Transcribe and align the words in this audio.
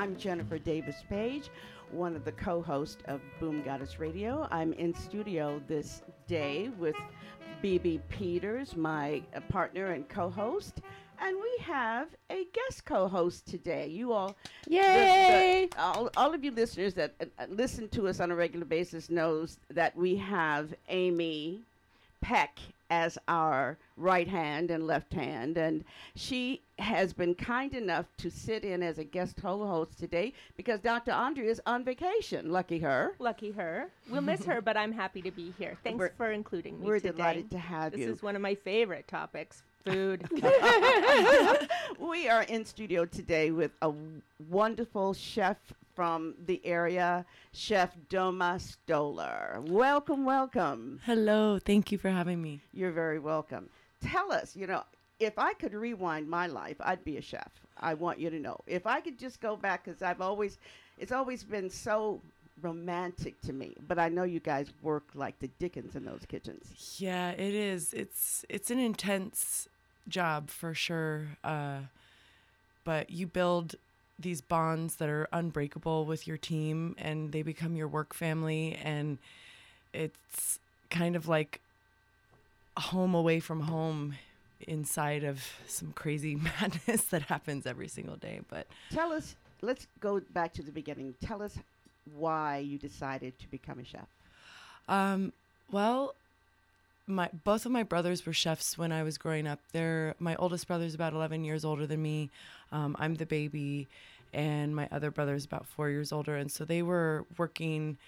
I'm 0.00 0.16
Jennifer 0.16 0.58
Davis 0.58 1.04
Page, 1.08 1.50
one 1.90 2.16
of 2.16 2.24
the 2.24 2.32
co 2.32 2.62
hosts 2.62 3.02
of 3.04 3.20
Boom 3.38 3.62
Goddess 3.62 4.00
Radio. 4.00 4.48
I'm 4.50 4.72
in 4.72 4.94
studio 4.94 5.60
this 5.68 6.02
day 6.26 6.70
with 6.78 6.96
BB 7.62 8.00
Peters, 8.08 8.74
my 8.76 9.22
uh, 9.34 9.40
partner 9.48 9.92
and 9.92 10.08
co 10.08 10.30
host. 10.30 10.80
And 11.22 11.36
we 11.36 11.62
have 11.64 12.08
a 12.30 12.46
guest 12.54 12.86
co 12.86 13.06
host 13.06 13.46
today. 13.46 13.88
You 13.88 14.12
all, 14.12 14.28
the- 14.64 14.70
the- 14.70 14.76
Yay! 14.76 15.68
all, 15.78 16.08
all 16.16 16.32
of 16.32 16.42
you 16.42 16.50
listeners 16.50 16.94
that 16.94 17.12
uh, 17.20 17.26
uh, 17.38 17.46
listen 17.50 17.88
to 17.90 18.08
us 18.08 18.20
on 18.20 18.30
a 18.30 18.34
regular 18.34 18.64
basis 18.64 19.10
knows 19.10 19.58
that 19.70 19.94
we 19.94 20.16
have 20.16 20.72
Amy 20.88 21.60
Peck 22.22 22.58
as 22.88 23.18
our 23.28 23.76
right 23.98 24.26
hand 24.28 24.70
and 24.70 24.86
left 24.86 25.12
hand, 25.12 25.56
and 25.58 25.84
she 26.16 26.60
has 26.80 27.12
been 27.12 27.34
kind 27.34 27.74
enough 27.74 28.06
to 28.18 28.30
sit 28.30 28.64
in 28.64 28.82
as 28.82 28.98
a 28.98 29.04
guest 29.04 29.36
co-host 29.40 29.98
today 29.98 30.32
because 30.56 30.80
Dr. 30.80 31.12
Andrea 31.12 31.50
is 31.50 31.60
on 31.66 31.84
vacation. 31.84 32.50
Lucky 32.50 32.78
her. 32.80 33.14
Lucky 33.18 33.50
her. 33.52 33.90
We'll 34.10 34.22
miss 34.22 34.44
her, 34.44 34.60
but 34.60 34.76
I'm 34.76 34.92
happy 34.92 35.22
to 35.22 35.30
be 35.30 35.52
here. 35.58 35.76
Thanks 35.84 35.98
We're- 35.98 36.12
for 36.16 36.32
including 36.32 36.80
me 36.80 36.86
We're 36.86 37.00
today. 37.00 37.12
delighted 37.16 37.50
to 37.52 37.58
have 37.58 37.92
This 37.92 38.00
you. 38.00 38.06
This 38.06 38.16
is 38.16 38.22
one 38.22 38.36
of 38.36 38.42
my 38.42 38.54
favorite 38.54 39.06
topics. 39.08 39.62
Food. 39.84 40.28
we 41.98 42.28
are 42.28 42.42
in 42.42 42.64
studio 42.64 43.04
today 43.06 43.50
with 43.50 43.70
a 43.82 43.92
wonderful 44.48 45.14
chef 45.14 45.56
from 45.94 46.34
the 46.46 46.60
area, 46.64 47.24
Chef 47.52 47.96
Doma 48.08 48.60
Stoller. 48.60 49.60
Welcome, 49.66 50.24
welcome. 50.24 51.00
Hello, 51.04 51.58
thank 51.58 51.92
you 51.92 51.98
for 51.98 52.10
having 52.10 52.40
me. 52.42 52.60
You're 52.72 52.90
very 52.92 53.18
welcome. 53.18 53.68
Tell 54.02 54.32
us, 54.32 54.54
you 54.56 54.66
know, 54.66 54.82
if 55.20 55.38
I 55.38 55.52
could 55.52 55.74
rewind 55.74 56.28
my 56.28 56.46
life, 56.46 56.76
I'd 56.80 57.04
be 57.04 57.18
a 57.18 57.22
chef. 57.22 57.50
I 57.78 57.94
want 57.94 58.18
you 58.18 58.30
to 58.30 58.38
know. 58.38 58.58
If 58.66 58.86
I 58.86 59.00
could 59.00 59.18
just 59.18 59.40
go 59.40 59.56
back, 59.56 59.84
because 59.84 60.02
I've 60.02 60.20
always, 60.20 60.58
it's 60.98 61.12
always 61.12 61.44
been 61.44 61.70
so 61.70 62.20
romantic 62.62 63.40
to 63.42 63.52
me. 63.52 63.74
But 63.86 63.98
I 63.98 64.08
know 64.08 64.24
you 64.24 64.40
guys 64.40 64.72
work 64.82 65.04
like 65.14 65.38
the 65.38 65.48
Dickens 65.58 65.94
in 65.94 66.04
those 66.04 66.22
kitchens. 66.26 66.96
Yeah, 66.98 67.30
it 67.30 67.54
is. 67.54 67.92
It's 67.92 68.44
it's 68.48 68.70
an 68.70 68.78
intense 68.78 69.68
job 70.08 70.50
for 70.50 70.74
sure. 70.74 71.28
Uh, 71.44 71.80
but 72.84 73.10
you 73.10 73.26
build 73.26 73.76
these 74.18 74.40
bonds 74.40 74.96
that 74.96 75.08
are 75.08 75.28
unbreakable 75.32 76.04
with 76.04 76.26
your 76.26 76.36
team, 76.36 76.96
and 76.98 77.32
they 77.32 77.42
become 77.42 77.76
your 77.76 77.88
work 77.88 78.14
family, 78.14 78.78
and 78.82 79.18
it's 79.92 80.58
kind 80.90 81.16
of 81.16 81.28
like 81.28 81.60
home 82.76 83.14
away 83.14 83.40
from 83.40 83.60
home 83.62 84.14
inside 84.66 85.24
of 85.24 85.42
some 85.66 85.92
crazy 85.92 86.34
madness 86.60 87.04
that 87.06 87.22
happens 87.22 87.66
every 87.66 87.88
single 87.88 88.16
day. 88.16 88.40
But 88.48 88.66
Tell 88.90 89.12
us, 89.12 89.36
let's 89.62 89.86
go 90.00 90.20
back 90.32 90.52
to 90.54 90.62
the 90.62 90.72
beginning. 90.72 91.14
Tell 91.24 91.42
us 91.42 91.58
why 92.14 92.58
you 92.58 92.78
decided 92.78 93.38
to 93.38 93.50
become 93.50 93.78
a 93.78 93.84
chef. 93.84 94.06
Um, 94.88 95.32
well, 95.70 96.14
my 97.06 97.28
both 97.44 97.66
of 97.66 97.72
my 97.72 97.82
brothers 97.82 98.24
were 98.24 98.32
chefs 98.32 98.78
when 98.78 98.92
I 98.92 99.02
was 99.02 99.18
growing 99.18 99.46
up. 99.46 99.58
They're 99.72 100.14
my 100.18 100.36
oldest 100.36 100.66
brother's 100.66 100.94
about 100.94 101.12
11 101.12 101.44
years 101.44 101.64
older 101.64 101.86
than 101.86 102.02
me. 102.02 102.30
Um, 102.72 102.96
I'm 102.98 103.16
the 103.16 103.26
baby, 103.26 103.88
and 104.32 104.74
my 104.74 104.88
other 104.92 105.10
brother's 105.10 105.44
about 105.44 105.66
four 105.66 105.90
years 105.90 106.12
older. 106.12 106.36
And 106.36 106.50
so 106.50 106.64
they 106.64 106.82
were 106.82 107.24
working 107.36 107.98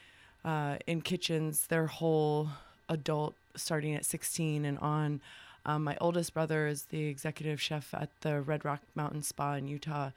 uh, 0.44 0.76
in 0.86 1.02
kitchens 1.02 1.66
their 1.66 1.86
whole 1.86 2.48
adult, 2.88 3.34
starting 3.56 3.94
at 3.94 4.04
16 4.04 4.64
and 4.64 4.78
on. 4.78 5.20
Um, 5.64 5.84
my 5.84 5.96
oldest 6.00 6.34
brother 6.34 6.66
is 6.66 6.84
the 6.84 7.04
executive 7.04 7.60
chef 7.60 7.94
at 7.94 8.08
the 8.22 8.40
Red 8.40 8.64
Rock 8.64 8.80
Mountain 8.94 9.22
Spa 9.22 9.54
in 9.54 9.68
Utah. 9.68 10.10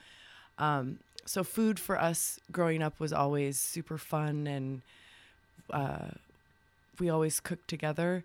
Um, 0.57 0.99
so 1.25 1.43
food 1.43 1.79
for 1.79 1.99
us 1.99 2.39
growing 2.51 2.81
up 2.81 2.99
was 2.99 3.11
always 3.11 3.59
super 3.59 3.97
fun 3.97 4.47
and 4.47 4.81
uh, 5.71 6.09
we 6.99 7.09
always 7.09 7.39
cooked 7.39 7.67
together. 7.67 8.23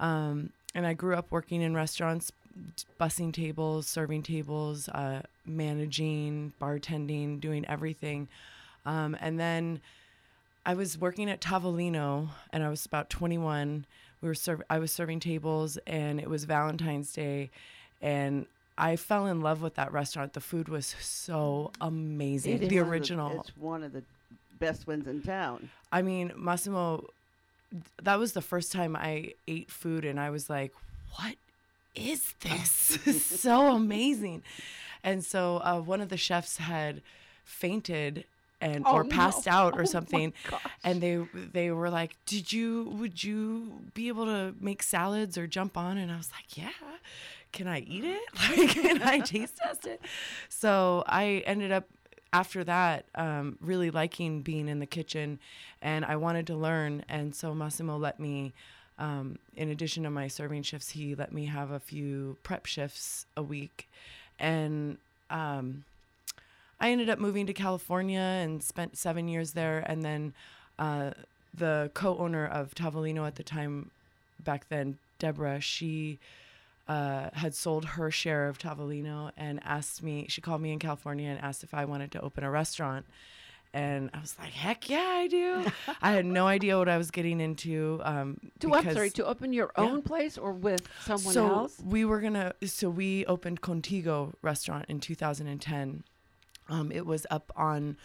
Um, 0.00 0.50
and 0.74 0.86
I 0.86 0.92
grew 0.94 1.14
up 1.14 1.26
working 1.30 1.62
in 1.62 1.74
restaurants, 1.74 2.32
bussing 3.00 3.32
tables, 3.32 3.86
serving 3.86 4.22
tables, 4.22 4.88
uh, 4.88 5.22
managing, 5.46 6.52
bartending, 6.60 7.40
doing 7.40 7.64
everything. 7.66 8.28
Um, 8.84 9.16
and 9.20 9.38
then 9.38 9.80
I 10.64 10.74
was 10.74 10.98
working 10.98 11.30
at 11.30 11.40
Tavolino, 11.40 12.28
and 12.52 12.62
I 12.62 12.68
was 12.68 12.84
about 12.84 13.10
21. 13.10 13.86
We 14.20 14.28
were 14.28 14.34
serv- 14.34 14.62
I 14.68 14.78
was 14.78 14.90
serving 14.92 15.20
tables, 15.20 15.78
and 15.86 16.20
it 16.20 16.28
was 16.28 16.44
Valentine's 16.44 17.12
Day, 17.12 17.50
and 18.02 18.46
I 18.76 18.96
fell 18.96 19.26
in 19.26 19.40
love 19.40 19.60
with 19.62 19.74
that 19.74 19.92
restaurant. 19.92 20.32
The 20.32 20.40
food 20.40 20.68
was 20.68 20.86
so 21.00 21.72
amazing. 21.80 22.62
It 22.62 22.68
the 22.68 22.78
original. 22.78 23.40
it's 23.40 23.56
one 23.56 23.82
of 23.82 23.92
the 23.92 24.02
best 24.58 24.86
ones 24.86 25.06
in 25.06 25.22
town. 25.22 25.70
I 25.92 26.02
mean, 26.02 26.32
Massimo, 26.36 27.08
that 28.02 28.18
was 28.18 28.32
the 28.32 28.42
first 28.42 28.72
time 28.72 28.96
I 28.96 29.34
ate 29.46 29.70
food, 29.70 30.04
and 30.04 30.18
I 30.18 30.30
was 30.30 30.48
like, 30.50 30.72
"What 31.16 31.36
is 31.94 32.34
this? 32.40 32.98
This 33.04 33.24
so 33.24 33.72
amazing!" 33.74 34.42
And 35.04 35.24
so 35.24 35.58
uh, 35.58 35.80
one 35.80 36.00
of 36.00 36.08
the 36.08 36.16
chefs 36.16 36.56
had 36.58 37.02
fainted 37.44 38.24
and 38.60 38.84
Oh, 38.86 38.96
or 38.96 39.04
passed 39.04 39.46
no. 39.46 39.52
out 39.52 39.74
Oh, 39.74 39.78
or 39.78 39.80
my 39.82 39.84
something, 39.84 40.32
and 40.84 41.00
they 41.00 41.16
they 41.52 41.70
were 41.70 41.90
like, 41.90 42.16
"Did 42.26 42.52
you? 42.52 42.84
Would 42.98 43.22
you 43.22 43.82
be 43.94 44.08
able 44.08 44.24
to 44.26 44.54
make 44.60 44.82
salads 44.82 45.36
or 45.38 45.46
jump 45.46 45.76
on?" 45.76 45.98
And 45.98 46.10
I 46.12 46.16
was 46.16 46.30
like, 46.32 46.56
"Yeah." 46.56 46.70
Can 47.50 47.66
I 47.66 47.80
eat 47.80 48.04
it? 48.04 48.22
Like, 48.58 48.70
can 48.70 49.02
I 49.02 49.20
taste 49.20 49.56
test 49.56 49.86
it? 49.86 50.02
So 50.50 51.02
I 51.06 51.42
ended 51.46 51.72
up 51.72 51.84
after 52.32 52.62
that, 52.64 53.06
um, 53.14 53.56
really 53.62 53.90
liking 53.90 54.42
being 54.42 54.68
in 54.68 54.80
the 54.80 54.86
kitchen, 54.86 55.38
and 55.80 56.04
I 56.04 56.16
wanted 56.16 56.46
to 56.48 56.54
learn. 56.56 57.04
And 57.08 57.34
so 57.34 57.54
Massimo 57.54 57.96
let 57.96 58.20
me, 58.20 58.52
um, 58.98 59.38
in 59.56 59.70
addition 59.70 60.02
to 60.02 60.10
my 60.10 60.28
serving 60.28 60.62
shifts, 60.62 60.90
he 60.90 61.14
let 61.14 61.32
me 61.32 61.46
have 61.46 61.70
a 61.70 61.80
few 61.80 62.36
prep 62.42 62.66
shifts 62.66 63.24
a 63.34 63.42
week, 63.42 63.88
and 64.38 64.98
um, 65.30 65.84
I 66.80 66.90
ended 66.90 67.08
up 67.10 67.18
moving 67.18 67.46
to 67.46 67.52
California 67.52 68.20
and 68.20 68.62
spent 68.62 68.96
seven 68.96 69.28
years 69.28 69.52
there. 69.52 69.80
And 69.80 70.02
then 70.04 70.32
uh, 70.78 71.10
the 71.54 71.90
co-owner 71.94 72.46
of 72.46 72.74
Tavolino 72.74 73.26
at 73.26 73.34
the 73.36 73.42
time, 73.42 73.90
back 74.44 74.68
then, 74.68 74.98
Deborah, 75.18 75.60
she 75.60 76.18
uh, 76.86 77.30
had 77.32 77.54
sold 77.54 77.84
her 77.84 78.10
share 78.10 78.48
of 78.48 78.58
Tavolino 78.58 79.32
and 79.36 79.60
asked 79.64 80.02
me, 80.02 80.26
she 80.28 80.40
called 80.40 80.60
me 80.60 80.72
in 80.72 80.78
California 80.78 81.28
and 81.28 81.40
asked 81.40 81.64
if 81.64 81.74
I 81.74 81.84
wanted 81.84 82.12
to 82.12 82.20
open 82.20 82.44
a 82.44 82.50
restaurant. 82.50 83.04
And 83.74 84.08
I 84.14 84.20
was 84.20 84.34
like, 84.38 84.52
heck 84.52 84.88
yeah, 84.88 84.98
I 85.04 85.26
do. 85.26 85.66
I 86.02 86.12
had 86.12 86.24
no 86.24 86.46
idea 86.46 86.78
what 86.78 86.88
I 86.88 86.96
was 86.96 87.10
getting 87.10 87.40
into. 87.40 88.00
Um, 88.02 88.38
To 88.60 88.82
Sorry, 88.94 89.10
to 89.10 89.26
open 89.26 89.52
your 89.52 89.70
Yeah. 89.76 89.84
own 89.84 90.00
place 90.02 90.38
or 90.38 90.52
with 90.52 90.88
someone 91.04 91.34
so 91.34 91.46
else? 91.46 91.76
we 91.84 92.04
were 92.06 92.20
gonna. 92.20 92.54
So 92.64 92.88
we 92.88 93.26
opened 93.26 93.60
Contigo 93.60 94.32
restaurant 94.40 94.86
in 94.88 95.00
2010. 95.00 96.04
Um, 96.68 96.92
it 96.92 97.06
was 97.06 97.26
up 97.30 97.52
on 97.56 97.96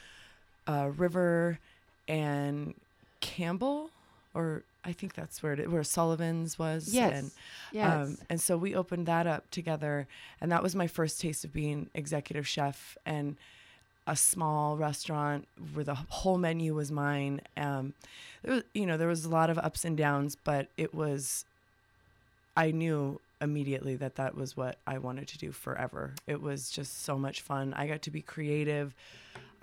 uh, 0.67 0.91
River 0.95 1.59
and 2.07 2.73
Campbell, 3.19 3.89
or 4.33 4.63
I 4.85 4.91
think 4.91 5.13
that's 5.13 5.41
where 5.41 5.53
it, 5.53 5.71
where 5.71 5.83
Sullivan's 5.83 6.59
was. 6.59 6.93
Yes. 6.93 7.13
And, 7.13 7.31
yes. 7.71 7.93
um, 7.93 8.17
and 8.29 8.41
so 8.41 8.57
we 8.57 8.75
opened 8.75 9.05
that 9.07 9.27
up 9.27 9.49
together, 9.51 10.07
and 10.41 10.51
that 10.51 10.63
was 10.63 10.75
my 10.75 10.87
first 10.87 11.21
taste 11.21 11.45
of 11.45 11.53
being 11.53 11.89
executive 11.93 12.47
chef 12.47 12.97
and 13.05 13.35
a 14.05 14.15
small 14.15 14.75
restaurant 14.75 15.47
where 15.73 15.85
the 15.85 15.95
whole 15.95 16.37
menu 16.37 16.75
was 16.75 16.91
mine. 16.91 17.41
Um, 17.55 17.93
there 18.43 18.55
was, 18.55 18.63
you 18.73 18.85
know, 18.85 18.97
there 18.97 19.07
was 19.07 19.23
a 19.23 19.29
lot 19.29 19.49
of 19.49 19.57
ups 19.57 19.85
and 19.85 19.97
downs, 19.97 20.35
but 20.35 20.67
it 20.77 20.93
was. 20.93 21.45
I 22.55 22.71
knew 22.71 23.19
immediately 23.41 23.95
that 23.97 24.15
that 24.15 24.35
was 24.35 24.55
what 24.55 24.77
I 24.87 24.97
wanted 24.97 25.27
to 25.29 25.37
do 25.37 25.51
forever. 25.51 26.13
It 26.27 26.41
was 26.41 26.69
just 26.69 27.03
so 27.03 27.17
much 27.17 27.41
fun. 27.41 27.73
I 27.73 27.87
got 27.87 28.01
to 28.03 28.11
be 28.11 28.21
creative. 28.21 28.95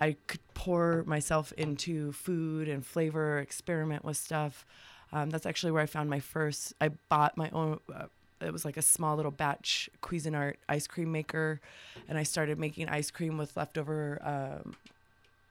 I 0.01 0.17
could 0.27 0.41
pour 0.55 1.05
myself 1.07 1.53
into 1.53 2.13
food 2.13 2.69
and 2.69 2.85
flavor, 2.85 3.39
experiment 3.39 4.05
with 4.05 4.17
stuff. 4.17 4.65
Um, 5.13 5.31
that's 5.31 5.47
actually 5.47 5.73
where 5.73 5.83
I 5.83 5.87
found 5.87 6.09
my 6.09 6.21
first. 6.21 6.73
I 6.81 6.91
bought 7.09 7.37
my 7.37 7.51
own. 7.51 7.81
Uh, 7.93 8.07
it 8.41 8.53
was 8.53 8.65
like 8.65 8.77
a 8.79 8.83
small 8.83 9.17
little 9.17 9.31
batch 9.31 9.91
Cuisinart 10.03 10.55
ice 10.69 10.87
cream 10.87 11.13
maker, 11.13 11.61
and 12.09 12.17
I 12.17 12.23
started 12.23 12.59
making 12.59 12.89
ice 12.89 13.11
cream 13.11 13.37
with 13.37 13.57
leftover 13.57 14.19
um, 14.23 14.77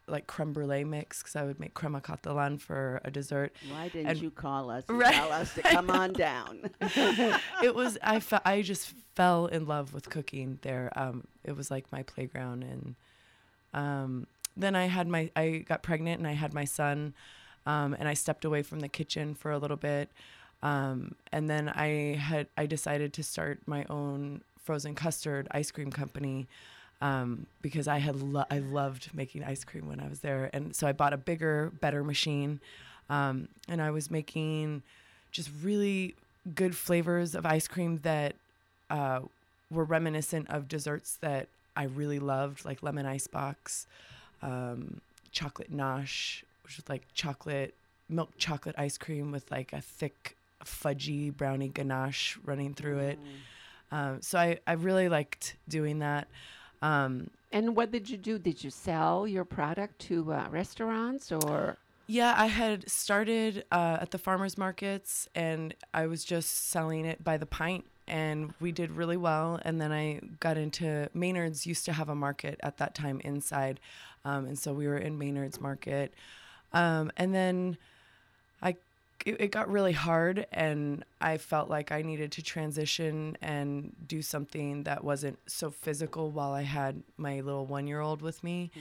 like 0.09 0.27
creme 0.27 0.53
brulee 0.53 0.83
mix 0.83 1.19
because 1.21 1.35
I 1.35 1.43
would 1.43 1.59
make 1.59 1.73
crema 1.73 2.01
catalan 2.01 2.57
for 2.57 2.99
a 3.05 3.11
dessert. 3.11 3.53
Why 3.71 3.89
didn't 3.89 4.07
And- 4.07 4.21
you 4.21 4.31
call 4.31 4.69
us 4.69 4.83
Right. 4.89 5.13
tell 5.13 5.31
us 5.31 5.53
to 5.55 5.61
come 5.75 5.89
on 5.89 6.13
down? 6.13 6.69
it 7.63 7.73
was 7.75 7.97
I 8.03 8.19
fe- 8.19 8.39
I 8.45 8.61
just 8.61 8.93
fell 9.15 9.45
in 9.47 9.65
love 9.65 9.93
with 9.93 10.09
cooking 10.09 10.59
there. 10.61 10.91
Um, 10.95 11.25
it 11.43 11.55
was 11.55 11.69
like 11.71 11.91
my 11.91 12.03
playground, 12.03 12.63
and 12.63 12.95
um, 13.73 14.27
then 14.57 14.75
I 14.75 14.85
had 14.85 15.07
my 15.07 15.31
I 15.35 15.63
got 15.67 15.83
pregnant 15.83 16.19
and 16.19 16.27
I 16.27 16.33
had 16.33 16.53
my 16.53 16.65
son, 16.65 17.13
um, 17.65 17.95
and 17.97 18.07
I 18.07 18.13
stepped 18.13 18.45
away 18.45 18.63
from 18.63 18.79
the 18.79 18.89
kitchen 18.89 19.35
for 19.35 19.51
a 19.51 19.57
little 19.57 19.77
bit, 19.77 20.09
um, 20.63 21.15
and 21.31 21.49
then 21.49 21.69
I 21.69 22.15
had 22.19 22.47
I 22.57 22.65
decided 22.65 23.13
to 23.13 23.23
start 23.23 23.59
my 23.65 23.85
own 23.89 24.41
frozen 24.63 24.95
custard 24.95 25.47
ice 25.51 25.71
cream 25.71 25.91
company. 25.91 26.47
Um, 27.01 27.45
because 27.61 27.87
I 27.87 27.99
had 27.99 28.17
lo- 28.17 28.45
I 28.51 28.59
loved 28.59 29.11
making 29.13 29.43
ice 29.45 29.63
cream 29.63 29.87
when 29.87 30.01
I 30.01 30.09
was 30.09 30.19
there, 30.19 30.49
and 30.51 30.75
so 30.75 30.85
I 30.85 30.91
bought 30.91 31.13
a 31.13 31.17
bigger, 31.17 31.71
better 31.79 32.03
machine, 32.03 32.59
um, 33.09 33.47
and 33.69 33.81
I 33.81 33.91
was 33.91 34.11
making 34.11 34.83
just 35.31 35.49
really 35.63 36.15
good 36.55 36.75
flavors 36.75 37.35
of 37.35 37.45
ice 37.45 37.67
cream 37.69 37.99
that 38.03 38.35
uh, 38.89 39.21
were 39.71 39.85
reminiscent 39.85 40.49
of 40.49 40.67
desserts 40.67 41.17
that 41.21 41.47
I 41.75 41.83
really 41.83 42.19
loved, 42.19 42.65
like 42.65 42.83
lemon 42.83 43.05
ice 43.05 43.27
box, 43.27 43.87
um, 44.41 44.99
chocolate 45.31 45.71
nosh, 45.73 46.43
which 46.63 46.75
was 46.77 46.89
like 46.89 47.03
chocolate 47.13 47.73
milk 48.09 48.31
chocolate 48.37 48.75
ice 48.77 48.97
cream 48.97 49.31
with 49.31 49.49
like 49.51 49.71
a 49.71 49.79
thick 49.81 50.35
fudgy 50.65 51.35
brownie 51.35 51.69
ganache 51.69 52.37
running 52.43 52.73
through 52.73 52.99
it. 52.99 53.19
Um, 53.91 54.21
so 54.21 54.37
I, 54.37 54.59
I 54.67 54.73
really 54.73 55.07
liked 55.07 55.55
doing 55.69 55.99
that. 55.99 56.27
Um, 56.81 57.29
And 57.51 57.75
what 57.75 57.91
did 57.91 58.09
you 58.09 58.17
do? 58.17 58.37
Did 58.39 58.63
you 58.63 58.69
sell 58.69 59.27
your 59.27 59.45
product 59.45 59.99
to 60.07 60.31
uh, 60.31 60.47
restaurants 60.49 61.31
or? 61.31 61.77
Yeah, 62.07 62.33
I 62.35 62.47
had 62.47 62.89
started 62.89 63.65
uh, 63.71 63.99
at 64.01 64.11
the 64.11 64.17
farmers 64.17 64.57
markets 64.57 65.27
and 65.35 65.75
I 65.93 66.07
was 66.07 66.23
just 66.23 66.69
selling 66.69 67.05
it 67.05 67.23
by 67.23 67.37
the 67.37 67.45
pint 67.45 67.85
and 68.07 68.53
we 68.59 68.71
did 68.71 68.91
really 68.91 69.17
well. 69.17 69.59
And 69.63 69.79
then 69.79 69.91
I 69.91 70.19
got 70.39 70.57
into 70.57 71.09
Maynard's 71.13 71.67
used 71.67 71.85
to 71.85 71.93
have 71.93 72.09
a 72.09 72.15
market 72.15 72.59
at 72.63 72.77
that 72.77 72.95
time 72.95 73.21
inside. 73.23 73.79
Um, 74.25 74.45
and 74.45 74.57
so 74.57 74.73
we 74.73 74.87
were 74.87 74.97
in 74.97 75.19
Maynard's 75.19 75.61
market. 75.61 76.13
Um, 76.73 77.11
and 77.15 77.33
then 77.33 77.77
I 78.61 78.75
it, 79.25 79.41
it 79.41 79.51
got 79.51 79.69
really 79.69 79.91
hard 79.93 80.45
and 80.51 81.03
I 81.21 81.37
felt 81.37 81.69
like 81.69 81.91
I 81.91 82.01
needed 82.01 82.31
to 82.33 82.41
transition 82.41 83.37
and 83.41 83.95
do 84.05 84.21
something 84.21 84.83
that 84.83 85.03
wasn't 85.03 85.39
so 85.47 85.69
physical 85.69 86.31
while 86.31 86.51
I 86.51 86.63
had 86.63 87.03
my 87.17 87.41
little 87.41 87.65
one 87.65 87.87
year 87.87 87.99
old 87.99 88.21
with 88.21 88.43
me. 88.43 88.71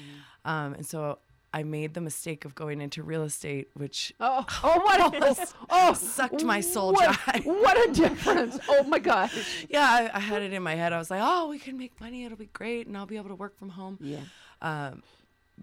Um, 0.44 0.74
and 0.74 0.86
so 0.86 1.18
I 1.52 1.62
made 1.62 1.94
the 1.94 2.00
mistake 2.00 2.44
of 2.44 2.54
going 2.54 2.80
into 2.80 3.02
real 3.02 3.22
estate, 3.22 3.68
which 3.74 4.12
Oh, 4.20 4.44
oh, 4.62 4.80
what 4.80 5.54
oh, 5.70 5.92
sucked 5.94 6.44
my 6.44 6.60
soul 6.60 6.92
what, 6.92 7.18
dry. 7.24 7.40
What 7.44 7.88
a 7.88 7.92
difference! 7.92 8.58
Oh 8.68 8.82
my 8.84 8.98
gosh. 8.98 9.66
yeah, 9.68 10.10
I, 10.12 10.16
I 10.16 10.20
had 10.20 10.42
it 10.42 10.52
in 10.52 10.62
my 10.62 10.74
head. 10.74 10.92
I 10.92 10.98
was 10.98 11.10
like, 11.10 11.22
oh, 11.22 11.48
we 11.48 11.58
can 11.58 11.78
make 11.78 12.00
money. 12.00 12.24
It'll 12.24 12.36
be 12.36 12.46
great. 12.52 12.86
And 12.86 12.96
I'll 12.96 13.06
be 13.06 13.16
able 13.16 13.30
to 13.30 13.34
work 13.34 13.58
from 13.58 13.70
home. 13.70 13.98
Yeah. 14.00 14.20
Um, 14.60 15.02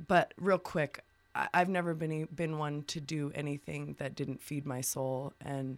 but 0.07 0.33
real 0.37 0.57
quick, 0.57 1.03
I've 1.53 1.69
never 1.69 1.93
been 1.93 2.27
been 2.33 2.57
one 2.57 2.83
to 2.83 3.01
do 3.01 3.31
anything 3.35 3.95
that 3.99 4.15
didn't 4.15 4.41
feed 4.41 4.65
my 4.65 4.81
soul, 4.81 5.33
and 5.41 5.77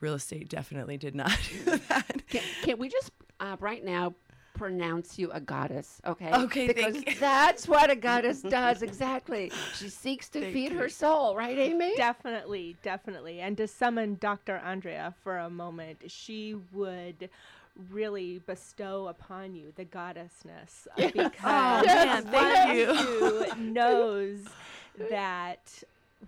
real 0.00 0.14
estate 0.14 0.48
definitely 0.48 0.96
did 0.98 1.14
not 1.14 1.36
do 1.64 1.76
that. 1.88 2.22
Can, 2.28 2.42
can 2.62 2.78
we 2.78 2.88
just 2.88 3.10
uh, 3.40 3.56
right 3.60 3.84
now 3.84 4.14
pronounce 4.54 5.18
you 5.18 5.30
a 5.32 5.40
goddess? 5.40 6.00
Okay. 6.06 6.30
Okay, 6.32 6.66
Because 6.66 6.94
thank 6.94 7.08
you. 7.08 7.14
that's 7.18 7.66
what 7.66 7.90
a 7.90 7.96
goddess 7.96 8.42
does 8.42 8.82
exactly. 8.82 9.50
She 9.76 9.88
seeks 9.88 10.28
to 10.30 10.40
Thank 10.40 10.52
feed 10.52 10.72
you. 10.72 10.78
her 10.78 10.88
soul, 10.88 11.34
right, 11.34 11.56
Amy? 11.58 11.94
Definitely, 11.96 12.76
definitely. 12.82 13.40
And 13.40 13.56
to 13.56 13.66
summon 13.66 14.16
Dr. 14.20 14.56
Andrea 14.58 15.14
for 15.22 15.38
a 15.38 15.48
moment, 15.50 15.98
she 16.08 16.56
would 16.72 17.30
really 17.90 18.38
bestow 18.46 19.08
upon 19.08 19.54
you 19.54 19.72
the 19.76 19.84
goddessness 19.86 20.86
uh, 20.98 21.08
because 21.14 21.32
Oh, 21.42 21.82
man, 21.86 22.24
thank 22.24 22.88
one 22.90 22.96
who 23.06 23.46
knows 23.72 24.44
that 25.10 25.82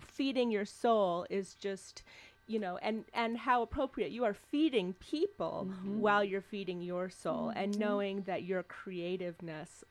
feeding 0.07 0.51
your 0.51 0.65
soul 0.65 1.27
is 1.31 1.55
just 1.61 2.03
you 2.47 2.59
know 2.59 2.79
and 2.83 3.05
and 3.15 3.39
how 3.39 3.63
appropriate 3.63 4.11
you 4.11 4.25
are 4.25 4.35
feeding 4.35 4.93
people 4.95 5.69
while 5.85 6.25
you're 6.25 6.41
feeding 6.41 6.83
your 6.83 7.09
soul 7.09 7.53
and 7.55 7.79
knowing 7.79 8.23
that 8.23 8.43
your 8.43 8.63
creativeness 8.65 9.85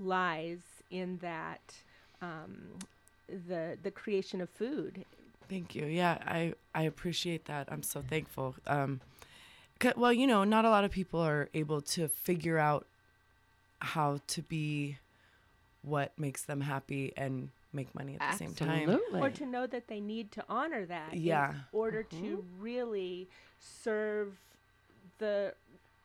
lies 0.00 0.60
in 0.90 1.18
that 1.18 1.76
um, 2.20 2.62
the 3.48 3.76
the 3.82 3.90
creation 3.90 4.40
of 4.40 4.48
food 4.48 5.04
Thank 5.52 5.74
you. 5.74 5.84
Yeah, 5.84 6.16
I 6.26 6.54
I 6.74 6.84
appreciate 6.84 7.44
that. 7.44 7.68
I'm 7.70 7.82
so 7.82 8.00
thankful. 8.00 8.54
Um, 8.66 9.02
well, 9.96 10.12
you 10.12 10.26
know, 10.26 10.44
not 10.44 10.64
a 10.64 10.70
lot 10.70 10.84
of 10.84 10.90
people 10.90 11.20
are 11.20 11.50
able 11.52 11.82
to 11.82 12.08
figure 12.08 12.56
out 12.56 12.86
how 13.80 14.20
to 14.28 14.40
be 14.40 14.96
what 15.82 16.12
makes 16.16 16.42
them 16.42 16.62
happy 16.62 17.12
and 17.18 17.50
make 17.72 17.94
money 17.94 18.16
at 18.20 18.32
the 18.32 18.36
same 18.38 18.54
time. 18.54 18.98
Or 19.14 19.30
to 19.30 19.46
know 19.46 19.66
that 19.66 19.88
they 19.88 20.00
need 20.00 20.32
to 20.32 20.44
honor 20.48 20.84
that 20.86 21.14
Yeah. 21.14 21.50
in 21.52 21.56
order 21.72 22.02
to 22.02 22.44
really 22.58 23.28
serve 23.58 24.36
the 25.18 25.54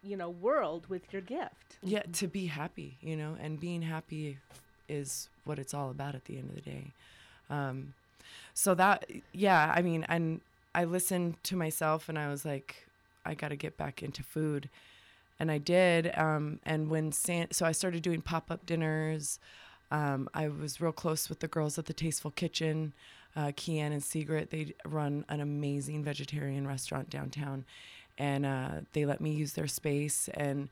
you 0.04 0.16
know 0.16 0.30
world 0.30 0.88
with 0.88 1.12
your 1.12 1.22
gift 1.22 1.78
Yeah, 1.82 2.04
to 2.14 2.28
be 2.28 2.46
happy, 2.46 2.98
you 3.02 3.16
know, 3.16 3.36
and 3.40 3.60
being 3.60 3.82
happy 3.82 4.38
is 4.88 5.28
what 5.44 5.60
it's 5.60 5.74
all 5.74 5.90
about 5.90 6.16
at 6.16 6.26
the 6.26 6.38
end 6.38 6.50
of 6.50 6.56
the 6.56 6.62
day. 6.62 6.92
Um, 7.50 7.94
so 8.54 8.74
that, 8.76 9.06
yeah, 9.34 9.74
I 9.76 9.82
mean, 9.82 10.06
and 10.08 10.42
I 10.76 10.84
listened 10.86 11.42
to 11.44 11.56
myself 11.56 12.10
and 12.10 12.18
I 12.18 12.30
was 12.30 12.46
like, 12.46 12.88
I 13.26 13.34
got 13.34 13.50
to 13.50 13.56
get 13.56 13.78
back 13.78 14.02
into 14.04 14.24
food. 14.24 14.70
And 15.40 15.52
I 15.52 15.58
did. 15.58 16.12
Um, 16.18 16.60
and 16.66 16.90
when 16.90 17.12
San, 17.12 17.52
so 17.52 17.66
I 17.66 17.72
started 17.72 18.02
doing 18.02 18.22
pop 18.22 18.50
up 18.50 18.66
dinners. 18.66 19.40
Um, 19.92 20.30
I 20.34 20.48
was 20.48 20.82
real 20.82 20.92
close 20.92 21.30
with 21.30 21.40
the 21.40 21.48
girls 21.48 21.78
at 21.78 21.86
the 21.86 21.94
Tasteful 21.94 22.32
Kitchen, 22.32 22.94
uh, 23.36 23.48
Kian 23.48 23.92
and 23.92 24.04
Sigrid. 24.04 24.50
They 24.50 24.74
run 24.86 25.26
an 25.30 25.40
amazing 25.40 26.04
vegetarian 26.04 26.68
restaurant 26.68 27.10
downtown. 27.10 27.66
And 28.18 28.46
uh, 28.46 28.70
they 28.94 29.06
let 29.06 29.22
me 29.22 29.32
use 29.32 29.54
their 29.54 29.68
space. 29.68 30.28
And 30.34 30.70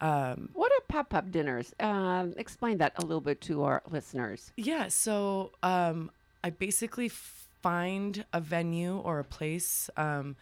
um, 0.00 0.50
What 0.52 0.72
are 0.72 0.80
pop 0.88 1.12
up 1.14 1.30
dinners? 1.30 1.74
Um, 1.80 2.34
explain 2.36 2.78
that 2.78 2.92
a 2.96 3.02
little 3.02 3.20
bit 3.20 3.40
to 3.42 3.64
our 3.64 3.82
listeners. 3.90 4.52
Yeah, 4.56 4.88
so 4.88 5.52
um, 5.62 6.10
I 6.42 6.50
basically 6.50 7.08
find 7.08 8.24
a 8.32 8.40
venue 8.40 8.98
or 8.98 9.18
a 9.18 9.24
place 9.24 9.90
um, 9.96 10.36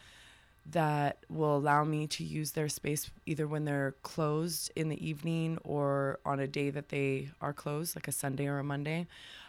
that 0.72 1.18
will 1.28 1.56
allow 1.56 1.84
me 1.84 2.06
to 2.08 2.24
use 2.24 2.52
their 2.52 2.68
space 2.68 3.10
either 3.24 3.46
when 3.46 3.64
they're 3.64 3.94
closed 4.02 4.72
in 4.74 4.88
the 4.88 5.06
evening 5.06 5.58
or 5.64 6.18
on 6.24 6.40
a 6.40 6.46
day 6.46 6.70
that 6.70 6.88
they 6.88 7.28
are 7.40 7.52
closed, 7.52 7.94
like 7.94 8.08
a 8.08 8.12
Sunday 8.12 8.46
or 8.46 8.58
a 8.58 8.64
Monday. 8.64 9.06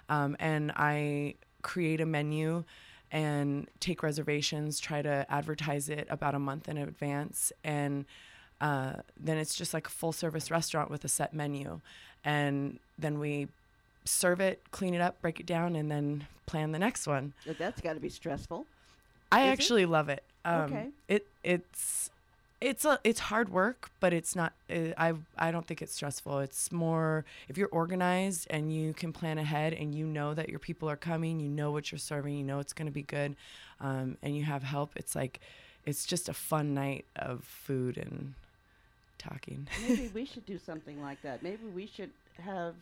Um, 0.09 0.35
and 0.39 0.71
I 0.75 1.35
create 1.63 2.01
a 2.01 2.05
menu 2.05 2.63
and 3.11 3.67
take 3.79 4.03
reservations, 4.03 4.79
try 4.79 5.01
to 5.01 5.25
advertise 5.29 5.89
it 5.89 6.07
about 6.09 6.35
a 6.35 6.39
month 6.39 6.69
in 6.69 6.77
advance. 6.77 7.51
And 7.63 8.05
uh, 8.61 8.93
then 9.19 9.37
it's 9.37 9.55
just 9.55 9.73
like 9.73 9.87
a 9.87 9.91
full 9.91 10.11
service 10.11 10.51
restaurant 10.51 10.91
with 10.91 11.03
a 11.03 11.07
set 11.07 11.33
menu. 11.33 11.79
And 12.23 12.79
then 12.99 13.19
we 13.19 13.47
serve 14.05 14.39
it, 14.39 14.61
clean 14.71 14.93
it 14.93 15.01
up, 15.01 15.21
break 15.21 15.39
it 15.39 15.45
down, 15.45 15.75
and 15.75 15.89
then 15.89 16.27
plan 16.45 16.71
the 16.71 16.79
next 16.79 17.07
one. 17.07 17.33
But 17.45 17.57
That's 17.57 17.81
got 17.81 17.93
to 17.93 17.99
be 17.99 18.09
stressful. 18.09 18.65
I 19.31 19.43
Is 19.43 19.47
it? 19.47 19.51
actually 19.51 19.85
love 19.85 20.09
it. 20.09 20.23
Um, 20.47 20.63
Okay. 20.63 20.87
It 21.07 21.27
it's 21.43 22.09
it's 22.59 22.85
a 22.85 22.99
it's 23.03 23.19
hard 23.19 23.49
work, 23.49 23.91
but 23.99 24.13
it's 24.13 24.35
not. 24.35 24.53
Uh, 24.69 24.93
I 24.97 25.13
I 25.37 25.51
don't 25.51 25.65
think 25.67 25.81
it's 25.81 25.93
stressful. 25.93 26.39
It's 26.39 26.71
more 26.71 27.23
if 27.49 27.57
you're 27.57 27.69
organized 27.71 28.47
and 28.49 28.73
you 28.73 28.93
can 28.93 29.13
plan 29.13 29.37
ahead 29.37 29.73
and 29.73 29.93
you 29.93 30.05
know 30.05 30.33
that 30.33 30.49
your 30.49 30.59
people 30.59 30.89
are 30.89 30.95
coming, 30.95 31.39
you 31.39 31.49
know 31.49 31.71
what 31.71 31.91
you're 31.91 31.99
serving, 31.99 32.35
you 32.37 32.43
know 32.43 32.59
it's 32.59 32.73
going 32.73 32.87
to 32.87 32.91
be 32.93 33.03
good, 33.03 33.35
um, 33.79 34.17
and 34.23 34.35
you 34.35 34.43
have 34.43 34.63
help. 34.63 34.91
It's 34.95 35.15
like 35.15 35.39
it's 35.85 36.05
just 36.05 36.29
a 36.29 36.33
fun 36.33 36.73
night 36.73 37.05
of 37.15 37.43
food 37.43 37.97
and 37.97 38.33
talking. 39.19 39.67
Maybe 39.87 40.09
we 40.13 40.25
should 40.25 40.45
do 40.45 40.57
something 40.57 41.01
like 41.01 41.21
that. 41.21 41.43
Maybe 41.43 41.65
we 41.75 41.85
should 41.87 42.09
have 42.43 42.73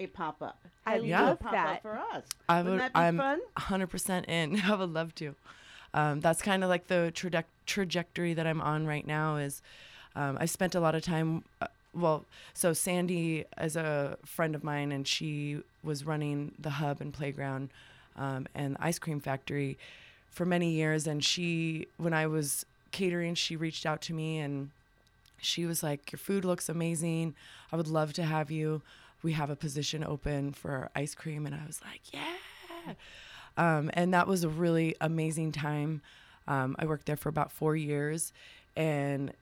a 0.00 0.06
pop 0.06 0.40
up. 0.42 0.58
I 0.86 0.96
Yeah. 0.96 1.22
love 1.28 1.40
pop 1.40 1.52
that. 1.52 1.76
up 1.76 1.82
for 1.82 1.98
us. 2.12 2.24
I 2.48 2.62
Wouldn't 2.62 2.78
that 2.80 2.92
be 2.94 3.00
I'm 3.00 3.16
fun? 3.18 3.40
100% 3.58 4.24
in. 4.28 4.60
I 4.64 4.74
would 4.74 4.92
love 4.92 5.14
to. 5.16 5.34
Um, 5.94 6.20
that's 6.20 6.42
kind 6.42 6.62
of 6.62 6.68
like 6.68 6.88
the 6.88 7.10
traje- 7.14 7.44
trajectory 7.66 8.34
that 8.34 8.46
I'm 8.46 8.60
on 8.60 8.86
right 8.86 9.06
now. 9.06 9.36
Is 9.36 9.62
um, 10.14 10.36
I 10.40 10.46
spent 10.46 10.74
a 10.74 10.80
lot 10.80 10.94
of 10.94 11.02
time. 11.02 11.44
Uh, 11.62 11.68
well, 11.94 12.24
so 12.52 12.72
Sandy 12.72 13.44
is 13.60 13.76
a 13.76 14.18
friend 14.24 14.54
of 14.54 14.64
mine, 14.64 14.92
and 14.92 15.06
she 15.06 15.60
was 15.82 16.04
running 16.04 16.52
the 16.58 16.70
hub 16.70 17.00
and 17.00 17.12
playground 17.14 17.70
um, 18.16 18.46
and 18.54 18.76
ice 18.80 18.98
cream 18.98 19.20
factory 19.20 19.78
for 20.30 20.44
many 20.44 20.70
years. 20.70 21.06
And 21.06 21.24
she, 21.24 21.86
when 21.96 22.12
I 22.12 22.26
was 22.26 22.66
catering, 22.90 23.34
she 23.36 23.56
reached 23.56 23.86
out 23.86 24.00
to 24.02 24.12
me 24.12 24.38
and 24.38 24.70
she 25.40 25.66
was 25.66 25.82
like, 25.82 26.10
"Your 26.12 26.18
food 26.18 26.44
looks 26.44 26.68
amazing. 26.68 27.34
I 27.72 27.76
would 27.76 27.88
love 27.88 28.12
to 28.14 28.24
have 28.24 28.50
you. 28.50 28.82
we 29.22 29.32
have 29.32 29.48
a 29.50 29.56
position 29.56 30.04
open 30.04 30.52
for 30.52 30.90
ice 30.94 31.14
cream. 31.14 31.46
And 31.46 31.54
I 31.54 31.66
was 31.66 31.80
like, 31.82 32.02
yeah. 32.12 32.92
Um, 33.56 33.90
and 33.94 34.12
that 34.14 34.26
was 34.26 34.44
a 34.44 34.48
really 34.48 34.96
amazing 35.00 35.52
time. 35.52 36.02
Um, 36.46 36.76
I 36.78 36.86
worked 36.86 37.06
there 37.06 37.16
for 37.16 37.28
about 37.28 37.52
four 37.52 37.76
years 37.76 38.32
and 38.76 39.32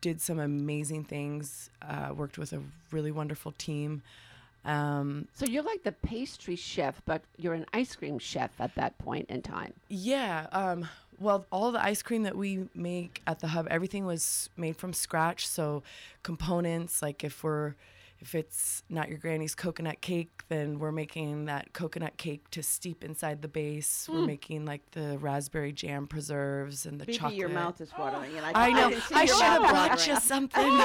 did 0.00 0.20
some 0.20 0.38
amazing 0.38 1.04
things. 1.04 1.70
Uh, 1.82 2.12
worked 2.14 2.38
with 2.38 2.52
a 2.52 2.62
really 2.90 3.10
wonderful 3.10 3.52
team. 3.58 4.02
Um, 4.64 5.28
So 5.34 5.46
you're 5.46 5.62
like 5.62 5.84
the 5.84 5.92
pastry 5.92 6.56
chef, 6.56 7.00
but 7.04 7.22
you're 7.36 7.54
an 7.54 7.66
ice 7.72 7.94
cream 7.94 8.18
chef 8.18 8.50
at 8.60 8.74
that 8.74 8.98
point 8.98 9.30
in 9.30 9.42
time. 9.42 9.72
Yeah. 9.88 10.46
Um, 10.52 10.88
well, 11.18 11.46
all 11.50 11.72
the 11.72 11.82
ice 11.82 12.02
cream 12.02 12.24
that 12.24 12.36
we 12.36 12.68
make 12.74 13.22
at 13.26 13.40
the 13.40 13.48
hub, 13.48 13.68
everything 13.70 14.06
was 14.06 14.50
made 14.56 14.76
from 14.76 14.92
scratch. 14.92 15.46
So 15.46 15.82
components, 16.22 17.00
like 17.00 17.24
if 17.24 17.42
we're 17.44 17.74
if 18.20 18.34
it's 18.34 18.82
not 18.88 19.08
your 19.08 19.18
granny's 19.18 19.54
coconut 19.54 20.00
cake, 20.00 20.42
then 20.48 20.78
we're 20.78 20.92
making 20.92 21.44
that 21.46 21.72
coconut 21.72 22.16
cake 22.16 22.48
to 22.50 22.62
steep 22.62 23.04
inside 23.04 23.42
the 23.42 23.48
base. 23.48 24.08
We're 24.10 24.26
making 24.26 24.64
like 24.64 24.90
the 24.92 25.18
raspberry 25.18 25.72
jam 25.72 26.06
preserves 26.06 26.86
and 26.86 27.00
the 27.00 27.04
Phoebe, 27.04 27.18
chocolate. 27.18 27.36
your 27.36 27.48
mouth 27.48 27.80
is 27.80 27.92
watering, 27.98 28.36
and 28.36 28.46
I, 28.46 28.52
I 28.54 28.72
know. 28.72 28.90
can 28.90 29.00
see 29.02 29.14
I 29.14 29.24
should 29.26 29.40
have 29.42 29.62
brought 29.68 29.90
watering. 29.90 30.14
you 30.14 30.20
something. 30.20 30.80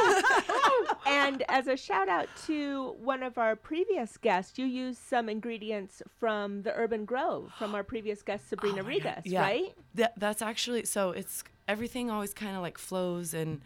and 1.06 1.44
as 1.48 1.68
a 1.68 1.78
shout 1.78 2.10
out 2.10 2.28
to 2.48 2.96
one 3.02 3.24
of 3.24 3.38
our 3.38 3.56
previous 3.56 4.18
guests, 4.18 4.60
you 4.60 4.66
used 4.66 5.00
some 5.00 5.30
ingredients 5.30 6.02
from 6.20 6.64
the 6.64 6.74
Urban 6.76 7.06
Grove 7.06 7.52
from 7.58 7.76
our 7.76 7.84
previous 7.84 8.22
guest 8.22 8.50
Sabrina 8.50 8.82
Oh 8.82 8.84
my 8.84 8.96
Regas, 8.96 9.22
yeah. 9.26 9.42
right? 9.42 9.74
That, 9.96 10.14
that's 10.18 10.42
actually 10.42 10.86
so. 10.86 11.12
It's 11.12 11.44
everything 11.68 12.12
always 12.12 12.34
kind 12.34 12.56
of 12.56 12.62
like 12.62 12.78
flows 12.78 13.34
and 13.34 13.62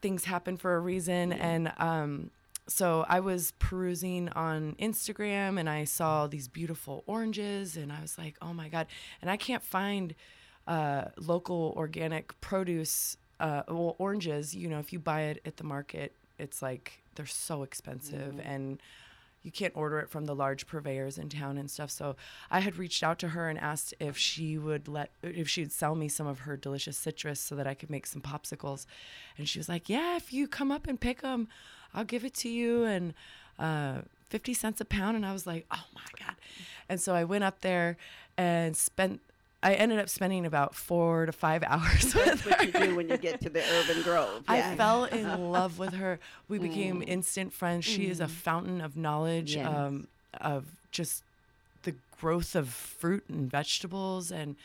things 0.00 0.24
happen 0.24 0.56
for 0.56 0.76
a 0.76 0.80
reason. 0.80 1.32
And 1.32 1.72
um, 1.78 2.30
so 2.72 3.04
I 3.08 3.20
was 3.20 3.52
perusing 3.58 4.28
on 4.30 4.74
Instagram 4.80 5.60
and 5.60 5.68
I 5.68 5.84
saw 5.84 6.26
these 6.26 6.48
beautiful 6.48 7.04
oranges 7.06 7.76
and 7.76 7.92
I 7.92 8.00
was 8.00 8.16
like, 8.18 8.36
oh 8.40 8.52
my 8.52 8.68
god! 8.68 8.86
And 9.20 9.30
I 9.30 9.36
can't 9.36 9.62
find 9.62 10.14
uh, 10.66 11.06
local 11.18 11.74
organic 11.76 12.40
produce. 12.40 13.16
Uh, 13.38 13.62
well, 13.68 13.96
oranges. 13.98 14.54
You 14.54 14.68
know, 14.68 14.78
if 14.78 14.92
you 14.92 14.98
buy 14.98 15.22
it 15.22 15.42
at 15.44 15.56
the 15.56 15.64
market, 15.64 16.14
it's 16.38 16.62
like 16.62 17.02
they're 17.14 17.26
so 17.26 17.62
expensive 17.62 18.40
and 18.42 18.80
you 19.42 19.50
can't 19.50 19.76
order 19.76 19.98
it 19.98 20.08
from 20.08 20.24
the 20.26 20.34
large 20.34 20.66
purveyors 20.66 21.18
in 21.18 21.28
town 21.28 21.58
and 21.58 21.70
stuff. 21.70 21.90
So 21.90 22.16
I 22.50 22.60
had 22.60 22.76
reached 22.78 23.02
out 23.02 23.18
to 23.20 23.28
her 23.28 23.48
and 23.48 23.58
asked 23.58 23.92
if 23.98 24.16
she 24.16 24.56
would 24.56 24.88
let 24.88 25.10
if 25.22 25.48
she'd 25.48 25.72
sell 25.72 25.94
me 25.94 26.08
some 26.08 26.26
of 26.26 26.40
her 26.40 26.56
delicious 26.56 26.96
citrus 26.96 27.40
so 27.40 27.56
that 27.56 27.66
I 27.66 27.74
could 27.74 27.90
make 27.90 28.06
some 28.06 28.22
popsicles. 28.22 28.86
And 29.36 29.48
she 29.48 29.58
was 29.58 29.68
like, 29.68 29.88
"Yeah, 29.88 30.16
if 30.16 30.32
you 30.32 30.46
come 30.46 30.70
up 30.70 30.86
and 30.86 31.00
pick 31.00 31.22
them, 31.22 31.48
I'll 31.94 32.04
give 32.04 32.24
it 32.24 32.34
to 32.34 32.48
you 32.48 32.84
and 32.84 33.14
uh 33.58 34.02
50 34.30 34.54
cents 34.54 34.80
a 34.80 34.84
pound." 34.84 35.16
And 35.16 35.26
I 35.26 35.32
was 35.32 35.46
like, 35.46 35.66
"Oh 35.70 35.84
my 35.94 36.24
god." 36.24 36.36
And 36.88 37.00
so 37.00 37.14
I 37.14 37.24
went 37.24 37.44
up 37.44 37.60
there 37.60 37.96
and 38.36 38.76
spent 38.76 39.20
I 39.64 39.74
ended 39.74 40.00
up 40.00 40.08
spending 40.08 40.44
about 40.44 40.74
4 40.74 41.26
to 41.26 41.32
5 41.32 41.62
hours 41.68 42.14
with 42.14 42.24
That's 42.24 42.44
what 42.44 42.66
you 42.66 42.72
do 42.72 42.96
when 42.96 43.08
you 43.08 43.16
get 43.16 43.40
to 43.42 43.48
the 43.48 43.62
Urban 43.62 44.02
Grove. 44.02 44.42
I 44.48 44.74
fell 44.74 45.04
in 45.20 45.52
love 45.52 45.78
with 45.78 45.94
her. 45.94 46.18
We 46.48 46.58
became 46.58 47.00
instant 47.06 47.52
friends. 47.52 47.84
She 47.84 48.08
is 48.08 48.18
a 48.18 48.26
fountain 48.26 48.80
of 48.80 48.96
knowledge, 48.96 49.54
Yes. 49.54 49.68
um, 49.68 50.08
of 50.40 50.64
just 50.90 51.22
the 51.84 51.94
growth 52.20 52.56
of 52.56 52.70
fruit 52.70 53.22
and 53.28 53.48
vegetables. 53.48 54.32
And 54.32 54.56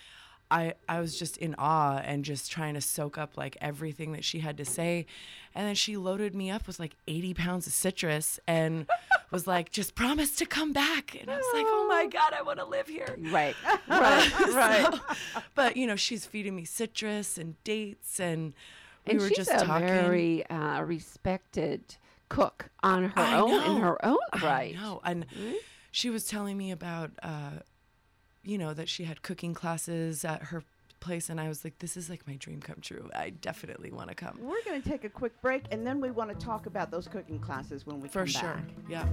I, 0.49 0.75
I 0.87 0.99
was 1.01 1.17
just 1.19 1.37
in 1.37 1.55
awe 1.57 1.97
and 1.97 2.23
just 2.23 2.51
trying 2.51 2.75
to 2.75 2.81
soak 2.81 3.17
up 3.17 3.35
like 3.37 3.57
everything 3.59 4.13
that 4.13 4.23
she 4.23 4.39
had 4.39 4.57
to 4.57 4.65
say. 4.65 5.05
And 5.53 5.67
then 5.67 5.75
she 5.75 5.97
loaded 5.97 6.33
me 6.35 6.49
up 6.49 6.67
with 6.67 6.79
like 6.79 6.95
80 7.07 7.33
pounds 7.33 7.67
of 7.67 7.73
citrus 7.73 8.39
and 8.47 8.87
was 9.31 9.45
like, 9.45 9.71
just 9.71 9.93
promise 9.95 10.35
to 10.37 10.45
come 10.45 10.71
back. 10.71 11.17
And 11.19 11.29
I 11.29 11.35
was 11.37 11.45
like, 11.53 11.65
oh 11.67 11.85
my 11.89 12.05
God, 12.07 12.33
I 12.37 12.43
want 12.43 12.59
to 12.59 12.65
live 12.65 12.87
here. 12.87 13.13
Right. 13.17 13.55
right. 13.89 14.39
right. 14.53 14.93
So- 14.93 15.41
but 15.55 15.75
you 15.75 15.85
know, 15.87 15.95
she's 15.97 16.25
feeding 16.25 16.55
me 16.55 16.63
citrus 16.65 17.37
and 17.37 17.61
dates, 17.63 18.19
and 18.19 18.53
we 19.05 19.11
and 19.13 19.19
were 19.21 19.27
she's 19.27 19.37
just 19.37 19.51
a 19.51 19.65
talking. 19.65 19.87
very 19.87 20.45
uh, 20.49 20.81
respected 20.81 21.97
cook 22.29 22.69
on 22.83 23.05
her 23.05 23.19
I 23.19 23.39
own 23.39 23.51
in 23.75 23.81
her 23.81 24.03
own 24.05 24.17
I 24.33 24.45
right. 24.45 24.75
know, 24.75 25.01
and 25.03 25.25
she 25.91 26.09
was 26.09 26.25
telling 26.27 26.57
me 26.57 26.71
about, 26.71 27.11
uh, 27.23 27.51
you 28.47 28.57
know, 28.57 28.73
that 28.73 28.87
she 28.87 29.03
had 29.03 29.21
cooking 29.21 29.53
classes 29.53 30.23
at 30.23 30.41
her 30.41 30.63
place, 31.01 31.29
and 31.29 31.39
I 31.39 31.49
was 31.49 31.65
like, 31.65 31.79
this 31.79 31.97
is 31.97 32.09
like 32.09 32.25
my 32.25 32.35
dream 32.35 32.61
come 32.61 32.77
true. 32.81 33.09
I 33.13 33.31
definitely 33.31 33.91
want 33.91 34.07
to 34.07 34.15
come. 34.15 34.39
We're 34.41 34.63
going 34.63 34.81
to 34.81 34.89
take 34.89 35.03
a 35.03 35.09
quick 35.09 35.39
break, 35.41 35.63
and 35.71 35.85
then 35.85 35.99
we 35.99 36.11
want 36.11 36.29
to 36.29 36.45
talk 36.45 36.65
about 36.65 36.89
those 36.89 37.09
cooking 37.09 37.39
classes 37.39 37.85
when 37.85 37.99
we 37.99 38.07
For 38.07 38.19
come 38.19 38.27
sure. 38.27 38.53
back. 38.53 38.63
Yeah. 38.89 39.05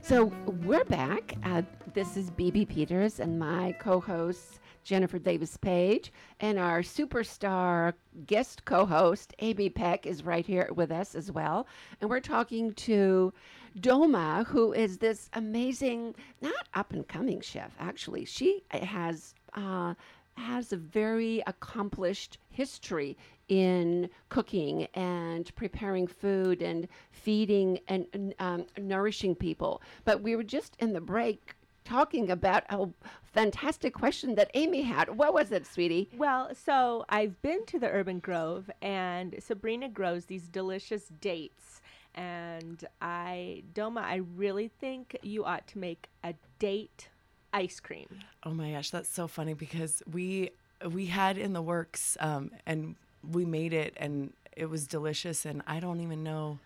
So 0.00 0.32
we're 0.64 0.84
back. 0.84 1.34
Uh, 1.44 1.62
this 1.92 2.16
is 2.16 2.30
BB 2.30 2.68
Peters 2.68 3.20
and 3.20 3.38
my 3.38 3.72
co-host 3.78 4.60
Jennifer 4.84 5.18
Davis 5.18 5.56
Page, 5.56 6.12
and 6.40 6.58
our 6.58 6.80
superstar 6.82 7.94
guest 8.26 8.64
co-host 8.64 9.34
AB 9.40 9.70
Peck 9.70 10.06
is 10.06 10.24
right 10.24 10.46
here 10.46 10.68
with 10.74 10.92
us 10.92 11.14
as 11.14 11.32
well. 11.32 11.66
And 12.00 12.08
we're 12.08 12.20
talking 12.20 12.72
to 12.74 13.32
Doma, 13.78 14.46
who 14.46 14.72
is 14.72 14.98
this 14.98 15.28
amazing, 15.32 16.14
not 16.40 16.68
up 16.74 16.92
and 16.92 17.08
coming 17.08 17.40
chef. 17.40 17.72
Actually, 17.80 18.24
she 18.24 18.62
has. 18.70 19.34
Uh, 19.54 19.94
has 20.36 20.72
a 20.72 20.76
very 20.76 21.42
accomplished 21.46 22.38
history 22.50 23.16
in 23.48 24.08
cooking 24.30 24.86
and 24.94 25.54
preparing 25.54 26.06
food 26.06 26.62
and 26.62 26.88
feeding 27.12 27.78
and, 27.88 28.06
and, 28.12 28.34
um, 28.38 28.66
nourishing 28.78 29.34
people. 29.34 29.82
But 30.04 30.22
we 30.22 30.34
were 30.34 30.42
just 30.42 30.76
in 30.80 30.92
the 30.92 31.00
break 31.00 31.54
talking 31.84 32.30
about 32.30 32.64
a 32.70 32.88
fantastic 33.32 33.94
question 33.94 34.34
that 34.36 34.50
Amy 34.54 34.82
had. 34.82 35.16
What 35.16 35.34
was 35.34 35.52
it, 35.52 35.66
sweetie? 35.66 36.08
Well, 36.16 36.50
so 36.54 37.04
I've 37.08 37.40
been 37.42 37.64
to 37.66 37.78
the 37.78 37.88
Urban 37.88 38.18
Grove, 38.18 38.70
and 38.82 39.34
Sabrina 39.38 39.88
grows 39.88 40.24
these 40.24 40.48
delicious 40.48 41.08
dates. 41.20 41.82
And 42.14 42.84
I, 43.02 43.64
Doma, 43.74 44.02
I 44.02 44.22
really 44.36 44.68
think 44.68 45.16
you 45.22 45.44
ought 45.44 45.66
to 45.68 45.78
make 45.78 46.08
a 46.22 46.34
date 46.58 47.08
ice 47.52 47.80
cream. 47.80 48.08
Oh 48.44 48.50
my 48.50 48.72
gosh, 48.72 48.90
that's 48.90 49.08
so 49.08 49.26
funny 49.28 49.54
because 49.54 50.02
we 50.10 50.50
we 50.90 51.06
had 51.06 51.38
in 51.38 51.54
the 51.54 51.62
works 51.62 52.16
um, 52.20 52.50
and 52.66 52.94
we 53.32 53.44
made 53.44 53.72
it 53.72 53.94
and 53.96 54.32
it 54.54 54.68
was 54.68 54.86
delicious 54.86 55.46
and 55.46 55.62
I 55.66 55.80
don't 55.80 56.00
even 56.00 56.22
know 56.22 56.58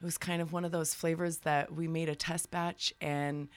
it 0.00 0.04
was 0.04 0.16
kind 0.16 0.40
of 0.40 0.52
one 0.52 0.64
of 0.64 0.72
those 0.72 0.94
flavors 0.94 1.38
that 1.38 1.74
we 1.74 1.86
made 1.86 2.08
a 2.08 2.14
test 2.14 2.50
batch 2.50 2.94
and 3.00 3.48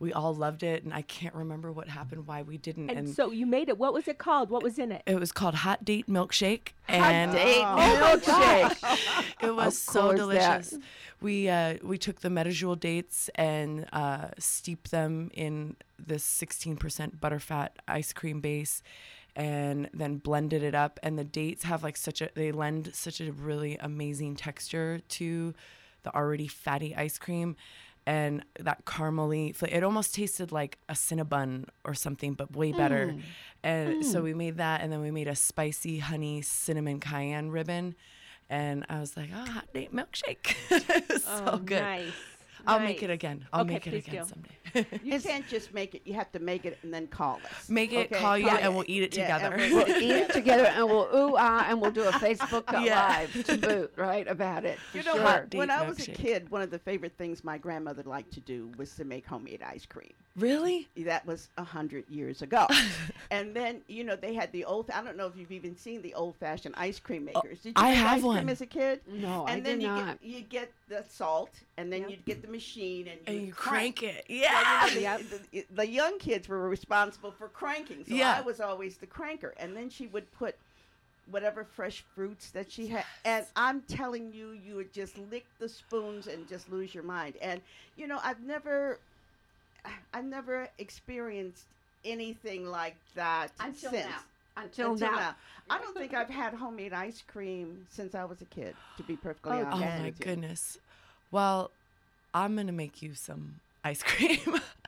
we 0.00 0.12
all 0.12 0.32
loved 0.34 0.62
it 0.62 0.84
and 0.84 0.94
I 0.94 1.02
can't 1.02 1.34
remember 1.34 1.72
what 1.72 1.88
happened 1.88 2.26
why 2.26 2.42
we 2.42 2.56
didn't 2.56 2.88
And, 2.88 2.98
and, 3.00 3.08
so 3.08 3.32
you 3.32 3.46
made 3.46 3.68
it. 3.68 3.78
What 3.78 3.92
was 3.92 4.06
it 4.06 4.18
called? 4.18 4.48
What 4.48 4.62
was 4.62 4.78
in 4.78 4.92
it? 4.92 5.02
it 5.06 5.18
was 5.18 5.32
called 5.32 5.56
hot 5.56 5.84
date 5.84 6.06
milkshake 6.06 6.68
and 6.86 7.32
Date 7.32 7.62
Oh. 7.64 8.20
milkshake. 8.22 9.42
it 9.42 9.54
was 9.54 9.76
so 9.78 10.00
course 10.02 10.12
that- 10.12 10.18
delicious. 10.18 10.74
We 11.20 11.48
uh, 11.48 11.78
we 11.82 11.98
took 11.98 12.20
the 12.20 12.28
Medjool 12.28 12.78
dates 12.78 13.28
and 13.34 13.86
uh, 13.92 14.28
steeped 14.38 14.92
them 14.92 15.30
in 15.34 15.74
this 15.98 16.24
16% 16.24 17.18
butterfat 17.18 17.70
ice 17.88 18.12
cream 18.12 18.40
base, 18.40 18.84
and 19.34 19.90
then 19.92 20.18
blended 20.18 20.62
it 20.62 20.76
up. 20.76 21.00
And 21.02 21.18
the 21.18 21.24
dates 21.24 21.64
have 21.64 21.82
like 21.82 21.96
such 21.96 22.22
a 22.22 22.30
they 22.36 22.52
lend 22.52 22.94
such 22.94 23.20
a 23.20 23.32
really 23.32 23.76
amazing 23.80 24.36
texture 24.36 25.00
to 25.08 25.54
the 26.04 26.14
already 26.14 26.46
fatty 26.46 26.94
ice 26.94 27.18
cream. 27.18 27.56
And 28.08 28.42
that 28.58 28.86
caramely, 28.86 29.54
it 29.70 29.84
almost 29.84 30.14
tasted 30.14 30.50
like 30.50 30.78
a 30.88 30.94
cinnabon 30.94 31.66
or 31.84 31.92
something, 31.92 32.32
but 32.32 32.56
way 32.56 32.72
better. 32.72 33.10
Hmm. 33.10 33.20
And 33.62 34.04
so 34.04 34.20
hmm. 34.20 34.24
we 34.24 34.34
made 34.34 34.56
that, 34.56 34.80
and 34.80 34.90
then 34.90 35.02
we 35.02 35.10
made 35.10 35.28
a 35.28 35.36
spicy 35.36 35.98
honey 35.98 36.40
cinnamon 36.40 37.00
cayenne 37.00 37.50
ribbon 37.50 37.94
and 38.50 38.84
I 38.88 39.00
was 39.00 39.16
like, 39.16 39.30
"Oh, 39.34 39.44
hot 39.44 39.72
date 39.72 39.94
milkshake." 39.94 40.54
it 40.70 41.08
was 41.08 41.24
so 41.24 41.44
oh, 41.46 41.58
good. 41.58 41.82
Nice. 41.82 42.12
I'll 42.68 42.80
make 42.80 43.02
it 43.02 43.10
again. 43.10 43.44
I'll 43.52 43.62
Okay, 43.62 43.74
make 43.74 43.86
it 43.86 43.90
please 43.90 44.06
again 44.08 44.24
do. 44.24 44.28
someday. 44.28 44.98
You 45.02 45.18
can't 45.28 45.46
just 45.48 45.72
make 45.72 45.94
it. 45.94 46.02
You 46.04 46.14
have 46.14 46.30
to 46.32 46.38
make 46.38 46.64
it 46.66 46.78
and 46.82 46.92
then 46.92 47.06
call 47.06 47.40
us. 47.50 47.68
Make 47.68 47.92
it, 47.92 48.10
call 48.12 48.36
you, 48.36 48.48
and 48.48 48.74
we'll 48.74 48.84
eat 48.86 49.02
it 49.02 49.16
Yeah, 49.16 49.38
together. 49.38 49.54
and 49.56 49.74
we'll 49.74 49.86
We'll 49.86 50.02
eat 50.02 50.10
it 50.12 50.32
together 50.32 50.64
and 50.66 50.86
we'll 50.86 51.08
ooh 51.14 51.34
ah 51.38 51.64
and 51.68 51.80
we'll 51.80 51.90
do 51.90 52.02
a 52.04 52.12
Facebook 52.12 52.64
Yeah. 52.84 53.08
live 53.08 53.44
to 53.46 53.56
boot 53.56 53.92
right 53.96 54.26
about 54.28 54.64
it. 54.64 54.78
For 54.78 54.98
You 54.98 55.04
know 55.04 55.14
sure. 55.14 55.22
what? 55.24 55.50
Date 55.50 55.58
When 55.58 55.70
I 55.70 55.82
was 55.88 55.98
a 55.98 56.02
milkshake. 56.10 56.14
kid, 56.14 56.50
one 56.50 56.60
of 56.62 56.70
the 56.70 56.78
favorite 56.78 57.12
things 57.16 57.42
my 57.42 57.56
grandmother 57.58 58.02
liked 58.04 58.32
to 58.34 58.40
do 58.40 58.70
was 58.76 58.94
to 58.96 59.04
make 59.04 59.26
homemade 59.26 59.62
ice 59.62 59.86
cream. 59.86 60.12
really? 60.36 60.88
That 60.98 61.24
was 61.26 61.48
a 61.56 61.64
hundred 61.64 62.04
years 62.10 62.42
ago. 62.42 62.66
and 63.30 63.54
then 63.54 63.80
you 63.88 64.04
know 64.04 64.16
they 64.16 64.34
had 64.34 64.52
the 64.52 64.64
old. 64.64 64.90
I 64.90 65.02
don't 65.02 65.16
know 65.16 65.26
if 65.26 65.36
you've 65.36 65.52
even 65.52 65.76
seen 65.76 66.02
the 66.02 66.14
old-fashioned 66.14 66.74
ice 66.76 66.98
cream 66.98 67.24
makers. 67.24 67.60
Did 67.60 67.68
you 67.70 67.74
Oh, 67.76 67.82
I 67.82 67.88
make 67.90 67.96
have 67.98 68.06
ice 68.16 68.20
cream 68.20 68.26
one. 68.34 68.48
as 68.50 68.60
a 68.60 68.66
kid? 68.66 69.00
No, 69.08 69.44
I 69.46 69.52
and 69.52 69.64
did 69.64 69.72
then 69.72 69.80
you 69.80 69.86
not. 69.88 70.20
get 70.20 70.28
you 70.30 70.40
get 70.42 70.72
the 70.88 71.04
salt, 71.08 71.50
and 71.76 71.92
then 71.92 72.02
Yep. 72.02 72.10
you 72.10 72.16
get 72.24 72.42
the 72.42 72.48
machine, 72.48 73.08
and 73.08 73.20
you, 73.26 73.34
And 73.38 73.46
you 73.46 73.52
crank 73.52 74.02
it. 74.02 74.24
Yeah. 74.28 74.50
well, 74.52 74.88
you 74.90 74.94
know, 74.96 75.00
Yep. 75.00 75.20
the, 75.30 75.40
the, 75.52 75.66
the 75.70 75.86
young 75.88 76.18
kids 76.18 76.48
were 76.48 76.68
responsible 76.68 77.30
for 77.32 77.48
cranking, 77.48 78.04
so 78.06 78.14
Yeah. 78.14 78.36
I 78.38 78.40
was 78.42 78.60
always 78.60 78.98
the 78.98 79.06
cranker. 79.06 79.52
And 79.58 79.76
then 79.76 79.90
she 79.90 80.06
would 80.06 80.30
put 80.32 80.56
whatever 81.30 81.62
fresh 81.64 82.04
fruits 82.14 82.50
that 82.52 82.70
she 82.72 82.86
had, 82.86 83.04
and 83.24 83.46
I'm 83.54 83.82
telling 83.82 84.32
you, 84.32 84.52
you 84.52 84.76
would 84.76 84.92
just 84.94 85.18
lick 85.18 85.46
the 85.58 85.68
spoons 85.68 86.26
and 86.26 86.48
just 86.48 86.70
lose 86.70 86.94
your 86.94 87.04
mind. 87.04 87.36
And 87.42 87.60
you 87.96 88.06
know, 88.06 88.18
I've 88.24 88.40
never, 88.42 89.00
I've 90.14 90.24
never 90.24 90.68
experienced 90.78 91.66
anything 92.04 92.64
like 92.66 92.96
that 93.14 93.52
Until 93.60 93.90
since. 93.90 94.06
now. 94.06 94.20
Until, 94.62 94.92
Until 94.92 95.10
now. 95.12 95.16
now. 95.18 95.34
I 95.70 95.78
don't 95.78 95.96
think 95.96 96.14
I've 96.14 96.30
had 96.30 96.54
homemade 96.54 96.92
ice 96.92 97.22
cream 97.26 97.86
since 97.90 98.14
I 98.14 98.24
was 98.24 98.40
a 98.42 98.46
kid, 98.46 98.74
to 98.96 99.02
be 99.02 99.16
perfectly 99.16 99.58
Oh, 99.58 99.66
honest. 99.66 99.82
Oh 99.98 100.02
my 100.02 100.10
goodness. 100.18 100.78
Well, 101.30 101.70
I'm 102.34 102.56
gonna 102.56 102.72
make 102.72 103.02
you 103.02 103.14
some 103.14 103.56
ice 103.84 104.02
cream 104.06 104.40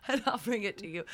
and 0.08 0.22
I'll 0.26 0.38
bring 0.38 0.62
it 0.62 0.78
to 0.78 0.86
you. 0.88 1.04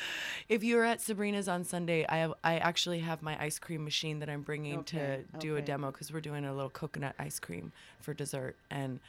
If 0.49 0.63
you're 0.63 0.83
at 0.83 1.01
Sabrina's 1.01 1.47
on 1.47 1.63
Sunday, 1.63 2.05
I 2.07 2.17
have 2.17 2.33
I 2.43 2.57
actually 2.57 2.99
have 2.99 3.21
my 3.21 3.41
ice 3.41 3.59
cream 3.59 3.83
machine 3.83 4.19
that 4.19 4.29
I'm 4.29 4.41
bringing 4.41 4.79
Okay, 4.79 5.23
to 5.31 5.37
do 5.39 5.55
a 5.57 5.61
demo 5.61 5.91
because 5.91 6.11
we're 6.11 6.21
doing 6.21 6.45
a 6.45 6.53
little 6.53 6.69
coconut 6.69 7.15
ice 7.19 7.39
cream 7.39 7.71
for 7.99 8.13
dessert, 8.13 8.55
and 8.71 8.99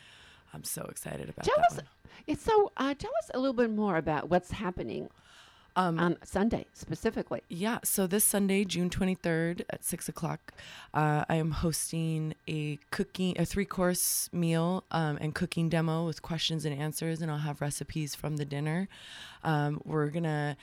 I'm 0.52 0.64
so 0.64 0.83
excited 0.90 1.28
about 1.28 1.45
Tell 1.45 1.57
that 1.57 1.67
us, 1.71 1.76
one. 1.76 1.87
it's 2.26 2.43
so. 2.43 2.73
Uh, 2.76 2.95
tell 2.95 3.12
us 3.23 3.31
a 3.35 3.38
little 3.38 3.55
bit 3.55 3.71
more 3.71 3.97
about 3.97 4.28
what's 4.28 4.50
happening 4.50 5.09
Um, 5.79 5.97
on 6.01 6.17
Sunday 6.25 6.67
specifically. 6.73 7.41
Yeah, 7.49 7.79
so 7.85 8.09
this 8.09 8.25
Sunday, 8.25 8.65
June 8.65 8.91
23rd 8.91 9.63
at 9.71 9.85
6 9.85 10.09
o'clock, 10.09 10.53
uh, 10.93 11.25
I 11.29 11.37
am 11.37 11.53
hosting 11.53 12.35
a 12.49 12.81
cooking, 12.91 13.39
a 13.39 13.45
three 13.45 13.65
course 13.65 14.29
meal 14.33 14.83
um, 14.91 15.19
and 15.21 15.37
cooking 15.37 15.69
demo 15.69 16.05
with 16.05 16.21
questions 16.21 16.65
and 16.65 16.77
answers, 16.77 17.23
and 17.23 17.31
I'll 17.31 17.39
have 17.39 17.61
recipes 17.61 18.17
from 18.17 18.39
the 18.39 18.45
dinner. 18.45 18.89
Um, 19.45 19.81
we're 19.85 20.09
going 20.09 20.25
to 20.25 20.57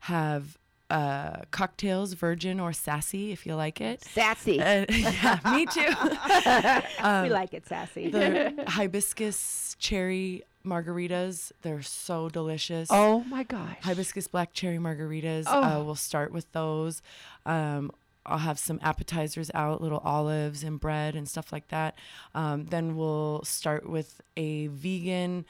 have 0.00 0.58
uh, 0.90 1.42
cocktails, 1.50 2.14
virgin 2.14 2.60
or 2.60 2.72
sassy, 2.72 3.32
if 3.32 3.46
you 3.46 3.54
like 3.54 3.80
it. 3.80 4.02
Sassy. 4.04 4.60
Uh, 4.60 4.84
yeah, 4.90 5.38
me 5.54 5.66
too. 5.66 5.80
we 7.24 7.30
like 7.30 7.54
it 7.54 7.66
sassy. 7.66 8.10
the 8.10 8.64
hibiscus 8.68 9.76
cherry 9.78 10.42
margaritas, 10.64 11.52
they're 11.62 11.82
so 11.82 12.28
delicious. 12.28 12.88
oh 12.90 13.20
my 13.24 13.42
gosh. 13.42 13.76
hibiscus 13.82 14.28
black 14.28 14.52
cherry 14.52 14.78
margaritas. 14.78 15.44
Oh. 15.46 15.62
Uh, 15.62 15.82
we'll 15.84 15.94
start 15.94 16.32
with 16.32 16.50
those. 16.52 17.02
Um, 17.46 17.90
I'll 18.26 18.38
have 18.38 18.58
some 18.58 18.78
appetizers 18.82 19.50
out, 19.54 19.80
little 19.80 20.02
olives 20.04 20.62
and 20.62 20.78
bread 20.78 21.16
and 21.16 21.26
stuff 21.28 21.52
like 21.52 21.68
that. 21.68 21.96
Um, 22.34 22.66
then 22.66 22.94
we'll 22.96 23.42
start 23.44 23.88
with 23.88 24.20
a 24.36 24.66
vegan 24.66 25.46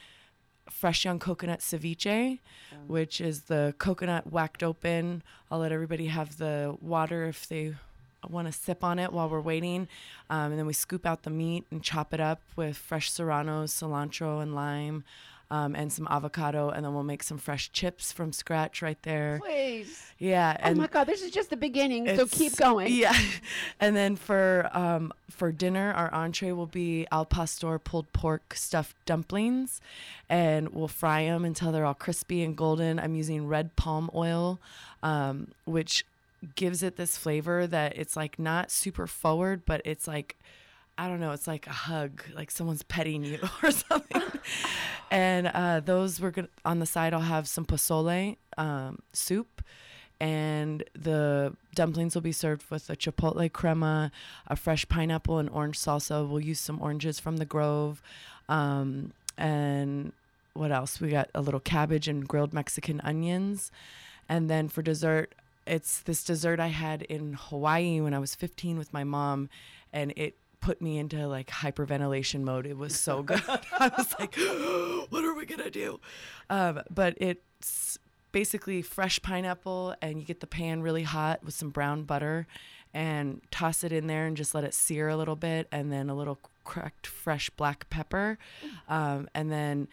fresh 0.71 1.05
young 1.05 1.19
coconut 1.19 1.61
ceviche, 1.61 2.39
which 2.87 3.21
is 3.21 3.43
the 3.43 3.75
coconut 3.79 4.31
whacked 4.31 4.63
open. 4.63 5.23
I'll 5.51 5.59
let 5.59 5.73
everybody 5.73 6.07
have 6.07 6.37
the 6.39 6.77
water 6.81 7.25
if 7.27 7.49
they 7.49 7.75
want 8.29 8.47
to 8.47 8.53
sip 8.53 8.83
on 8.83 8.99
it 8.99 9.13
while 9.13 9.29
we're 9.29 9.41
waiting. 9.41 9.89
Um, 10.31 10.51
and 10.53 10.59
then 10.59 10.67
we 10.67 10.73
scoop 10.73 11.07
out 11.07 11.23
the 11.23 11.31
meat 11.31 11.65
and 11.71 11.83
chop 11.83 12.13
it 12.13 12.21
up 12.21 12.41
with 12.57 12.77
fresh 12.77 13.11
serranos, 13.11 13.73
cilantro, 13.73 14.43
and 14.43 14.55
lime. 14.55 15.05
Um, 15.51 15.75
and 15.75 15.91
some 15.91 16.07
avocado, 16.11 16.69
and 16.69 16.85
then 16.85 16.93
we'll 16.93 17.05
make 17.05 17.23
some 17.23 17.39
fresh 17.39 17.73
chips 17.73 18.13
from 18.13 18.35
scratch 18.35 18.83
right 18.83 19.01
there. 19.03 19.41
Please. 19.43 20.13
Yeah, 20.19 20.55
Oh 20.63 20.75
my 20.75 20.89
God, 20.89 21.05
this 21.05 21.23
is 21.23 21.31
just 21.31 21.49
the 21.49 21.57
beginning. 21.57 22.07
So 22.17 22.27
keep 22.27 22.55
going. 22.59 22.93
Yeah, 22.93 23.19
and 23.81 23.97
then 23.97 24.17
for 24.17 24.69
um, 24.75 25.11
for 25.31 25.51
dinner, 25.51 25.95
our 25.95 26.13
entree 26.13 26.53
will 26.53 26.67
be 26.67 27.07
al 27.11 27.25
pastor 27.25 27.79
pulled 27.79 28.13
pork 28.13 28.53
stuffed 28.55 28.95
dumplings, 29.07 29.81
and 30.29 30.69
we'll 30.69 30.87
fry 30.87 31.25
them 31.25 31.47
until 31.47 31.73
they're 31.73 31.87
all 31.87 31.95
crispy 31.95 32.43
and 32.43 32.55
golden. 32.55 32.99
I'm 32.99 33.15
using 33.15 33.47
red 33.49 33.75
palm 33.75 34.11
oil, 34.15 34.59
um, 35.03 35.53
which 35.65 36.05
gives 36.55 36.83
it 36.83 36.97
this 36.97 37.17
flavor 37.17 37.67
that 37.67 37.97
it's 37.97 38.17
like 38.17 38.39
not 38.39 38.71
super 38.71 39.07
forward, 39.07 39.63
but 39.67 39.83
it's 39.85 40.07
like 40.07 40.37
I 41.01 41.07
don't 41.07 41.21
know, 41.21 41.31
it's 41.31 41.47
like 41.47 41.69
a 41.69 41.73
hug, 41.73 42.25
like 42.35 42.51
someone's 42.51 42.83
petting 42.83 43.25
you 43.25 43.39
or 43.63 43.71
something. 43.71 44.23
and 45.13 45.47
uh, 45.47 45.79
those 45.79 46.21
we're 46.21 46.33
gonna 46.33 46.49
on 46.65 46.81
the 46.81 46.87
side. 46.87 47.15
I'll 47.15 47.21
have 47.21 47.47
some 47.47 47.65
pozole 47.65 48.37
um, 48.57 48.99
soup, 49.13 49.63
and 50.21 50.83
the 50.95 51.55
dumplings 51.77 52.17
will 52.17 52.23
be 52.23 52.33
served 52.33 52.69
with 52.69 52.91
a 52.91 52.97
chipotle 52.97 53.51
crema, 53.53 54.11
a 54.49 54.57
fresh 54.57 54.89
pineapple 54.89 55.39
and 55.39 55.49
orange 55.51 55.79
salsa. 55.79 56.29
We'll 56.29 56.41
use 56.41 56.59
some 56.59 56.83
oranges 56.83 57.21
from 57.21 57.37
the 57.37 57.45
Grove, 57.45 58.03
um, 58.49 59.13
and 59.37 60.13
what 60.55 60.73
else? 60.73 61.01
We 61.01 61.11
got 61.11 61.31
a 61.33 61.41
little 61.41 61.61
cabbage 61.61 62.09
and 62.09 62.27
grilled 62.27 62.53
Mexican 62.53 63.01
onions, 63.03 63.71
and 64.29 64.51
then 64.51 64.69
for 64.69 64.83
dessert. 64.83 65.33
It's 65.69 66.01
this 66.01 66.25
dessert 66.25 66.61
I 66.61 66.69
had 66.69 67.03
in 67.03 67.35
Hawaii 67.35 68.01
when 68.01 68.15
I 68.15 68.19
was 68.19 68.35
15 68.35 68.79
with 68.79 68.93
my 68.93 69.05
mom, 69.05 69.49
and 69.93 70.13
it 70.17 70.37
put 70.61 70.83
me 70.83 70.99
into 70.99 71.27
like 71.29 71.49
hyperventilation 71.49 72.43
mode. 72.43 72.67
It 72.67 72.77
was 72.77 72.99
so 72.99 73.23
good. 73.23 73.43
I 73.49 73.91
was 73.97 74.15
like, 74.19 74.35
what 75.11 75.25
are 75.25 75.35
we 75.35 75.47
gonna 75.47 75.71
do? 75.71 76.01
Um, 76.51 76.83
but 76.91 77.15
it's 77.19 77.99
basically 78.33 78.83
fresh 78.83 79.21
pineapple, 79.23 79.95
and 80.03 80.19
you 80.19 80.25
get 80.25 80.41
the 80.41 80.47
pan 80.47 80.83
really 80.83 81.05
hot 81.05 81.45
with 81.45 81.55
some 81.55 81.71
brown 81.71 82.03
butter, 82.05 82.47
and 82.95 83.41
toss 83.51 83.85
it 83.85 83.93
in 83.93 84.07
there 84.07 84.27
and 84.27 84.37
just 84.37 84.55
let 84.55 84.65
it 84.65 84.75
sear 84.75 85.09
a 85.09 85.17
little 85.17 85.37
bit, 85.37 85.69
and 85.71 85.93
then 85.93 86.09
a 86.11 86.15
little 86.15 86.39
cracked 86.65 87.07
fresh 87.07 87.51
black 87.51 87.89
pepper, 87.91 88.39
um, 88.89 89.29
and 89.35 89.51
then 89.51 89.89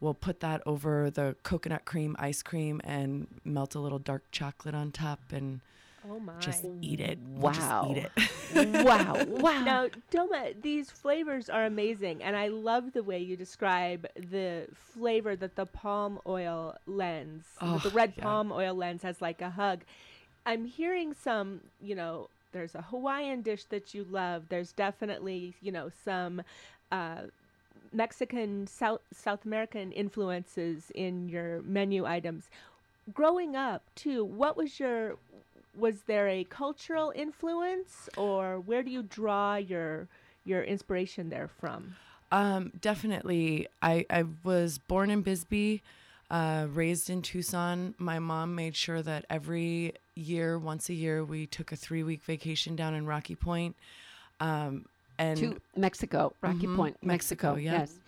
we'll 0.00 0.14
put 0.14 0.40
that 0.40 0.62
over 0.66 1.10
the 1.10 1.36
coconut 1.42 1.84
cream 1.84 2.14
ice 2.18 2.42
cream 2.42 2.80
and 2.84 3.26
melt 3.44 3.74
a 3.74 3.80
little 3.80 3.98
dark 3.98 4.24
chocolate 4.30 4.74
on 4.74 4.92
top 4.92 5.20
and 5.32 5.60
oh 6.08 6.18
my. 6.20 6.32
just 6.38 6.64
eat 6.82 7.00
it. 7.00 7.18
We'll 7.36 7.50
just 7.52 7.68
Wow. 7.68 7.90
eat 7.90 7.96
it. 7.98 8.12
wow. 8.84 9.24
Wow. 9.26 9.62
Now, 9.64 9.88
Doma, 10.10 10.60
these 10.62 10.90
flavors 10.90 11.48
are 11.50 11.64
amazing, 11.64 12.22
and 12.22 12.36
I 12.36 12.48
love 12.48 12.92
the 12.92 13.02
way 13.02 13.18
you 13.18 13.36
describe 13.36 14.06
the 14.16 14.66
flavor 14.74 15.36
that 15.36 15.56
the 15.56 15.66
palm 15.66 16.20
oil 16.26 16.76
lens, 16.86 17.44
that 17.60 17.82
the 17.82 17.90
Oh, 17.90 17.90
red 17.90 18.16
yeah. 18.16 18.22
palm 18.22 18.52
oil 18.52 18.74
lens 18.74 19.02
has 19.02 19.20
like 19.20 19.40
a 19.42 19.50
hug. 19.50 19.80
I'm 20.46 20.64
hearing 20.64 21.12
some, 21.14 21.60
you 21.80 21.94
know, 21.94 22.30
there's 22.52 22.74
a 22.74 22.82
Hawaiian 22.82 23.42
dish 23.42 23.64
that 23.64 23.92
you 23.94 24.04
love. 24.04 24.44
There's 24.48 24.72
definitely, 24.72 25.54
you 25.60 25.70
know, 25.72 25.90
some 26.04 26.42
uh, 26.90 27.22
Mexican, 27.92 28.66
South 28.66 29.00
South 29.12 29.44
American 29.44 29.92
influences 29.92 30.90
in 30.94 31.28
your 31.28 31.62
menu 31.62 32.04
items. 32.04 32.48
Growing 33.12 33.56
up, 33.56 33.82
too, 33.94 34.24
what 34.24 34.56
was 34.56 34.78
your 34.78 35.16
was 35.76 36.02
there 36.02 36.28
a 36.28 36.44
cultural 36.44 37.12
influence 37.14 38.08
or 38.16 38.58
where 38.60 38.82
do 38.82 38.90
you 38.90 39.02
draw 39.02 39.56
your 39.56 40.08
your 40.44 40.62
inspiration 40.62 41.28
there 41.28 41.48
from? 41.48 41.96
Um, 42.30 42.72
definitely. 42.80 43.68
I, 43.80 44.04
I 44.10 44.24
was 44.44 44.78
born 44.78 45.10
in 45.10 45.22
Bisbee, 45.22 45.82
uh, 46.30 46.66
raised 46.70 47.08
in 47.08 47.22
Tucson. 47.22 47.94
My 47.98 48.18
mom 48.18 48.54
made 48.54 48.76
sure 48.76 49.02
that 49.02 49.24
every 49.30 49.94
year, 50.14 50.58
once 50.58 50.88
a 50.88 50.94
year, 50.94 51.24
we 51.24 51.46
took 51.46 51.72
a 51.72 51.76
three 51.76 52.02
week 52.02 52.22
vacation 52.22 52.76
down 52.76 52.94
in 52.94 53.06
Rocky 53.06 53.34
Point. 53.34 53.76
Um, 54.40 54.86
and 55.18 55.36
to 55.38 55.60
Mexico, 55.76 56.32
Rocky 56.40 56.66
Mhm, 56.66 56.76
Point, 56.76 56.96
Mexico, 57.02 57.54
Mexico. 57.54 57.54
yeah. 57.56 57.80
Yes. 57.80 57.98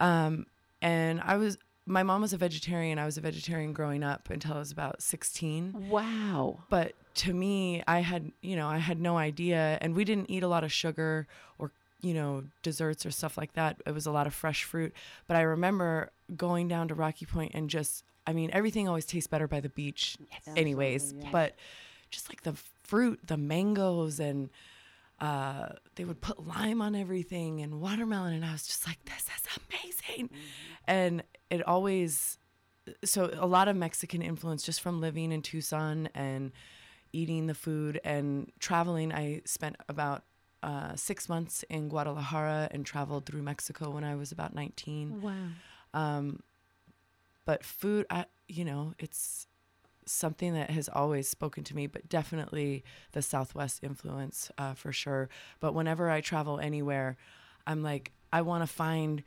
Um, 0.00 0.46
and 0.82 1.20
I 1.20 1.36
was, 1.36 1.58
my 1.86 2.02
mom 2.02 2.20
was 2.20 2.32
a 2.32 2.36
vegetarian. 2.36 2.98
I 2.98 3.04
was 3.04 3.16
a 3.16 3.20
vegetarian 3.20 3.72
growing 3.72 4.02
up 4.02 4.28
until 4.30 4.54
I 4.54 4.58
was 4.58 4.70
about 4.72 5.02
16. 5.02 5.88
Wow. 5.88 6.58
But 6.68 6.92
to 7.16 7.32
me, 7.32 7.82
I 7.86 8.00
had, 8.00 8.30
you 8.42 8.56
know, 8.56 8.68
I 8.68 8.78
had 8.78 9.00
no 9.00 9.16
idea. 9.16 9.78
And 9.80 9.94
we 9.96 10.04
didn't 10.04 10.30
eat 10.30 10.42
a 10.42 10.48
lot 10.48 10.62
of 10.64 10.72
sugar 10.72 11.26
or, 11.58 11.72
you 12.00 12.14
know, 12.14 12.44
desserts 12.62 13.04
or 13.06 13.10
stuff 13.10 13.36
like 13.36 13.54
that. 13.54 13.80
It 13.86 13.92
was 13.92 14.06
a 14.06 14.12
lot 14.12 14.26
of 14.26 14.34
fresh 14.34 14.64
fruit. 14.64 14.92
But 15.26 15.36
I 15.36 15.40
remember 15.42 16.10
going 16.36 16.68
down 16.68 16.88
to 16.88 16.94
Rocky 16.94 17.24
Point 17.26 17.52
and 17.54 17.68
just, 17.70 18.04
I 18.26 18.32
mean, 18.34 18.50
everything 18.52 18.86
always 18.86 19.06
tastes 19.06 19.26
better 19.26 19.48
by 19.48 19.60
the 19.60 19.70
beach, 19.70 20.16
anyways. 20.54 21.02
Absolutely, 21.02 21.24
yeah. 21.26 21.32
But 21.32 21.54
just 22.10 22.28
like 22.28 22.42
the 22.42 22.52
fruit, 22.84 23.18
the 23.26 23.36
mangoes, 23.38 24.20
and 24.20 24.50
uh, 25.20 25.70
they 25.96 26.04
would 26.04 26.20
put 26.20 26.46
lime 26.46 26.80
on 26.80 26.94
everything 26.94 27.60
and 27.60 27.80
watermelon. 27.80 28.34
And 28.34 28.44
I 28.44 28.52
was 28.52 28.66
just 28.66 28.86
like, 28.86 28.98
this 29.04 29.26
is 29.36 29.58
amazing. 29.68 30.30
And 30.86 31.22
it 31.50 31.66
always, 31.66 32.38
so 33.04 33.30
a 33.36 33.46
lot 33.46 33.68
of 33.68 33.76
Mexican 33.76 34.22
influence 34.22 34.62
just 34.62 34.80
from 34.80 35.00
living 35.00 35.32
in 35.32 35.42
Tucson 35.42 36.08
and 36.14 36.52
eating 37.12 37.46
the 37.46 37.54
food 37.54 38.00
and 38.04 38.52
traveling. 38.60 39.12
I 39.12 39.42
spent 39.44 39.76
about 39.88 40.22
uh, 40.62 40.94
six 40.94 41.28
months 41.28 41.64
in 41.68 41.88
Guadalajara 41.88 42.68
and 42.70 42.86
traveled 42.86 43.26
through 43.26 43.42
Mexico 43.42 43.90
when 43.90 44.04
I 44.04 44.14
was 44.14 44.30
about 44.30 44.54
19. 44.54 45.20
Wow. 45.20 45.32
Um, 45.94 46.42
but 47.44 47.64
food, 47.64 48.06
I, 48.08 48.26
you 48.46 48.64
know, 48.64 48.94
it's 48.98 49.47
something 50.10 50.54
that 50.54 50.70
has 50.70 50.88
always 50.88 51.28
spoken 51.28 51.64
to 51.64 51.76
me, 51.76 51.86
but 51.86 52.08
definitely 52.08 52.84
the 53.12 53.22
Southwest 53.22 53.82
influence 53.82 54.50
uh, 54.58 54.74
for 54.74 54.92
sure. 54.92 55.28
But 55.60 55.74
whenever 55.74 56.10
I 56.10 56.20
travel 56.20 56.58
anywhere, 56.58 57.16
I'm 57.66 57.82
like, 57.82 58.12
I 58.32 58.42
want 58.42 58.62
to 58.62 58.66
find 58.66 59.22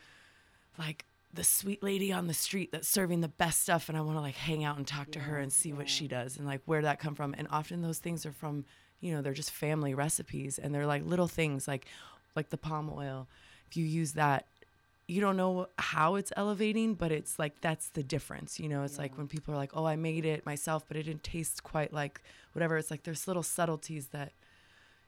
like 0.77 1.05
the 1.33 1.43
sweet 1.43 1.81
lady 1.81 2.11
on 2.11 2.27
the 2.27 2.33
street 2.33 2.71
that's 2.71 2.87
serving 2.87 3.21
the 3.21 3.27
best 3.27 3.61
stuff 3.61 3.87
and 3.87 3.97
I 3.97 4.01
want 4.01 4.17
to 4.17 4.21
like 4.21 4.35
hang 4.35 4.63
out 4.63 4.77
and 4.77 4.85
talk 4.85 5.11
to 5.11 5.19
her 5.19 5.37
and 5.37 5.51
see 5.51 5.71
what 5.71 5.89
she 5.89 6.07
does 6.07 6.37
and 6.37 6.45
like 6.45 6.61
where 6.65 6.81
that 6.81 6.99
come 6.99 7.15
from. 7.15 7.33
And 7.37 7.47
often 7.51 7.81
those 7.81 7.99
things 7.99 8.25
are 8.25 8.31
from 8.31 8.65
you 8.99 9.13
know 9.13 9.21
they're 9.21 9.33
just 9.33 9.51
family 9.51 9.93
recipes 9.93 10.59
and 10.59 10.73
they're 10.73 10.85
like 10.85 11.05
little 11.05 11.27
things 11.27 11.67
like 11.67 11.85
like 12.35 12.49
the 12.49 12.57
palm 12.57 12.91
oil. 12.93 13.27
If 13.69 13.77
you 13.77 13.85
use 13.85 14.13
that 14.13 14.47
you 15.12 15.19
don't 15.19 15.36
know 15.36 15.67
how 15.78 16.15
it's 16.15 16.32
elevating 16.38 16.93
but 16.93 17.12
it's 17.12 17.38
like 17.38 17.60
that's 17.62 17.89
the 17.89 18.04
difference 18.04 18.60
you 18.60 18.69
know 18.69 18.84
it's 18.84 18.97
like 18.97 19.17
when 19.17 19.28
people 19.28 19.54
are 19.54 19.58
like 19.58 19.71
oh 19.76 19.86
I 19.86 19.97
made 19.97 20.26
it 20.26 20.45
myself 20.45 20.86
but 20.88 20.95
it 20.95 21.04
didn't 21.04 21.24
taste 21.24 21.63
quite 21.63 21.91
like 21.91 22.21
whatever 22.54 22.78
it's 22.78 22.89
like 22.89 23.04
there's 23.04 23.28
little 23.28 23.43
subtleties 23.43 24.08
that 24.08 24.32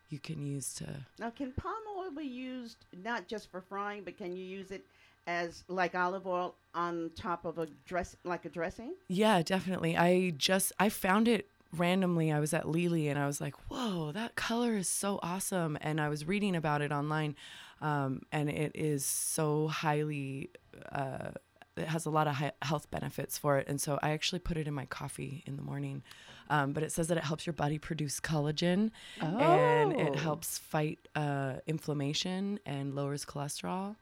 you 0.10 0.20
can 0.20 0.46
use 0.46 0.74
to 0.76 0.86
Now, 1.20 1.32
can 1.32 1.52
palm 1.54 1.74
oil 1.98 2.12
be 2.12 2.24
used 2.26 2.78
not 3.04 3.28
just 3.28 3.50
for 3.50 3.62
frying, 3.62 4.04
but 4.04 4.18
can 4.18 4.36
you 4.36 4.46
use 4.46 4.72
it 4.72 4.86
as 5.26 5.64
like 5.68 5.96
olive 5.96 6.28
oil 6.28 6.54
on 6.76 7.10
top 7.16 7.46
of 7.46 7.58
a 7.58 7.68
dress, 7.88 8.16
like 8.24 8.46
a 8.46 8.50
dressing? 8.50 8.94
Yeah, 9.08 9.42
definitely. 9.42 9.98
I 9.98 10.32
just 10.32 10.72
I 10.80 10.90
found 10.90 11.28
it 11.28 11.48
randomly. 11.76 12.32
I 12.32 12.40
was 12.40 12.54
at 12.54 12.70
Lee 12.70 12.90
Lee 12.90 13.08
and 13.08 13.18
I 13.18 13.26
was 13.26 13.42
like, 13.42 13.56
"Whoa, 13.70 14.12
that 14.12 14.36
color 14.36 14.74
is 14.76 14.88
so 14.88 15.20
awesome!" 15.24 15.78
And 15.82 16.00
I 16.00 16.10
was 16.10 16.28
reading 16.28 16.56
about 16.56 16.82
it 16.82 16.92
online, 16.92 17.36
um, 17.84 18.22
and 18.32 18.50
it 18.50 18.72
is 18.74 19.06
so 19.06 19.68
highly. 19.68 20.50
Uh, 20.92 21.32
it 21.76 21.88
has 21.88 22.06
a 22.06 22.10
lot 22.12 22.28
of 22.28 22.36
health 22.62 22.90
benefits 22.92 23.38
for 23.38 23.58
it, 23.58 23.68
and 23.68 23.82
so 23.82 24.00
I 24.02 24.12
actually 24.12 24.40
put 24.40 24.58
it 24.58 24.68
in 24.68 24.74
my 24.74 24.86
coffee 24.86 25.44
in 25.48 25.56
the 25.56 25.64
morning. 25.64 26.04
Um, 26.50 26.72
but 26.74 26.84
it 26.84 26.92
says 26.92 27.08
that 27.08 27.18
it 27.18 27.24
helps 27.24 27.46
your 27.48 27.54
body 27.54 27.80
produce 27.80 28.20
collagen, 28.20 28.92
and 29.40 29.92
it 29.94 30.16
Oh. 30.16 30.20
helps 30.20 30.58
fight 30.60 31.00
uh, 31.16 31.54
inflammation 31.68 32.60
and 32.66 32.94
lowers 32.96 33.26
cholesterol. 33.26 33.96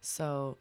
So, 0.00 0.56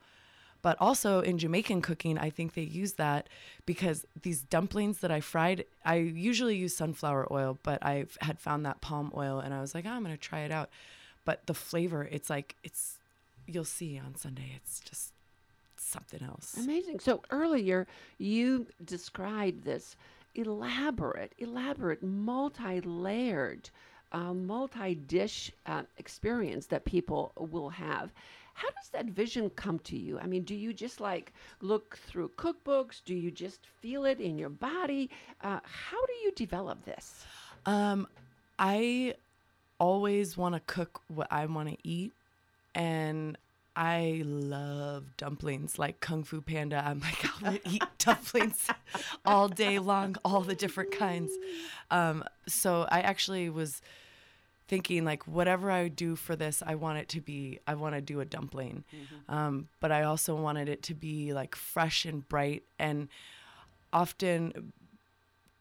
but 0.62 0.76
also 0.82 1.22
in 1.22 1.38
Jamaican 1.38 1.82
cooking, 1.82 2.18
I 2.18 2.30
think 2.30 2.54
they 2.54 2.64
use 2.64 2.94
that 2.94 3.30
because 3.66 4.06
these 4.24 4.42
dumplings 4.42 4.98
that 5.00 5.12
I 5.12 5.22
fried, 5.22 5.64
I 5.86 5.96
usually 5.96 6.58
use 6.58 6.76
sunflower 6.76 7.28
oil, 7.32 7.58
but 7.64 7.80
I 7.86 8.06
had 8.22 8.40
found 8.40 8.66
that 8.66 8.82
palm 8.82 9.12
oil 9.16 9.40
and 9.40 9.54
I 9.54 9.62
was 9.62 9.74
like, 9.76 9.86
oh, 9.86 9.92
I'm 9.92 10.04
going 10.04 10.14
to 10.16 10.22
try 10.22 10.42
it 10.42 10.52
out. 10.52 10.70
But 11.28 11.46
the 11.46 11.54
flavor, 11.54 12.08
it's 12.10 12.30
like, 12.30 12.56
it's, 12.64 13.00
you'll 13.48 13.66
see 13.66 14.00
on 14.00 14.16
Sunday, 14.16 14.50
it's 14.56 14.80
just 14.80 15.12
something 15.76 16.24
else. 16.24 16.56
Amazing. 16.58 17.00
So 17.02 17.22
earlier 17.32 17.86
you 18.18 18.66
described 18.86 19.66
this 19.66 19.98
elaborate, 20.36 21.34
elaborate, 21.38 22.02
multi-layered, 22.02 23.70
uh, 24.14 24.34
multi-dish 24.34 25.52
uh, 25.66 25.84
experience 25.98 26.68
that 26.68 26.86
people 26.86 27.34
will 27.36 27.72
have. 27.72 28.10
How 28.54 28.70
does 28.70 28.90
that 28.94 29.08
vision 29.08 29.50
come 29.50 29.80
to 29.80 29.98
you? 29.98 30.18
I 30.20 30.28
mean, 30.28 30.44
do 30.44 30.56
you 30.56 30.72
just 30.72 31.02
like 31.02 31.34
look 31.60 31.98
through 32.08 32.32
cookbooks? 32.38 33.02
Do 33.04 33.14
you 33.14 33.32
just 33.32 33.60
feel 33.82 34.06
it 34.06 34.22
in 34.22 34.38
your 34.38 34.54
body? 34.72 35.10
Uh, 35.42 35.60
how 35.64 36.06
do 36.06 36.14
you 36.24 36.32
develop 36.32 36.86
this? 36.86 37.26
Um, 37.66 38.08
I 38.58 39.16
always 39.80 40.38
want 40.38 40.56
to 40.56 40.62
cook 40.62 41.02
what 41.08 41.28
I 41.32 41.46
want 41.46 41.70
to 41.70 41.78
eat, 41.84 42.14
and 42.76 43.38
I 43.76 44.24
love 44.26 45.16
dumplings 45.18 45.78
like 45.78 46.00
Kung 46.00 46.24
Fu 46.24 46.42
Panda. 46.42 46.84
I'm 46.86 47.00
like, 47.00 47.24
I'm 47.36 47.44
gonna 47.44 47.60
eat 47.70 47.84
dumplings 48.00 48.68
all 49.24 49.48
day 49.48 49.78
long, 49.80 50.16
all 50.26 50.42
the 50.42 50.56
different 50.56 50.92
kinds. 50.92 51.32
Um, 51.92 52.24
so 52.48 52.88
I 52.90 53.02
actually 53.02 53.50
was 53.50 53.82
thinking 54.68 55.06
like 55.06 55.28
whatever 55.28 55.70
I 55.72 55.88
do 55.88 56.16
for 56.16 56.36
this, 56.36 56.64
I 56.66 56.76
want 56.76 56.98
it 56.98 57.08
to 57.10 57.22
be. 57.22 57.60
I 57.68 57.76
want 57.76 57.94
to 57.96 58.02
do 58.02 58.20
a 58.20 58.26
dumpling, 58.26 58.84
um, 59.30 59.70
but 59.80 59.92
I 59.92 60.04
also 60.04 60.36
wanted 60.36 60.70
it 60.70 60.82
to 60.84 60.94
be 60.96 61.34
like 61.34 61.56
fresh 61.56 62.04
and 62.04 62.28
bright 62.28 62.64
and 62.80 63.08
often 63.94 64.74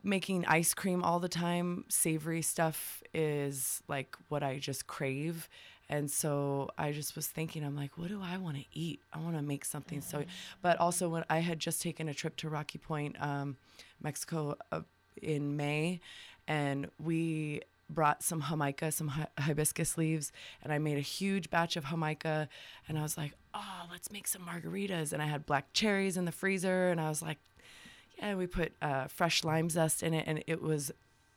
making 0.06 0.46
ice 0.46 0.72
cream 0.72 1.02
all 1.02 1.18
the 1.18 1.28
time, 1.28 1.84
savory 1.88 2.40
stuff 2.40 3.02
is 3.12 3.82
like 3.88 4.16
what 4.28 4.42
I 4.42 4.58
just 4.58 4.86
crave. 4.86 5.48
And 5.88 6.10
so 6.10 6.70
I 6.78 6.92
just 6.92 7.14
was 7.16 7.26
thinking, 7.26 7.64
I'm 7.64 7.76
like, 7.76 7.98
what 7.98 8.08
do 8.08 8.20
I 8.22 8.38
want 8.38 8.56
to 8.56 8.64
eat? 8.72 9.00
I 9.12 9.18
want 9.18 9.36
to 9.36 9.42
make 9.42 9.64
something 9.64 10.00
so. 10.00 10.24
But 10.62 10.78
also, 10.80 11.08
when 11.08 11.24
I 11.28 11.38
had 11.38 11.58
just 11.58 11.82
taken 11.82 12.08
a 12.08 12.14
trip 12.14 12.36
to 12.36 12.48
Rocky 12.48 12.78
Point, 12.78 13.20
um, 13.20 13.56
Mexico, 14.02 14.56
uh, 14.72 14.80
in 15.22 15.56
May, 15.56 16.00
and 16.48 16.88
we 17.02 17.62
brought 17.88 18.22
some 18.22 18.42
jamaica, 18.42 18.90
some 18.90 19.08
hi- 19.08 19.28
hibiscus 19.38 19.96
leaves, 19.96 20.32
and 20.62 20.72
I 20.72 20.78
made 20.78 20.98
a 20.98 21.02
huge 21.02 21.50
batch 21.50 21.76
of 21.76 21.86
jamaica. 21.86 22.48
And 22.88 22.98
I 22.98 23.02
was 23.02 23.16
like, 23.16 23.32
oh, 23.54 23.82
let's 23.90 24.10
make 24.10 24.26
some 24.26 24.42
margaritas. 24.42 25.12
And 25.12 25.22
I 25.22 25.26
had 25.26 25.46
black 25.46 25.72
cherries 25.72 26.16
in 26.16 26.24
the 26.24 26.32
freezer, 26.32 26.90
and 26.90 27.00
I 27.00 27.08
was 27.08 27.22
like, 27.22 27.38
yeah, 28.18 28.35
we 28.35 28.46
put 28.46 28.72
uh, 28.81 29.07
fresh 29.07 29.44
lime 29.44 29.70
zest 29.70 30.02
in 30.02 30.14
it, 30.14 30.24
and 30.26 30.42
it 30.46 30.62
was 30.62 30.90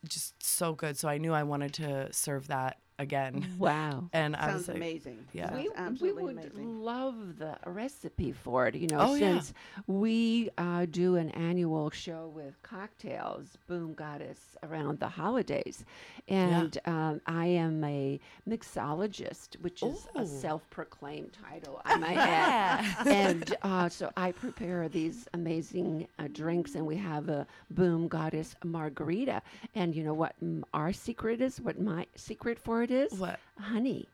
just 0.08 0.42
so 0.42 0.74
good. 0.74 0.98
So 0.98 1.10
I 1.10 1.18
knew 1.18 1.34
I 1.34 1.44
wanted 1.44 1.74
to 1.76 2.12
serve 2.14 2.48
that 2.48 2.78
again. 3.00 3.48
Wow. 3.58 4.10
And 4.14 4.36
I 4.36 4.48
Sounds 4.48 4.54
was 4.60 4.68
like, 4.70 4.78
amazing. 4.78 5.28
yeah. 5.34 5.50
Sounds 5.76 6.02
we, 6.02 6.12
we 6.12 6.24
would 6.24 6.38
amazing. 6.38 6.82
love 6.84 7.38
the 7.40 7.58
recipe 7.66 8.32
for 8.32 8.68
it, 8.68 8.76
you 8.76 8.88
know, 8.88 9.00
Oh, 9.00 9.14
yeah. 9.16 9.34
since 9.40 9.54
we 9.88 10.50
uh, 10.58 10.86
do 10.90 11.16
an 11.16 11.30
annual 11.32 11.90
show 11.90 12.32
with 12.36 12.62
cocktails, 12.64 13.58
Boom 13.68 13.94
Goddess, 13.94 14.56
around 14.64 15.00
the 15.00 15.08
holidays. 15.10 15.86
And 16.28 16.78
um, 16.86 17.22
I 17.26 17.46
am 17.48 17.84
a 17.84 18.20
mixologist, 18.48 19.60
which 19.62 19.82
is 19.84 20.08
a 20.16 20.26
self 20.26 20.70
proclaimed 20.70 21.32
title, 21.34 21.82
I 21.86 21.96
might 21.98 22.18
add. 22.18 22.86
and 23.08 23.56
uh, 23.64 23.90
so 23.90 24.12
I 24.18 24.32
prepare 24.32 24.88
these 24.90 25.28
amazing 25.34 26.08
uh, 26.20 26.28
drinks, 26.32 26.76
and 26.76 26.86
we 26.86 26.96
have 26.98 27.30
a 27.30 27.48
Boom 27.72 28.08
Goddess 28.08 28.56
margarita. 28.64 29.42
And 29.76 29.96
you 29.96 30.04
know 30.04 30.14
what 30.14 30.36
mm, 30.44 30.64
our 30.74 30.94
secret 30.94 31.42
is? 31.42 31.60
What 31.62 31.80
my 31.80 32.06
secret 32.16 32.60
for 32.60 32.84
it 32.84 32.89
is? 32.92 33.14
What? 33.14 33.40
Honey. 33.60 34.08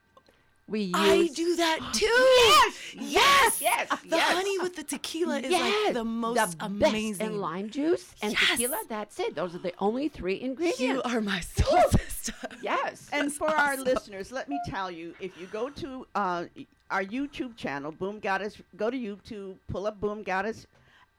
We 0.67 0.81
use 0.81 0.93
I 0.95 1.27
do 1.35 1.55
that 1.57 1.79
too. 1.93 2.05
yes, 2.07 2.95
yes, 2.95 3.61
yes. 3.61 3.89
The 4.01 4.15
yes. 4.15 4.31
honey 4.33 4.57
with 4.59 4.75
the 4.75 4.83
tequila 4.83 5.37
is 5.39 5.51
Yes, 5.51 5.85
like 5.85 5.93
the 5.93 6.03
most 6.03 6.57
the 6.57 6.65
amazing. 6.65 7.11
Best. 7.11 7.21
And 7.21 7.39
lime 7.39 7.69
juice 7.69 8.15
and 8.23 8.31
Yes. 8.33 8.49
tequila. 8.49 8.79
That's 8.89 9.19
it. 9.19 9.35
Those 9.35 9.53
are 9.53 9.59
the 9.59 9.73
only 9.77 10.07
three 10.09 10.41
ingredients. 10.41 10.79
you 10.79 11.03
are 11.03 11.21
my 11.21 11.39
soul 11.41 11.83
sister. 11.91 12.33
yes. 12.63 13.07
And 13.13 13.31
for 13.31 13.47
our 13.47 13.77
listeners, 13.77 14.31
let 14.31 14.49
me 14.49 14.59
tell 14.67 14.89
you, 14.89 15.13
if 15.19 15.39
you 15.39 15.45
go 15.47 15.69
to 15.69 16.07
uh, 16.15 16.45
our 16.89 17.03
YouTube 17.03 17.55
channel, 17.55 17.91
Boom 17.91 18.19
Goddess, 18.19 18.57
go 18.75 18.89
to 18.89 18.97
YouTube, 18.97 19.57
pull 19.67 19.85
up 19.85 20.01
Boom 20.01 20.23
Goddess 20.23 20.65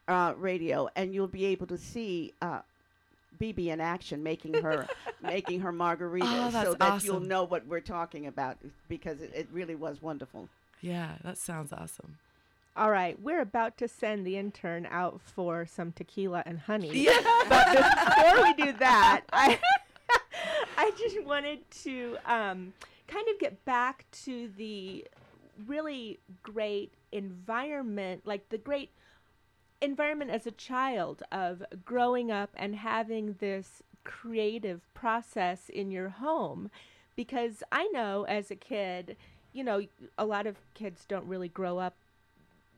uh, 0.09 0.35
Radio, 0.37 0.89
and 0.97 1.15
you'll 1.15 1.29
be 1.29 1.45
able 1.45 1.69
to 1.69 1.79
see 1.79 2.33
uh, 2.43 2.63
BB 3.39 3.69
in 3.69 3.81
action 3.81 4.23
making 4.23 4.55
her 4.55 4.87
making 5.23 5.61
her 5.61 5.73
margarita, 5.73 6.27
Oh, 6.29 6.51
so 6.51 6.75
that's 6.75 7.03
that 7.03 7.05
you'll 7.05 7.21
know 7.21 7.45
what 7.45 7.67
we're 7.67 7.81
talking 7.81 8.27
about 8.27 8.59
because 8.89 9.21
it, 9.21 9.33
it 9.35 9.49
really 9.53 9.75
was 9.75 10.01
wonderful. 10.03 10.49
Yeah, 10.81 11.17
that 11.25 11.39
sounds 11.39 11.73
awesome. 11.73 12.19
All 12.77 12.91
right, 12.91 13.19
we're 13.21 13.41
about 13.41 13.79
to 13.79 13.89
send 13.89 14.27
the 14.27 14.37
intern 14.37 14.87
out 14.91 15.21
for 15.23 15.65
some 15.65 15.93
tequila 15.93 16.43
and 16.45 16.59
honey. 16.59 16.91
Yeah. 16.95 17.19
But 17.49 17.73
before 17.73 18.43
we 18.43 18.53
do 18.55 18.73
that, 18.79 19.23
I 19.33 19.59
I 20.77 20.91
just 20.99 21.23
wanted 21.25 21.69
to 21.83 22.17
um, 22.27 22.73
kind 23.07 23.27
of 23.33 23.39
get 23.39 23.65
back 23.65 24.05
to 24.25 24.51
the 24.57 25.07
really 25.67 26.19
great 26.43 26.93
environment, 27.13 28.23
like 28.27 28.49
the 28.51 28.59
great 28.59 28.91
environment 29.81 30.31
as 30.31 30.47
a 30.47 30.53
child 30.53 31.23
of 31.31 31.63
growing 31.85 32.31
up 32.31 32.51
and 32.57 32.77
having 32.77 33.37
this 33.41 33.83
creative 34.05 34.83
process 34.95 35.69
in 35.69 35.91
your 35.91 36.09
home 36.09 36.71
because 37.17 37.63
I 37.73 37.89
know 37.89 38.25
as 38.25 38.51
a 38.51 38.57
kid, 38.57 39.17
you 39.53 39.65
know, 39.65 39.83
a 40.19 40.25
lot 40.25 40.47
of 40.47 40.57
kids 40.75 41.05
don't 41.07 41.27
really 41.27 41.49
grow 41.49 41.79
up 41.79 41.97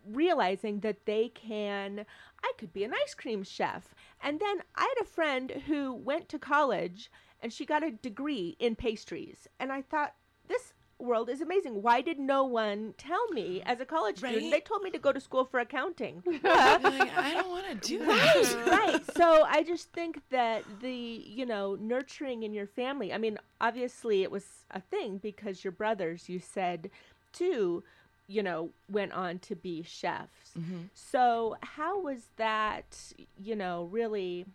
realizing 0.06 0.80
that 0.80 1.04
they 1.04 1.28
can 1.28 2.06
I 2.42 2.52
could 2.56 2.72
be 2.72 2.84
an 2.84 2.94
ice 2.94 3.14
cream 3.14 3.42
chef. 3.42 3.94
And 4.22 4.40
then 4.40 4.62
I 4.76 4.82
had 4.82 5.02
a 5.02 5.08
friend 5.08 5.50
who 5.66 5.92
went 5.92 6.28
to 6.30 6.38
college 6.38 7.10
and 7.42 7.52
she 7.52 7.66
got 7.66 7.84
a 7.84 7.90
degree 7.90 8.56
in 8.58 8.76
pastries. 8.76 9.48
And 9.58 9.72
I 9.72 9.82
thought 9.82 10.14
this 10.48 10.72
world 10.98 11.28
is 11.28 11.40
amazing. 11.40 11.82
Why 11.82 12.00
did 12.00 12.18
no 12.18 12.44
one 12.44 12.94
tell 12.98 13.28
me 13.28 13.62
as 13.64 13.80
a 13.80 13.84
college 13.84 14.18
student? 14.18 14.50
They 14.50 14.60
told 14.60 14.82
me 14.82 14.90
to 14.90 14.98
go 14.98 15.12
to 15.12 15.20
school 15.20 15.44
for 15.44 15.60
accounting. 15.60 16.22
Like, 16.48 17.16
I 17.16 17.34
don't 17.34 17.50
want 17.50 17.66
to 17.68 17.88
do 17.88 17.98
that. 18.04 18.66
right. 18.66 19.16
So 19.16 19.44
I 19.44 19.62
just 19.62 19.92
think 19.92 20.20
that 20.30 20.64
the, 20.80 20.92
you 20.92 21.44
know, 21.46 21.76
nurturing 21.80 22.42
in 22.42 22.52
your 22.52 22.66
family, 22.66 23.12
I 23.12 23.18
mean, 23.18 23.38
obviously 23.60 24.22
it 24.22 24.30
was 24.30 24.44
a 24.70 24.80
thing 24.80 25.18
because 25.18 25.64
your 25.64 25.72
brothers, 25.72 26.28
you 26.28 26.38
said, 26.38 26.90
too, 27.32 27.82
you 28.26 28.42
know, 28.42 28.70
went 28.90 29.12
on 29.12 29.38
to 29.40 29.56
be 29.56 29.82
chefs. 29.82 30.52
Mm-hmm. 30.58 30.82
So 30.94 31.56
how 31.62 32.00
was 32.00 32.28
that, 32.36 32.96
you 33.42 33.56
know, 33.56 33.88
really 33.90 34.46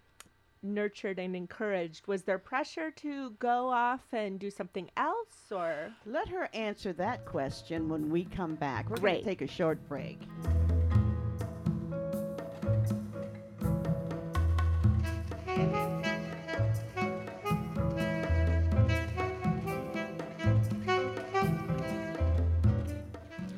nurtured 0.63 1.19
and 1.19 1.35
encouraged? 1.35 2.07
Was 2.07 2.23
there 2.23 2.39
pressure 2.39 2.91
to 2.91 3.31
go 3.39 3.69
off 3.69 4.01
and 4.11 4.39
do 4.39 4.49
something 4.49 4.89
else 4.97 5.51
or? 5.51 5.93
Let 6.05 6.29
her 6.29 6.49
answer 6.53 6.93
that 6.93 7.25
question 7.25 7.89
when 7.89 8.09
we 8.09 8.25
come 8.25 8.55
back. 8.55 8.89
We're 8.89 8.97
going 8.97 9.19
to 9.19 9.23
take 9.23 9.41
a 9.41 9.47
short 9.47 9.79
break. 9.87 10.19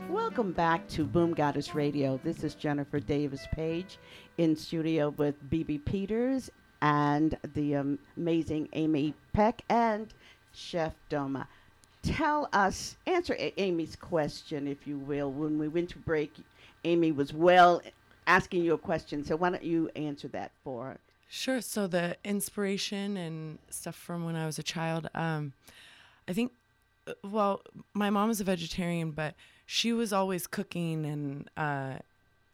Welcome 0.10 0.52
back 0.52 0.86
to 0.90 1.06
Boom 1.06 1.34
Goddess 1.34 1.74
Radio. 1.74 2.20
This 2.22 2.44
is 2.44 2.56
Jennifer 2.56 3.00
Davis 3.00 3.48
Page 3.54 4.00
in 4.38 4.54
studio 4.54 5.12
with 5.12 5.42
BB 5.50 5.86
Peters 5.86 6.52
and 6.82 7.38
the 7.54 7.76
um, 7.76 8.00
amazing 8.18 8.70
Amy 8.74 9.14
Peck 9.34 9.62
and 9.70 10.14
Chef 10.54 10.94
Doma. 11.10 11.48
Tell 12.04 12.50
us, 12.54 12.98
answer 13.08 13.36
A- 13.40 13.60
Amy's 13.60 13.96
question, 13.96 14.68
if 14.68 14.86
you 14.86 14.98
will. 14.98 15.32
When 15.32 15.58
we 15.58 15.68
went 15.68 15.90
to 15.90 15.98
break, 15.98 16.34
Amy 16.84 17.12
was 17.12 17.34
well 17.34 17.82
asking 18.28 18.64
you 18.64 18.74
a 18.74 18.78
question, 18.78 19.24
so 19.24 19.36
why 19.36 19.50
don't 19.50 19.64
you 19.64 19.90
answer 19.96 20.28
that 20.30 20.52
for 20.64 20.86
her? 20.86 20.98
Sure. 21.28 21.62
So 21.62 21.88
the 21.88 22.18
inspiration 22.24 23.18
and 23.18 23.58
stuff 23.70 23.96
from 23.96 24.26
when 24.26 24.36
I 24.36 24.46
was 24.46 24.60
a 24.60 24.64
child, 24.64 25.10
um, 25.16 25.54
I 26.28 26.34
think, 26.34 26.52
uh, 27.08 27.14
well, 27.24 27.62
my 27.94 28.10
mom 28.10 28.30
is 28.30 28.40
a 28.40 28.44
vegetarian, 28.44 29.12
but 29.12 29.36
she 29.66 29.92
was 29.92 30.14
always 30.14 30.48
cooking 30.48 31.06
and 31.06 31.50
uh, 31.58 32.00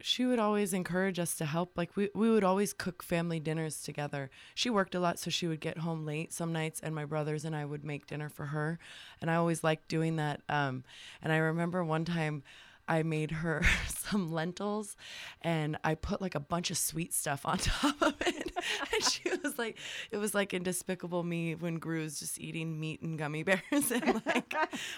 she 0.02 0.26
would 0.26 0.38
always 0.38 0.72
encourage 0.72 1.18
us 1.18 1.34
to 1.36 1.44
help. 1.44 1.72
Like 1.76 1.96
we, 1.96 2.10
we 2.14 2.30
would 2.30 2.44
always 2.44 2.72
cook 2.72 3.02
family 3.02 3.40
dinners 3.40 3.82
together. 3.82 4.30
She 4.54 4.70
worked 4.70 4.94
a 4.94 5.00
lot, 5.00 5.18
so 5.18 5.30
she 5.30 5.46
would 5.46 5.60
get 5.60 5.78
home 5.78 6.04
late 6.04 6.32
some 6.32 6.52
nights, 6.52 6.80
and 6.80 6.94
my 6.94 7.04
brothers 7.04 7.44
and 7.44 7.54
I 7.54 7.64
would 7.64 7.84
make 7.84 8.06
dinner 8.06 8.28
for 8.28 8.46
her. 8.46 8.78
And 9.20 9.30
I 9.30 9.36
always 9.36 9.64
liked 9.64 9.88
doing 9.88 10.16
that. 10.16 10.42
Um, 10.48 10.84
and 11.22 11.32
I 11.32 11.36
remember 11.36 11.84
one 11.84 12.04
time 12.04 12.42
I 12.88 13.02
made 13.02 13.30
her 13.30 13.62
some 13.88 14.32
lentils 14.32 14.96
and 15.40 15.78
I 15.84 15.94
put 15.94 16.20
like 16.20 16.34
a 16.34 16.40
bunch 16.40 16.70
of 16.70 16.78
sweet 16.78 17.12
stuff 17.12 17.46
on 17.46 17.58
top 17.58 18.00
of 18.02 18.14
it. 18.20 18.52
and 18.92 19.04
she 19.04 19.30
was 19.42 19.58
like, 19.58 19.78
it 20.10 20.16
was 20.18 20.34
like 20.34 20.52
in 20.52 20.62
Despicable 20.62 21.22
Me 21.22 21.54
when 21.54 21.76
Gru's 21.76 22.18
just 22.18 22.38
eating 22.40 22.78
meat 22.78 23.02
and 23.02 23.18
gummy 23.18 23.42
bears. 23.42 23.60
And 23.92 24.22
like, 24.26 24.54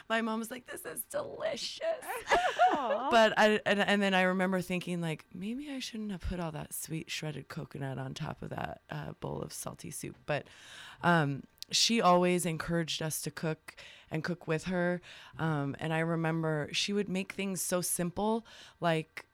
my 0.09 0.23
mom 0.23 0.39
was 0.39 0.51
like, 0.51 0.67
this 0.67 0.85
is 0.85 1.03
delicious. 1.11 1.83
but 2.73 3.35
I, 3.37 3.61
and, 3.67 3.81
and 3.81 4.03
then 4.03 4.15
I 4.15 4.23
remember 4.23 4.61
thinking, 4.61 5.01
like, 5.01 5.25
maybe 5.35 5.71
I 5.71 5.79
shouldn't 5.79 6.13
have 6.13 6.21
put 6.21 6.41
all 6.41 6.53
that 6.53 6.73
sweet 6.73 7.11
shredded 7.11 7.49
coconut 7.49 7.99
on 7.99 8.15
top 8.15 8.43
of 8.43 8.51
that 8.51 8.81
uh, 8.91 9.13
bowl 9.21 9.43
of 9.43 9.53
salty 9.53 9.91
soup. 9.91 10.17
But 10.27 10.47
um, 11.03 11.43
she 11.71 12.01
always 12.01 12.47
encouraged 12.47 13.03
us 13.03 13.21
to 13.23 13.31
cook 13.31 13.75
and 14.11 14.23
cook 14.23 14.47
with 14.47 14.65
her. 14.65 15.01
Um, 15.39 15.75
and 15.81 15.93
I 15.93 15.99
remember 16.01 16.69
she 16.73 16.93
would 16.93 17.09
make 17.09 17.33
things 17.33 17.61
so 17.63 17.81
simple, 17.81 18.45
like 18.81 19.27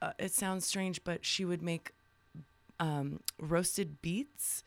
uh, 0.00 0.12
it 0.18 0.32
sounds 0.32 0.66
strange, 0.66 1.04
but 1.04 1.24
she 1.24 1.44
would 1.44 1.62
make 1.62 1.92
um, 2.80 3.20
roasted 3.38 4.02
beets 4.02 4.64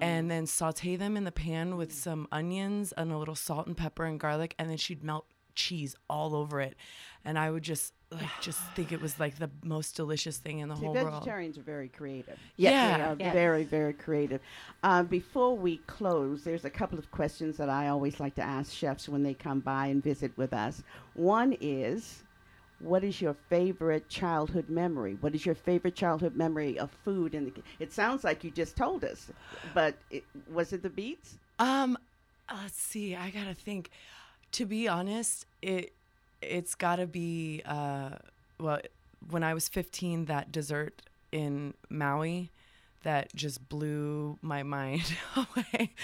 and 0.00 0.30
then 0.30 0.46
saute 0.46 0.96
them 0.96 1.16
in 1.16 1.24
the 1.24 1.32
pan 1.32 1.76
with 1.76 1.92
some 1.92 2.26
onions 2.32 2.92
and 2.92 3.12
a 3.12 3.18
little 3.18 3.34
salt 3.34 3.66
and 3.66 3.76
pepper 3.76 4.04
and 4.04 4.18
garlic, 4.18 4.54
and 4.58 4.70
then 4.70 4.78
she'd 4.78 5.04
melt 5.04 5.26
cheese 5.58 5.96
all 6.08 6.34
over 6.36 6.60
it. 6.60 6.76
And 7.24 7.38
I 7.38 7.50
would 7.50 7.64
just 7.64 7.92
like 8.10 8.30
just 8.40 8.60
think 8.74 8.92
it 8.92 9.00
was 9.02 9.18
like 9.18 9.38
the 9.38 9.50
most 9.64 9.96
delicious 9.96 10.38
thing 10.38 10.60
in 10.60 10.68
the 10.68 10.76
See, 10.76 10.84
whole 10.86 10.94
world. 10.94 11.12
vegetarians 11.14 11.58
are 11.58 11.62
very 11.62 11.88
creative. 11.88 12.38
Yes, 12.56 12.72
They 12.72 13.00
Yeah. 13.00 13.10
are 13.10 13.16
Yes. 13.18 13.32
very, 13.34 13.64
very 13.64 13.92
creative. 13.92 14.40
Uh, 14.82 15.02
before 15.02 15.56
we 15.56 15.78
close, 15.78 16.44
there's 16.44 16.64
a 16.64 16.70
couple 16.70 16.98
of 16.98 17.10
questions 17.10 17.56
that 17.56 17.68
I 17.68 17.88
always 17.88 18.20
like 18.20 18.34
to 18.36 18.42
ask 18.42 18.72
chefs 18.72 19.08
when 19.08 19.22
they 19.24 19.34
come 19.34 19.60
by 19.60 19.88
and 19.88 20.02
visit 20.02 20.32
with 20.38 20.52
us. 20.52 20.82
One 21.14 21.56
is, 21.60 22.22
what 22.78 23.02
is 23.02 23.20
your 23.20 23.34
favorite 23.34 24.08
childhood 24.08 24.68
memory? 24.68 25.16
What 25.20 25.34
is 25.34 25.44
your 25.44 25.56
favorite 25.56 25.96
childhood 25.96 26.36
memory 26.36 26.78
of 26.78 26.90
food? 27.04 27.34
And 27.34 27.50
it 27.80 27.92
sounds 27.92 28.22
like 28.22 28.44
you 28.44 28.50
just 28.52 28.76
told 28.76 29.04
us, 29.04 29.30
but 29.74 29.96
it, 30.10 30.24
was 30.48 30.72
it 30.72 30.82
the 30.84 30.90
beets? 30.90 31.34
Um, 31.58 31.98
let's 32.62 32.80
see. 32.80 33.16
I 33.16 33.30
gotta 33.30 33.54
think. 33.54 33.90
To 34.52 34.66
be 34.66 34.88
honest, 34.88 35.46
it 35.62 35.92
it's 36.40 36.74
gotta 36.74 37.06
be. 37.06 37.62
Uh, 37.64 38.10
well, 38.60 38.80
when 39.30 39.42
I 39.42 39.54
was 39.54 39.68
15, 39.68 40.26
that 40.26 40.50
dessert 40.52 41.02
in 41.32 41.74
Maui, 41.90 42.50
that 43.02 43.34
just 43.34 43.68
blew 43.68 44.38
my 44.42 44.62
mind 44.78 45.16
away. 45.36 45.94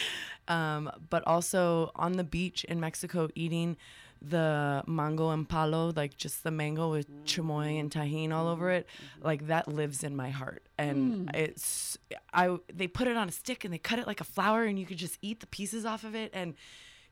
Um, 0.48 0.90
but 1.10 1.26
also 1.26 1.90
on 1.94 2.12
the 2.12 2.24
beach 2.24 2.64
in 2.64 2.80
Mexico, 2.80 3.28
eating 3.34 3.76
the 4.22 4.82
mango 4.86 5.30
and 5.30 5.48
palo, 5.48 5.92
like 5.94 6.16
just 6.16 6.44
the 6.44 6.50
mango 6.50 6.90
with 6.90 7.24
chamoy 7.26 7.78
and 7.78 7.90
Tajín 7.90 8.32
all 8.32 8.48
over 8.48 8.70
it, 8.70 8.86
like 9.22 9.48
that 9.48 9.68
lives 9.68 10.02
in 10.02 10.16
my 10.16 10.30
heart. 10.30 10.62
And 10.78 11.30
it's 11.34 11.98
I 12.32 12.56
they 12.72 12.86
put 12.88 13.06
it 13.06 13.16
on 13.16 13.28
a 13.28 13.32
stick 13.32 13.64
and 13.64 13.74
they 13.74 13.78
cut 13.78 13.98
it 13.98 14.06
like 14.06 14.20
a 14.20 14.24
flower 14.24 14.64
and 14.64 14.78
you 14.78 14.86
could 14.86 14.96
just 14.96 15.18
eat 15.20 15.40
the 15.40 15.46
pieces 15.46 15.84
off 15.84 16.04
of 16.04 16.14
it 16.14 16.30
and 16.32 16.54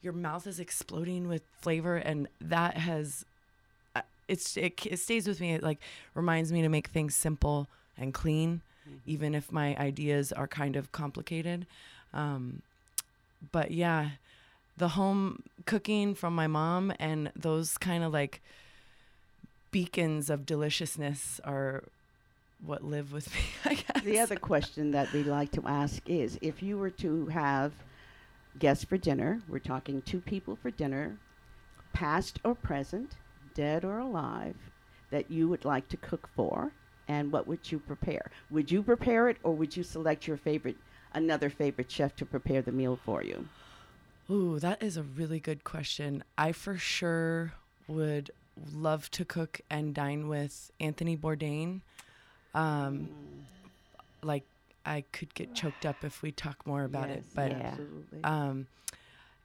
your 0.02 0.12
mouth 0.12 0.46
is 0.46 0.58
exploding 0.58 1.28
with 1.28 1.42
flavor 1.60 1.96
and 1.96 2.28
that 2.40 2.76
has 2.76 3.24
uh, 3.94 4.02
it's 4.28 4.56
it, 4.56 4.84
it 4.86 4.98
stays 4.98 5.26
with 5.26 5.40
me. 5.40 5.54
It 5.54 5.62
like 5.62 5.78
reminds 6.14 6.52
me 6.52 6.62
to 6.62 6.68
make 6.68 6.88
things 6.88 7.14
simple 7.14 7.68
and 7.96 8.12
clean, 8.12 8.62
even 9.06 9.34
if 9.34 9.52
my 9.52 9.76
ideas 9.76 10.32
are 10.32 10.48
kind 10.48 10.76
of 10.76 10.90
complicated. 10.92 11.66
Um, 12.12 12.62
but 13.52 13.70
yeah, 13.70 14.10
the 14.76 14.88
home 14.88 15.42
cooking 15.66 16.14
from 16.14 16.34
my 16.34 16.46
mom 16.46 16.92
and 16.98 17.30
those 17.36 17.78
kind 17.78 18.02
of 18.02 18.12
like 18.12 18.40
beacons 19.70 20.28
of 20.30 20.44
deliciousness 20.46 21.40
are 21.44 21.84
what 22.64 22.84
live 22.84 23.12
with 23.12 23.32
me. 23.34 23.40
I 23.64 23.74
guess. 23.74 24.04
The 24.04 24.18
other 24.18 24.36
question 24.36 24.90
that 24.92 25.12
we 25.12 25.22
like 25.22 25.52
to 25.52 25.62
ask 25.66 26.02
is 26.08 26.38
if 26.42 26.62
you 26.62 26.76
were 26.78 26.90
to 26.90 27.26
have 27.26 27.72
guests 28.58 28.84
for 28.84 28.96
dinner, 28.96 29.40
we're 29.48 29.58
talking 29.58 30.02
two 30.02 30.20
people 30.20 30.56
for 30.56 30.70
dinner, 30.70 31.18
past 31.92 32.38
or 32.44 32.54
present, 32.54 33.16
dead 33.54 33.84
or 33.84 33.98
alive, 33.98 34.56
that 35.10 35.30
you 35.30 35.48
would 35.48 35.64
like 35.64 35.88
to 35.88 35.96
cook 35.96 36.28
for, 36.34 36.72
and 37.08 37.32
what 37.32 37.46
would 37.46 37.70
you 37.70 37.78
prepare? 37.78 38.30
Would 38.50 38.70
you 38.70 38.82
prepare 38.82 39.28
it 39.28 39.36
or 39.42 39.54
would 39.54 39.76
you 39.76 39.82
select 39.82 40.26
your 40.26 40.36
favorite, 40.36 40.76
another 41.12 41.50
favorite 41.50 41.90
chef 41.90 42.16
to 42.16 42.26
prepare 42.26 42.62
the 42.62 42.72
meal 42.72 42.98
for 43.04 43.22
you? 43.22 43.48
Ooh, 44.30 44.58
that 44.58 44.82
is 44.82 44.96
a 44.96 45.02
really 45.02 45.40
good 45.40 45.64
question. 45.64 46.24
I 46.38 46.52
for 46.52 46.78
sure 46.78 47.52
would 47.88 48.30
love 48.72 49.10
to 49.12 49.24
cook 49.24 49.60
and 49.68 49.94
dine 49.94 50.28
with 50.28 50.70
Anthony 50.80 51.16
Bourdain. 51.16 51.80
Um, 52.54 53.08
like 54.22 54.44
I 54.84 55.04
could 55.12 55.34
get 55.34 55.54
choked 55.54 55.86
up 55.86 56.04
if 56.04 56.22
we 56.22 56.32
talk 56.32 56.66
more 56.66 56.84
about 56.84 57.08
it, 57.10 57.24
but 57.34 57.50
Yeah. 57.52 57.56
absolutely. 57.68 58.24
um, 58.24 58.66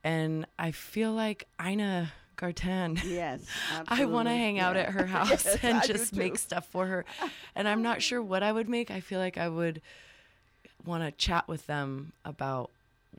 and 0.04 0.46
I 0.58 0.72
feel 0.72 1.12
like 1.14 1.48
Ina 1.64 2.12
Garten. 2.38 3.00
yes. 3.06 3.42
absolutely. 3.72 3.86
I 4.04 4.06
want 4.06 4.28
to 4.28 4.32
absolutely. 4.32 4.38
hang 4.38 4.60
out 4.60 4.76
Yeah. 4.76 4.82
at 4.84 4.90
her 4.92 5.06
house 5.18 5.30
Yes, 5.46 5.58
and 5.64 5.78
I 5.78 5.86
just 5.86 6.16
make 6.16 6.38
stuff 6.38 6.68
for 6.68 6.86
her. 6.88 7.06
And 7.56 7.68
I'm 7.68 7.82
not 7.82 8.02
sure 8.02 8.22
what 8.22 8.44
I 8.44 8.52
would 8.52 8.70
make. 8.70 8.92
I 8.92 9.00
feel 9.00 9.20
like 9.20 9.38
I 9.38 9.50
would 9.50 9.82
want 10.86 11.04
to 11.04 11.12
chat 11.12 11.48
with 11.48 11.66
them 11.68 12.14
about 12.24 12.70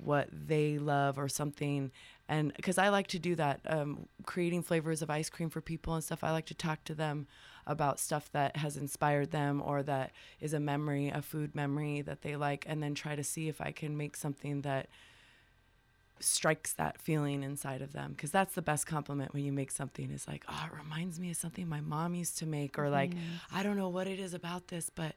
what 0.03 0.29
they 0.33 0.79
love 0.79 1.19
or 1.19 1.29
something. 1.29 1.91
And 2.29 2.55
because 2.55 2.79
I 2.79 2.89
like 2.91 3.09
to 3.09 3.19
do 3.19 3.35
that, 3.37 3.61
um, 3.67 4.07
creating 4.25 4.63
flavors 4.63 5.03
of 5.03 5.11
ice 5.11 5.29
cream 5.29 5.51
for 5.51 5.61
people 5.61 5.95
and 5.95 6.05
stuff, 6.05 6.23
I 6.23 6.31
like 6.31 6.47
to 6.47 6.55
talk 6.55 6.85
to 6.85 6.95
them 6.95 7.27
about 7.69 8.01
stuff 8.01 8.29
that 8.33 8.57
has 8.57 8.77
inspired 8.77 9.31
them 9.31 9.63
or 9.65 9.83
that 9.85 10.11
is 10.41 10.53
a 10.55 10.59
memory, 10.61 11.09
a 11.11 11.23
food 11.23 11.55
memory 11.55 12.01
that 12.03 12.23
they 12.23 12.35
like, 12.35 12.65
and 12.69 12.83
then 12.83 12.95
try 12.95 13.15
to 13.15 13.23
see 13.23 13.49
if 13.49 13.61
I 13.61 13.71
can 13.71 13.97
make 13.97 14.17
something 14.17 14.63
that 14.63 14.89
strikes 16.21 16.73
that 16.73 17.01
feeling 17.01 17.45
inside 17.45 17.81
of 17.81 17.93
them 17.93 18.11
because 18.13 18.33
that's 18.33 18.55
the 18.57 18.63
best 18.63 18.89
compliment 18.89 19.33
when 19.33 19.45
you 19.45 19.53
make 19.53 19.71
something 19.71 20.11
is 20.11 20.27
like 20.27 20.45
oh 20.49 20.67
it 20.69 20.77
reminds 20.77 21.21
me 21.21 21.31
of 21.31 21.37
something 21.37 21.69
my 21.69 21.81
mom 21.81 22.13
used 22.13 22.37
to 22.39 22.45
make 22.45 22.77
or 22.77 22.91
like 22.91 23.13
i 23.55 23.63
don't 23.63 23.77
know 23.77 23.89
what 23.89 24.09
it 24.09 24.19
is 24.19 24.35
about 24.35 24.67
this 24.67 24.91
but 24.93 25.15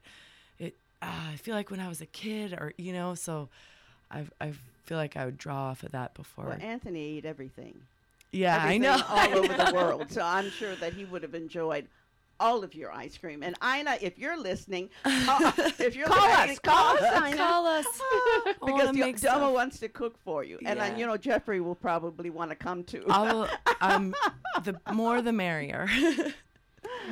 it 0.60 0.76
uh, 1.02 1.08
i 1.32 1.36
feel 1.38 1.56
like 1.56 1.72
when 1.72 1.80
i 1.80 1.88
was 1.88 2.02
a 2.02 2.06
kid 2.06 2.54
or 2.54 2.72
you 2.78 2.94
know 2.94 3.16
so 3.16 3.50
i 4.12 4.24
i 4.40 4.54
feel 4.86 4.98
like 4.98 5.18
i 5.18 5.26
would 5.26 5.40
draw 5.40 5.70
off 5.72 5.82
of 5.82 5.92
that 5.92 6.14
before 6.14 6.46
Well, 6.46 6.58
Anthony 6.62 7.18
ate 7.18 7.26
everything. 7.26 7.82
yeah 8.32 8.58
everything 8.58 8.86
i 8.86 8.96
know 8.96 9.04
all 9.10 9.38
over 9.40 9.54
the 9.58 9.72
world. 9.74 10.12
So 10.12 10.22
I'm 10.22 10.52
sure 10.52 10.76
that 10.76 10.94
he 10.94 11.06
would 11.06 11.24
have 11.24 11.34
enjoyed 11.34 11.88
all 12.42 12.64
of 12.64 12.74
your 12.76 12.92
ice 12.92 13.18
cream. 13.18 13.44
And 13.44 13.56
Ina, 13.64 13.98
if 14.02 14.18
you're 14.20 14.38
listening, 14.38 14.90
call, 15.04 15.54
if 15.80 15.96
you're 15.96 16.08
Call 16.08 16.28
listening, 16.28 16.50
us, 16.52 16.60
call 16.60 16.96
us, 16.98 17.02
us. 17.04 17.28
Ina. 17.28 17.38
call 17.38 17.66
us 17.68 17.86
I 17.88 18.44
because 18.66 18.72
wanna 18.72 18.94
the 18.94 19.00
make 19.00 19.16
Doma 19.22 19.54
wants 19.54 19.80
to 19.80 19.88
cook 19.90 20.18
for 20.26 20.44
you, 20.44 20.58
and 20.66 20.80
uh, 20.80 20.84
Yeah. 20.84 20.98
you 20.98 21.06
know 21.06 21.18
Jeffrey 21.18 21.62
will 21.62 21.76
probably 21.76 22.30
want 22.30 22.50
to 22.52 22.56
come 22.56 22.84
too. 22.84 23.06
I 23.10 23.32
will, 23.32 23.48
um, 23.80 24.14
the 24.64 24.80
more 24.92 25.22
the 25.22 25.32
merrier. 25.32 25.88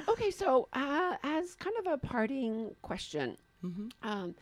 Okay, 0.08 0.32
so 0.32 0.68
uh, 0.74 1.16
as 1.24 1.56
kind 1.56 1.76
of 1.80 1.88
a 1.94 1.98
parting 1.98 2.76
question, 2.82 3.38
Mhm. 3.64 3.92
um, 4.04 4.36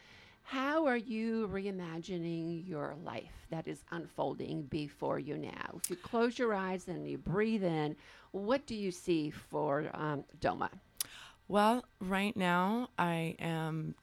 how 0.47 0.86
are 0.86 0.95
you 0.95 1.49
reimagining 1.51 2.65
your 2.65 2.95
life 3.03 3.33
that 3.49 3.67
is 3.67 3.83
unfolding 3.91 4.62
before 4.63 5.19
you 5.19 5.38
now? 5.38 5.75
If 5.75 5.89
you 5.89 5.97
close 5.97 6.39
your 6.39 6.53
eyes 6.53 6.88
and 6.88 7.05
you 7.05 7.17
breathe 7.17 7.65
in, 7.65 7.97
what 8.31 8.65
do 8.65 8.73
you 8.73 8.91
see 8.91 9.29
for 9.29 9.89
um, 9.93 10.23
Doma? 10.39 10.69
Well, 11.49 11.83
right 11.99 12.36
now 12.38 12.88
I 12.97 13.36
am 13.39 13.95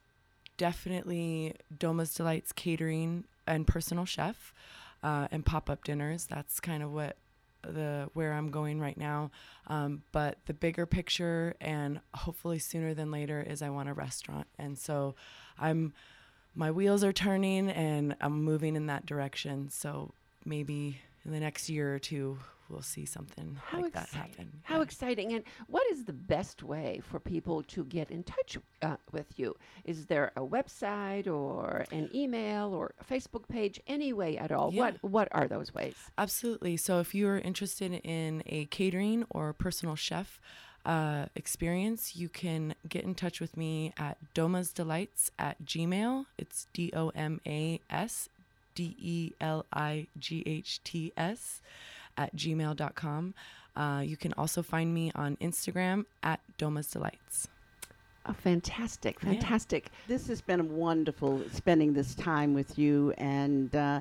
definitely 0.57 1.55
Doma's 1.75 2.13
Delights 2.13 2.51
catering 2.51 3.23
and 3.47 3.65
personal 3.65 4.05
chef 4.05 4.53
uh, 5.01 5.27
and 5.31 5.43
pop 5.43 5.67
up 5.67 5.83
dinners. 5.83 6.27
That's 6.27 6.59
kind 6.59 6.83
of 6.83 6.93
what 6.93 7.17
the 7.63 8.11
where 8.13 8.33
I'm 8.33 8.51
going 8.51 8.79
right 8.79 8.97
now. 8.99 9.31
Um, 9.65 10.03
but 10.11 10.37
the 10.45 10.53
bigger 10.53 10.85
picture, 10.85 11.55
and 11.59 12.01
hopefully 12.13 12.59
sooner 12.59 12.93
than 12.93 13.09
later, 13.09 13.41
is 13.41 13.63
I 13.63 13.71
want 13.71 13.89
a 13.89 13.93
restaurant. 13.93 14.45
And 14.59 14.77
so, 14.77 15.15
I'm 15.57 15.93
my 16.55 16.71
wheels 16.71 17.03
are 17.03 17.13
turning, 17.13 17.69
and 17.69 18.15
I'm 18.21 18.43
moving 18.43 18.75
in 18.75 18.87
that 18.87 19.05
direction. 19.05 19.69
So 19.69 20.13
maybe 20.45 20.97
in 21.25 21.31
the 21.31 21.39
next 21.39 21.69
year 21.69 21.93
or 21.93 21.99
two, 21.99 22.37
we'll 22.69 22.81
see 22.81 23.05
something 23.05 23.57
How 23.63 23.81
like 23.81 23.93
that 23.93 24.09
happen. 24.09 24.51
How 24.63 24.77
Yeah. 24.77 24.83
exciting. 24.83 25.33
And 25.33 25.43
what 25.67 25.85
is 25.91 26.05
the 26.05 26.13
best 26.13 26.63
way 26.63 27.01
for 27.09 27.19
people 27.19 27.61
to 27.63 27.83
get 27.85 28.09
in 28.09 28.23
touch 28.23 28.57
uh, 28.81 28.97
with 29.11 29.37
you? 29.37 29.55
Is 29.83 30.05
there 30.07 30.31
a 30.35 30.41
website 30.41 31.27
or 31.27 31.85
an 31.91 32.09
email 32.13 32.73
or 32.73 32.93
a 32.99 33.03
Facebook 33.03 33.47
page? 33.47 33.79
Any 33.87 34.13
way 34.13 34.37
at 34.37 34.51
all? 34.51 34.71
Yeah. 34.73 34.81
What 34.81 35.03
What 35.03 35.27
are 35.31 35.47
those 35.47 35.73
ways? 35.73 35.95
Absolutely. 36.17 36.77
So 36.77 36.99
if 36.99 37.13
you 37.13 37.27
are 37.27 37.37
interested 37.39 37.91
in 38.03 38.41
a 38.47 38.65
catering 38.65 39.25
or 39.29 39.53
personal 39.53 39.95
chef 39.95 40.39
uh, 40.85 41.25
experience, 41.35 42.15
you 42.15 42.29
can 42.29 42.75
get 42.87 43.03
in 43.03 43.15
touch 43.15 43.39
with 43.41 43.57
me 43.57 43.93
at 43.97 44.17
Doma's 44.33 44.71
Delights 44.71 45.31
at 45.39 45.63
Gmail. 45.65 46.25
It's 46.37 46.67
D 46.73 46.91
O 46.95 47.09
M 47.15 47.41
A 47.47 47.79
S 47.89 48.29
D 48.75 48.95
E 48.99 49.31
L 49.41 49.65
I 49.73 50.07
G 50.19 50.43
H 50.45 50.81
T 50.83 51.11
S 51.17 51.61
at 52.17 52.35
gmail.com. 52.35 53.33
Uh, 53.75 54.01
you 54.05 54.15
can 54.15 54.33
also 54.33 54.61
find 54.61 54.93
me 54.93 55.11
on 55.15 55.35
Instagram 55.37 56.05
at 56.23 56.39
Doma's 56.57 56.87
Delights. 56.87 57.47
Oh, 58.27 58.33
fantastic, 58.33 59.17
Yeah. 59.21 59.31
fantastic. 59.33 59.91
This 60.07 60.27
has 60.27 60.41
been 60.41 60.75
wonderful 60.75 61.43
spending 61.51 61.93
this 61.93 62.15
time 62.15 62.53
with 62.53 62.79
you. 62.79 63.13
And 63.17 63.75
uh, 63.75 63.99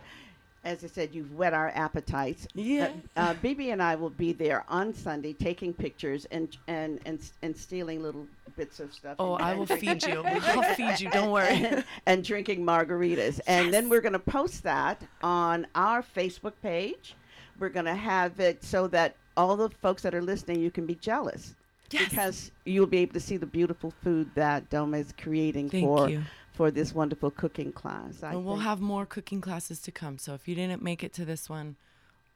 as 0.64 0.82
I 0.82 0.86
said, 0.86 1.14
you've 1.14 1.34
whet 1.34 1.52
our 1.52 1.70
appetites. 1.74 2.48
Yeah. 2.54 2.90
Uh, 3.16 3.20
uh, 3.20 3.34
BB 3.34 3.72
and 3.72 3.82
I 3.82 3.94
will 3.94 4.10
be 4.10 4.32
there 4.32 4.64
on 4.68 4.94
Sunday 4.94 5.32
taking 5.32 5.72
pictures 5.72 6.26
and 6.30 6.56
and 6.66 7.00
and, 7.04 7.20
and 7.42 7.56
stealing 7.56 8.02
little 8.02 8.26
bits 8.56 8.80
of 8.80 8.92
stuff. 8.92 9.16
Oh, 9.18 9.34
I 9.34 9.54
will 9.54 9.66
feed 9.66 10.02
you. 10.04 10.22
I'll 10.24 10.74
feed 10.74 11.00
you. 11.00 11.10
Don't 11.10 11.30
worry. 11.30 11.48
and, 11.48 11.84
and 12.06 12.24
drinking 12.24 12.64
margaritas. 12.64 13.40
And 13.46 13.72
then 13.72 13.88
we're 13.88 14.00
going 14.00 14.14
to 14.14 14.18
post 14.18 14.62
that 14.62 15.02
on 15.22 15.66
our 15.74 16.02
Facebook 16.02 16.54
page. 16.62 17.14
We're 17.58 17.68
going 17.68 17.86
to 17.86 17.94
have 17.94 18.40
it 18.40 18.64
so 18.64 18.88
that 18.88 19.16
all 19.36 19.56
the 19.56 19.68
folks 19.68 20.02
that 20.02 20.14
are 20.14 20.22
listening, 20.22 20.60
you 20.60 20.70
can 20.70 20.86
be 20.86 20.94
jealous. 20.94 21.54
Yes. 21.90 22.08
Because 22.08 22.50
you'll 22.64 22.86
be 22.86 22.98
able 22.98 23.12
to 23.14 23.20
see 23.20 23.36
the 23.36 23.46
beautiful 23.46 23.92
food 24.02 24.30
that 24.34 24.68
Doma 24.70 25.00
is 25.00 25.14
creating 25.16 25.70
Thank 25.70 25.84
for 25.84 26.08
you. 26.08 26.22
For 26.54 26.70
this 26.70 26.94
wonderful 26.94 27.30
cooking 27.30 27.72
class. 27.72 28.22
I 28.22 28.32
And 28.32 28.46
we'll 28.46 28.56
have 28.56 28.80
more 28.80 29.04
cooking 29.04 29.40
classes 29.40 29.80
to 29.80 29.92
come. 29.92 30.18
So 30.18 30.34
if 30.34 30.48
you 30.48 30.54
didn't 30.54 30.82
make 30.82 31.02
it 31.02 31.12
to 31.14 31.24
this 31.24 31.50
one, 31.50 31.76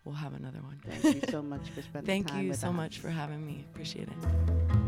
we'll 0.05 0.17
have 0.17 0.35
another 0.35 0.59
one. 0.59 0.81
Thank 0.85 1.23
you 1.23 1.31
so 1.31 1.41
much 1.41 1.71
for 1.71 1.83
spending 1.83 2.25
Thank 2.25 2.43
you 2.43 2.53
so 2.53 2.69
us. 2.69 2.75
much 2.75 2.99
for 2.99 3.11
having 3.11 3.47
me. 3.47 3.65
Appreciate 3.73 4.09
it. 4.09 4.88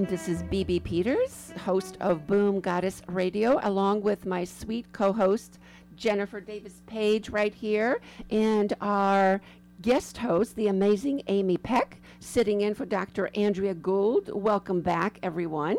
And 0.00 0.08
this 0.08 0.30
is 0.30 0.42
BB 0.44 0.82
Peters, 0.82 1.52
host 1.58 1.98
of 2.00 2.26
Boom 2.26 2.58
Goddess 2.60 3.02
Radio, 3.06 3.60
along 3.62 4.00
with 4.00 4.24
my 4.24 4.44
sweet 4.44 4.90
co 4.94 5.12
host, 5.12 5.58
Jennifer 5.94 6.40
Davis 6.40 6.80
Page, 6.86 7.28
right 7.28 7.52
here, 7.52 8.00
and 8.30 8.72
our 8.80 9.42
guest 9.82 10.16
host, 10.16 10.56
the 10.56 10.68
amazing 10.68 11.20
Amy 11.26 11.58
Peck, 11.58 12.00
sitting 12.18 12.62
in 12.62 12.74
for 12.74 12.86
Dr. 12.86 13.28
Andrea 13.34 13.74
Gould. 13.74 14.30
Welcome 14.32 14.80
back, 14.80 15.18
everyone. 15.22 15.76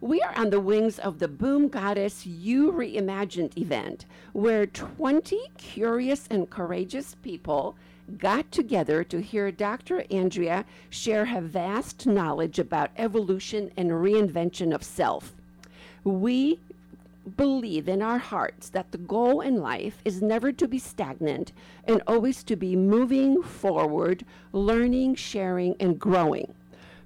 We 0.00 0.22
are 0.22 0.32
on 0.38 0.48
the 0.48 0.60
wings 0.60 0.98
of 0.98 1.18
the 1.18 1.28
Boom 1.28 1.68
Goddess 1.68 2.24
You 2.24 2.72
Reimagined 2.72 3.58
event, 3.58 4.06
where 4.32 4.64
20 4.64 5.38
curious 5.58 6.26
and 6.30 6.48
courageous 6.48 7.14
people 7.16 7.76
got 8.18 8.50
together 8.52 9.04
to 9.04 9.20
hear 9.20 9.50
Dr. 9.50 10.04
Andrea 10.10 10.64
share 10.88 11.26
her 11.26 11.40
vast 11.40 12.06
knowledge 12.06 12.58
about 12.58 12.90
evolution 12.96 13.70
and 13.76 13.90
reinvention 13.90 14.74
of 14.74 14.82
self. 14.82 15.34
We 16.04 16.58
believe 17.36 17.88
in 17.88 18.02
our 18.02 18.18
hearts 18.18 18.68
that 18.70 18.90
the 18.92 18.98
goal 18.98 19.40
in 19.40 19.56
life 19.56 20.00
is 20.04 20.22
never 20.22 20.52
to 20.52 20.66
be 20.66 20.78
stagnant 20.78 21.52
and 21.84 22.02
always 22.06 22.42
to 22.44 22.56
be 22.56 22.76
moving 22.76 23.42
forward, 23.42 24.24
learning, 24.52 25.14
sharing, 25.14 25.76
and 25.78 25.98
growing. 25.98 26.54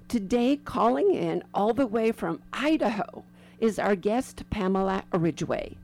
Today, 0.07 0.57
calling 0.57 1.13
in 1.13 1.43
all 1.53 1.73
the 1.73 1.87
way 1.87 2.11
from 2.11 2.41
Idaho 2.53 3.23
is 3.59 3.79
our 3.79 3.95
guest, 3.95 4.43
Pamela 4.49 5.03
Ridgway. 5.11 5.77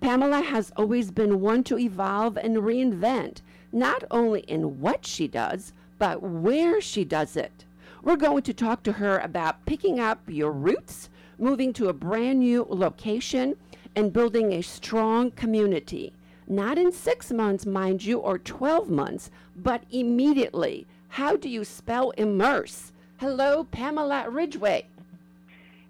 Pamela 0.00 0.42
has 0.42 0.72
always 0.76 1.10
been 1.10 1.40
one 1.40 1.64
to 1.64 1.78
evolve 1.78 2.36
and 2.36 2.58
reinvent, 2.58 3.40
not 3.72 4.04
only 4.10 4.40
in 4.40 4.80
what 4.80 5.04
she 5.06 5.28
does, 5.28 5.72
but 5.98 6.22
where 6.22 6.80
she 6.80 7.04
does 7.04 7.36
it. 7.36 7.64
We're 8.02 8.16
going 8.16 8.42
to 8.42 8.54
talk 8.54 8.82
to 8.84 8.92
her 8.92 9.18
about 9.18 9.66
picking 9.66 9.98
up 10.00 10.20
your 10.28 10.52
roots, 10.52 11.10
moving 11.38 11.72
to 11.74 11.88
a 11.88 11.92
brand 11.92 12.40
new 12.40 12.66
location, 12.68 13.56
and 13.96 14.12
building 14.12 14.52
a 14.52 14.62
strong 14.62 15.30
community. 15.32 16.12
Not 16.46 16.78
in 16.78 16.92
six 16.92 17.30
months, 17.32 17.66
mind 17.66 18.04
you, 18.04 18.18
or 18.18 18.38
12 18.38 18.88
months, 18.88 19.30
but 19.56 19.82
immediately. 19.90 20.86
How 21.08 21.36
do 21.36 21.48
you 21.48 21.64
spell 21.64 22.10
immerse? 22.10 22.92
Hello, 23.18 23.64
Pamela 23.64 24.30
Ridgway. 24.30 24.86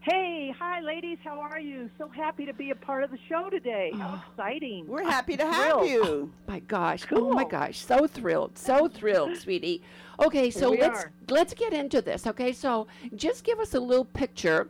Hey, 0.00 0.54
hi, 0.56 0.80
ladies. 0.80 1.18
How 1.24 1.40
are 1.40 1.58
you? 1.58 1.90
So 1.98 2.08
happy 2.08 2.46
to 2.46 2.54
be 2.54 2.70
a 2.70 2.74
part 2.74 3.02
of 3.02 3.10
the 3.10 3.18
show 3.28 3.50
today. 3.50 3.92
How 3.94 4.22
exciting! 4.30 4.86
We're 4.86 5.02
happy 5.02 5.36
to 5.36 5.44
have 5.44 5.86
you. 5.86 6.32
My 6.46 6.60
gosh. 6.60 7.04
Oh 7.10 7.32
my 7.32 7.44
gosh. 7.44 7.78
So 7.78 8.06
thrilled. 8.06 8.56
So 8.56 8.88
thrilled, 8.88 9.36
sweetie. 9.36 9.82
Okay, 10.20 10.50
so 10.50 10.70
we 10.70 10.80
let's 10.80 11.04
are. 11.04 11.12
let's 11.28 11.52
get 11.52 11.72
into 11.72 12.00
this. 12.00 12.26
Okay, 12.26 12.52
so 12.52 12.86
just 13.16 13.44
give 13.44 13.58
us 13.58 13.74
a 13.74 13.80
little 13.80 14.04
picture 14.04 14.68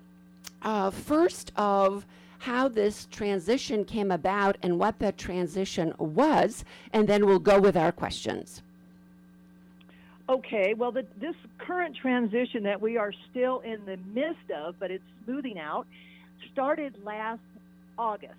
uh, 0.63 0.91
first 0.91 1.53
of 1.57 2.07
how 2.39 2.69
this 2.69 3.07
transition 3.11 3.85
came 3.85 4.11
about 4.11 4.57
and 4.63 4.79
what 4.79 4.99
that 4.99 5.19
transition 5.19 5.93
was, 5.99 6.65
and 6.93 7.07
then 7.07 7.27
we'll 7.27 7.39
go 7.39 7.61
with 7.61 7.77
our 7.77 7.93
questions. 7.93 8.63
Okay, 10.29 10.75
well, 10.75 10.93
the, 10.93 11.07
this 11.19 11.35
current 11.57 11.97
transition 11.97 12.63
that 12.65 12.83
we 12.83 12.99
are 12.99 13.13
still 13.31 13.61
in 13.61 13.85
the 13.87 13.97
midst 14.13 14.51
of, 14.55 14.75
but 14.79 14.91
it's 14.91 15.05
smoothing 15.25 15.59
out, 15.59 15.87
started 16.53 16.95
last 17.03 17.41
August 17.99 18.35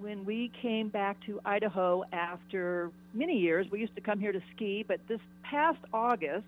when 0.00 0.26
we 0.26 0.50
came 0.60 0.88
back 0.88 1.16
to 1.24 1.40
Idaho 1.46 2.04
after 2.12 2.90
many 3.14 3.38
years. 3.38 3.66
We 3.70 3.80
used 3.80 3.94
to 3.94 4.02
come 4.02 4.20
here 4.20 4.32
to 4.32 4.42
ski, 4.54 4.84
but 4.86 5.00
this 5.08 5.20
past 5.42 5.78
August, 5.94 6.44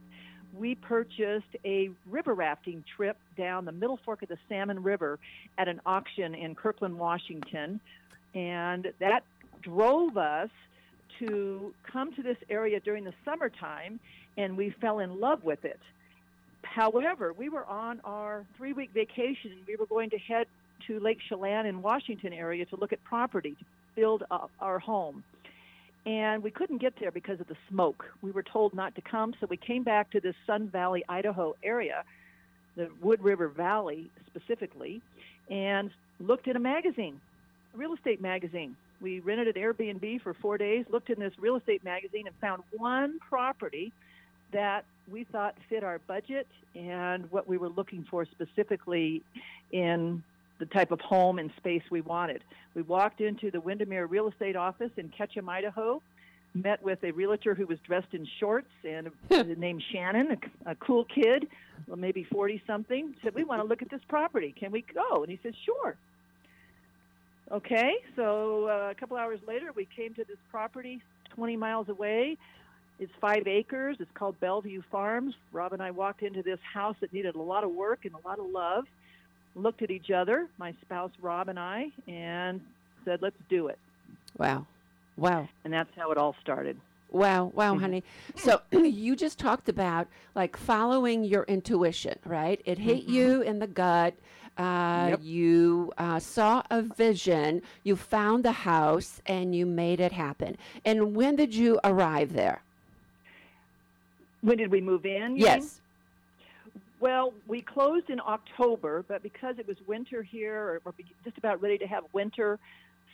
we 0.59 0.75
purchased 0.75 1.57
a 1.65 1.91
river 2.11 2.35
rafting 2.35 2.85
trip 2.97 3.17
down 3.37 3.65
the 3.65 3.73
middle 3.73 3.99
fork 4.05 4.23
of 4.23 4.29
the 4.29 4.39
Salmon 4.47 4.83
River 4.83 5.19
at 5.57 5.69
an 5.69 5.81
auction 5.87 6.35
in 6.35 6.55
Kirkland, 6.55 6.99
Washington. 6.99 7.81
And 8.35 8.89
that 9.01 9.23
drove 9.63 10.19
us 10.19 10.51
to 11.21 11.73
come 11.91 12.15
to 12.15 12.23
this 12.23 12.37
area 12.51 12.81
during 12.81 13.05
the 13.05 13.15
summertime, 13.25 14.01
and 14.37 14.57
we 14.57 14.71
fell 14.81 14.99
in 14.99 15.21
love 15.21 15.45
with 15.45 15.65
it. 15.65 15.81
However, 16.63 17.33
we 17.33 17.49
were 17.49 17.65
on 17.65 18.01
our 18.05 18.45
three 18.57 18.73
week 18.73 18.91
vacation, 18.93 19.53
and 19.53 19.61
we 19.67 19.77
were 19.77 19.87
going 19.87 20.11
to 20.11 20.19
head 20.19 20.47
to 20.87 21.01
Lake 21.01 21.19
Chelan 21.29 21.67
in 21.67 21.83
Washington 21.83 22.33
area 22.33 22.67
to 22.67 22.77
look 22.77 22.93
at 22.93 23.03
property 23.05 23.53
to 23.53 23.65
build 23.95 24.25
up 24.31 24.51
our 24.61 24.79
home. 24.79 25.25
And 26.05 26.43
we 26.43 26.51
couldn't 26.51 26.79
get 26.79 26.95
there 27.01 27.11
because 27.11 27.41
of 27.41 27.49
the 27.49 27.57
smoke. 27.69 28.05
We 28.23 28.31
were 28.31 28.43
told 28.43 28.75
not 28.75 28.95
to 28.95 29.01
come, 29.01 29.35
so 29.41 29.47
we 29.49 29.57
came 29.57 29.83
back 29.83 30.11
to 30.13 30.21
this 30.21 30.37
Sun 30.47 30.69
Valley, 30.69 31.03
Idaho 31.09 31.57
area, 31.65 32.05
the 32.77 32.89
Wood 33.01 33.25
River 33.25 33.49
Valley 33.49 34.11
specifically, 34.27 35.03
and 35.51 35.91
looked 36.21 36.47
at 36.47 36.55
a 36.55 36.61
magazine, 36.61 37.21
a 37.75 37.79
real 37.79 37.95
estate 37.95 38.21
magazine. 38.21 38.77
We 39.01 39.21
rented 39.21 39.57
an 39.57 39.61
Airbnb 39.61 40.21
for 40.23 40.35
four 40.35 40.59
days, 40.59 40.85
looked 40.91 41.11
in 41.11 41.19
this 41.19 41.33
real 41.41 41.57
estate 41.57 41.83
magazine, 41.83 42.27
and 42.27 42.37
found 42.37 42.63
one 42.73 43.19
property 43.19 43.93
that 44.53 44.85
we 45.11 45.25
thought 45.25 45.55
fit 45.69 45.85
our 45.85 45.99
budget 46.07 46.47
and 46.75 47.31
what 47.31 47.49
we 47.49 47.59
were 47.59 47.69
looking 47.69 48.07
for 48.11 48.27
specifically 48.27 49.23
in 49.73 50.23
the 50.59 50.67
type 50.67 50.91
of 50.91 51.01
home 51.01 51.39
and 51.39 51.51
space 51.57 51.83
we 51.91 52.01
wanted. 52.01 52.43
We 52.75 52.83
walked 52.83 53.21
into 53.21 53.51
the 53.51 53.61
Windermere 53.61 54.07
real 54.07 54.29
estate 54.29 54.57
office 54.57 54.91
in 54.97 55.09
Ketchum, 55.11 55.49
Idaho, 55.49 56.03
met 56.55 56.83
with 56.83 57.03
a 57.05 57.11
realtor 57.13 57.55
who 57.55 57.67
was 57.67 57.79
dressed 57.87 58.13
in 58.13 58.27
shorts 58.41 58.71
and 58.85 59.11
named 59.59 59.83
Shannon, 59.93 60.39
a, 60.67 60.71
a 60.71 60.75
cool 60.77 61.05
kid, 61.05 61.47
well, 61.87 61.97
maybe 61.97 62.25
40 62.25 62.63
something, 62.67 63.15
said, 63.23 63.35
We 63.35 63.45
want 63.45 63.63
to 63.63 63.69
look 63.69 63.83
at 63.83 63.91
this 63.91 64.01
property. 64.09 64.55
Can 64.59 64.73
we 64.73 64.85
go? 64.95 65.23
And 65.23 65.31
he 65.31 65.39
said, 65.43 65.55
Sure. 65.65 65.97
Okay, 67.53 67.93
so 68.17 68.67
uh, 68.69 68.91
a 68.91 68.95
couple 68.99 69.17
hours 69.17 69.39
later, 69.47 69.71
we 69.77 69.87
came 69.95 70.15
to 70.15 70.25
this 70.25 70.39
property 70.51 71.01
20 71.35 71.57
miles 71.57 71.89
away. 71.89 72.37
It's 72.99 73.13
five 73.21 73.47
acres. 73.47 73.97
It's 74.01 74.11
called 74.15 74.39
Bellevue 74.41 74.83
Farms. 74.91 75.35
Rob 75.53 75.73
and 75.73 75.83
I 75.83 75.91
walked 75.91 76.23
into 76.23 76.43
this 76.43 76.59
house 76.73 76.97
that 77.01 77.13
needed 77.13 77.35
a 77.35 77.43
lot 77.43 77.63
of 77.63 77.71
work 77.73 78.05
and 78.05 78.15
a 78.15 78.27
lot 78.29 78.39
of 78.39 78.47
love. 78.47 78.85
Looked 79.55 79.83
at 79.83 79.91
each 79.91 80.11
other, 80.11 80.49
my 80.59 80.75
spouse 80.83 81.11
Rob 81.21 81.49
and 81.49 81.59
I, 81.59 81.91
and 82.09 82.61
said, 83.05 83.21
"Let's 83.23 83.37
do 83.49 83.69
it." 83.69 83.79
Wow. 84.39 84.67
Wow. 85.17 85.49
And 85.65 85.73
that's 85.73 85.91
how 85.97 86.11
it 86.11 86.19
all 86.19 86.35
started. 86.43 86.79
Wow, 87.11 87.53
wow, 87.55 87.79
honey. 87.79 88.05
So 88.37 88.61
you 88.73 89.17
just 89.17 89.39
talked 89.39 89.69
about 89.69 90.09
like 90.35 90.57
following 90.57 91.25
your 91.25 91.45
intuition, 91.45 92.19
right? 92.25 92.61
It 92.67 92.79
hit 92.79 93.05
you 93.05 93.43
in 93.43 93.59
the 93.59 93.67
gut. 93.67 94.15
Uh, 94.59 95.09
Yep. 95.11 95.21
You 95.23 95.93
uh, 95.99 96.19
saw 96.19 96.63
a 96.71 96.83
vision. 96.83 97.63
You 97.85 97.95
found 97.97 98.45
the 98.45 98.53
house, 98.53 99.21
and 99.27 99.55
you 99.55 99.67
made 99.67 100.01
it 100.01 100.13
happen. 100.13 100.57
And 100.85 101.15
when 101.15 101.37
did 101.37 101.55
you 101.55 101.79
arrive 101.85 102.33
there? 102.33 102.63
When 104.47 104.59
did 104.59 104.71
we 104.71 104.81
move 104.81 105.05
in? 105.05 105.13
you 105.13 105.29
mean? 105.29 105.39
Yes. 105.39 105.81
Well, 107.01 107.35
we 107.49 107.63
closed 107.63 108.11
in 108.11 108.21
October, 108.21 109.05
but 109.09 109.21
because 109.21 109.59
it 109.59 109.67
was 109.67 109.77
winter 109.89 110.23
here, 110.23 110.57
or, 110.57 110.81
or 110.85 110.95
just 111.25 111.37
about 111.37 111.61
ready 111.61 111.79
to 111.79 111.87
have 111.89 112.05
winter 112.13 112.61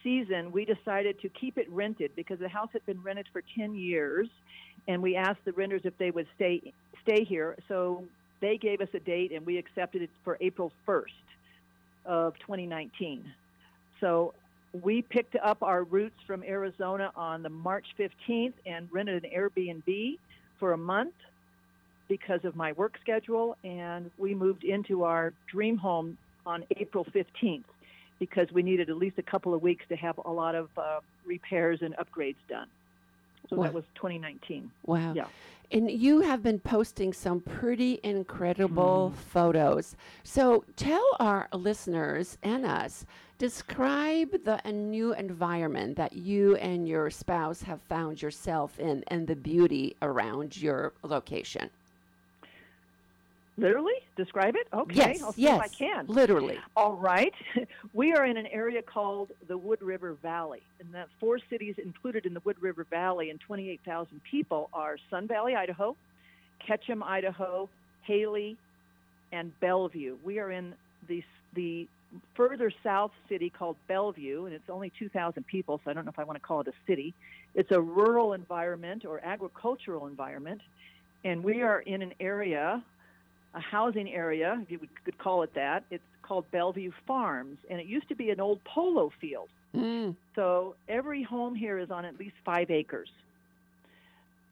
season, 0.03 0.53
we 0.53 0.67
decided 0.67 1.19
to 1.23 1.31
keep 1.31 1.57
it 1.57 1.71
rented 1.71 2.11
because 2.17 2.39
the 2.39 2.51
house 2.51 2.69
had 2.75 2.85
been 2.85 3.03
rented 3.03 3.29
for 3.33 3.43
10 3.57 3.75
years, 3.75 4.29
and 4.87 5.03
we 5.03 5.17
asked 5.17 5.43
the 5.47 5.53
renters 5.53 5.81
if 5.85 5.97
they 5.97 6.11
would 6.11 6.27
stay 6.37 6.75
stay 7.03 7.25
here. 7.25 7.57
So 7.67 8.05
they 8.43 8.59
gave 8.59 8.83
us 8.83 8.89
a 8.93 9.01
date, 9.01 9.33
and 9.33 9.47
we 9.47 9.57
accepted 9.57 10.03
it 10.03 10.11
for 10.25 10.37
April 10.43 10.71
1st 10.87 11.07
of 12.05 12.39
2019. 12.41 13.25
So 14.01 14.35
we 14.83 15.01
picked 15.01 15.37
up 15.37 15.63
our 15.63 15.85
roots 15.85 16.17
from 16.27 16.43
Arizona 16.43 17.11
on 17.17 17.43
the 17.43 17.49
March 17.49 17.87
15th 17.99 18.53
and 18.67 18.87
rented 18.93 19.25
an 19.25 19.31
Airbnb 19.35 20.19
for 20.63 20.75
a 20.75 20.79
month 20.79 21.17
because 22.09 22.39
of 22.45 22.55
my 22.55 22.71
work 22.75 22.95
schedule, 23.01 23.57
and 23.65 24.09
we 24.17 24.33
moved 24.33 24.63
into 24.63 25.03
our 25.03 25.35
dream 25.53 25.77
home 25.77 26.17
on 26.47 26.63
April 26.77 27.05
15th 27.13 27.65
because 28.21 28.47
we 28.53 28.63
needed 28.63 28.89
at 28.89 28.97
least 28.97 29.19
a 29.19 29.25
couple 29.25 29.55
of 29.55 29.61
weeks 29.61 29.85
to 29.89 29.97
have 29.97 30.15
a 30.25 30.31
lot 30.31 30.55
of 30.55 30.69
uh, 30.77 31.01
repairs 31.27 31.81
and 31.83 31.97
upgrades 31.97 32.37
done. 32.49 32.69
So 33.51 33.57
Wow. 33.57 33.65
that 33.65 33.75
was 33.75 33.83
2019. 33.97 34.71
Wow. 34.85 35.15
Yeah. 35.17 35.25
And 35.73 35.91
you 35.91 36.21
have 36.21 36.43
been 36.43 36.59
posting 36.59 37.15
some 37.15 37.41
pretty 37.41 37.99
incredible 38.05 39.11
mm. 39.15 39.19
photos. 39.19 39.97
So 40.23 40.65
tell 40.77 41.17
our 41.19 41.49
listeners 41.55 42.37
and 42.43 42.67
us, 42.67 43.07
describe 43.39 44.45
the 44.45 44.61
a 44.69 44.71
new 44.71 45.15
environment 45.15 45.97
that 45.97 46.13
you 46.13 46.57
and 46.57 46.87
your 46.87 47.09
spouse 47.09 47.63
have 47.63 47.81
found 47.81 48.21
yourself 48.21 48.79
in 48.79 49.03
and 49.09 49.27
the 49.27 49.35
beauty 49.35 49.97
around 50.03 50.61
your 50.61 50.93
location. 51.03 51.71
Literally 53.63 53.95
describe 54.17 54.57
it. 54.57 54.67
Okay, 54.73 54.95
yes, 54.97 55.23
I'll 55.23 55.33
see 55.33 55.43
yes. 55.43 55.57
if 55.57 55.63
I 55.63 55.69
can. 55.69 56.07
Literally. 56.09 56.59
All 56.77 56.95
right. 56.95 57.33
We 57.95 58.15
are 58.15 58.25
in 58.25 58.37
an 58.39 58.47
area 58.47 58.81
called 58.81 59.31
the 59.49 59.57
Wood 59.57 59.83
River 59.83 60.15
Valley, 60.15 60.63
and 60.81 60.93
the 60.93 61.05
four 61.21 61.39
cities 61.51 61.75
included 61.77 62.25
in 62.25 62.33
the 62.33 62.41
Wood 62.45 62.57
River 62.61 62.87
Valley 62.89 63.29
and 63.29 63.39
28,000 63.39 64.21
people 64.29 64.71
are 64.73 64.97
Sun 65.11 65.29
Valley, 65.29 65.55
Idaho, 65.55 65.95
Ketchum, 66.67 67.03
Idaho, 67.03 67.69
Hailey, 68.03 68.57
and 69.31 69.53
Bellevue. 69.61 70.17
We 70.25 70.39
are 70.39 70.51
in 70.51 70.75
the 71.07 71.23
the 71.55 71.87
further 72.35 72.73
south 72.83 73.13
city 73.29 73.51
called 73.51 73.77
Bellevue, 73.89 74.47
and 74.47 74.55
it's 74.55 74.71
only 74.71 74.91
2,000 74.99 75.47
people, 75.47 75.81
so 75.85 75.91
I 75.91 75.95
don't 75.95 76.05
know 76.05 76.11
if 76.11 76.19
I 76.19 76.25
want 76.25 76.37
to 76.37 76.47
call 76.47 76.61
it 76.61 76.69
a 76.69 76.73
city. 76.87 77.15
It's 77.55 77.71
a 77.71 77.81
rural 77.81 78.33
environment 78.33 79.05
or 79.05 79.21
agricultural 79.23 80.07
environment, 80.07 80.63
and 81.25 81.45
we 81.45 81.63
are 81.63 81.81
in 81.81 82.01
an 82.03 82.15
area 82.21 82.83
a 83.55 83.61
housing 83.61 84.13
area, 84.13 84.59
if 84.63 84.71
you 84.71 84.79
would- 84.79 85.05
could 85.05 85.19
call 85.19 85.43
it 85.43 85.55
that. 85.55 85.85
It's 85.91 86.05
called 86.23 86.51
Bellevue 86.51 86.93
Farms, 87.07 87.59
and 87.69 87.81
it 87.81 87.87
used 87.87 88.09
to 88.09 88.15
be 88.15 88.31
an 88.31 88.41
old 88.41 88.63
polo 88.65 89.11
field. 89.21 89.49
Mm. 89.75 90.17
So 90.35 90.75
every 90.89 91.23
home 91.23 91.55
here 91.55 91.79
is 91.79 91.91
on 91.91 92.05
at 92.05 92.19
least 92.19 92.37
five 92.45 92.71
acres. 92.71 93.11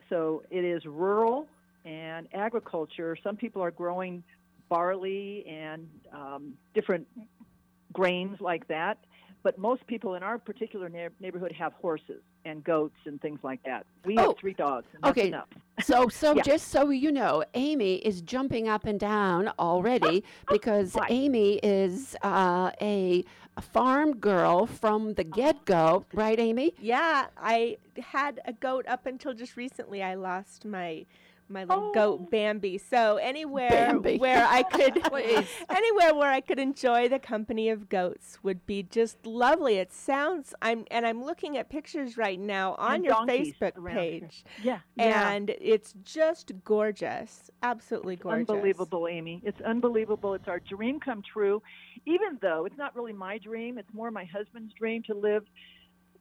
So 0.08 0.42
it 0.50 0.64
is 0.64 0.84
rural 0.84 1.46
and 1.84 2.28
agriculture. 2.34 3.16
Some 3.22 3.36
people 3.36 3.62
are 3.62 3.70
growing 3.70 4.22
barley 4.68 5.46
and 5.46 5.88
um, 6.12 6.56
different 6.74 7.06
grains 7.92 8.40
like 8.40 8.66
that, 8.68 8.98
but 9.42 9.58
most 9.58 9.86
people 9.86 10.14
in 10.14 10.22
our 10.22 10.38
particular 10.38 10.88
neigh- 10.88 11.08
neighborhood 11.20 11.52
have 11.52 11.72
horses 11.74 12.22
and 12.44 12.64
goats 12.64 12.96
and 13.04 13.20
things 13.20 13.40
like 13.42 13.62
that. 13.64 13.84
We 14.04 14.16
Oh, 14.18 14.28
have 14.28 14.38
three 14.38 14.54
dogs. 14.54 14.86
And 14.94 15.04
okay. 15.06 15.32
So, 15.82 16.08
so 16.08 16.32
Yeah. 16.36 16.42
just 16.42 16.68
so 16.68 16.90
you 16.90 17.12
know, 17.12 17.44
Amy 17.54 17.96
is 17.96 18.20
jumping 18.22 18.68
up 18.68 18.84
and 18.86 18.98
down 18.98 19.50
already 19.58 20.24
because 20.48 20.94
Right. 20.94 21.10
Amy 21.10 21.58
is 21.62 22.16
uh, 22.22 22.70
a, 22.80 23.24
a 23.56 23.62
farm 23.62 24.16
girl 24.16 24.66
from 24.66 25.14
the 25.14 25.24
get 25.24 25.64
go, 25.64 26.04
right, 26.14 26.38
Amy? 26.38 26.74
Yeah, 26.80 27.26
I 27.36 27.76
had 27.98 28.40
a 28.46 28.52
goat 28.52 28.86
up 28.88 29.06
until 29.06 29.34
just 29.34 29.56
recently. 29.56 30.02
I 30.02 30.14
lost 30.14 30.64
my 30.64 31.04
my 31.50 31.64
little 31.64 31.88
Oh. 31.90 31.92
goat 31.92 32.30
Bambi. 32.30 32.78
So 32.78 33.16
anywhere 33.16 33.68
Bambi. 33.70 34.18
where 34.18 34.46
I 34.46 34.62
could 34.62 34.96
anywhere 35.70 36.14
where 36.14 36.30
I 36.30 36.40
could 36.40 36.58
enjoy 36.58 37.08
the 37.08 37.18
company 37.18 37.68
of 37.68 37.88
goats 37.88 38.38
would 38.42 38.64
be 38.66 38.82
just 38.82 39.26
lovely. 39.26 39.76
It 39.76 39.92
sounds 39.92 40.54
I'm 40.62 40.84
and 40.90 41.04
I'm 41.06 41.24
looking 41.24 41.56
at 41.56 41.68
pictures 41.68 42.16
right 42.16 42.38
now 42.40 42.74
on 42.76 42.96
And 42.96 43.04
your 43.04 43.14
Facebook 43.26 43.72
here. 43.88 43.94
page. 43.96 44.44
Yeah. 44.62 44.80
yeah. 44.96 45.30
And 45.30 45.50
it's 45.60 45.94
just 46.04 46.52
gorgeous. 46.64 47.50
Absolutely 47.62 48.16
gorgeous. 48.16 48.48
Unbelievable, 48.48 49.08
Amy. 49.08 49.42
It's 49.44 49.60
unbelievable. 49.60 50.34
It's 50.34 50.48
our 50.48 50.60
dream 50.60 51.00
come 51.00 51.22
true. 51.22 51.62
Even 52.06 52.38
though 52.40 52.64
it's 52.64 52.78
not 52.78 52.94
really 52.96 53.12
my 53.12 53.38
dream, 53.38 53.76
it's 53.78 53.92
more 53.92 54.10
my 54.10 54.24
husband's 54.24 54.72
dream 54.74 55.02
to 55.04 55.14
live 55.14 55.44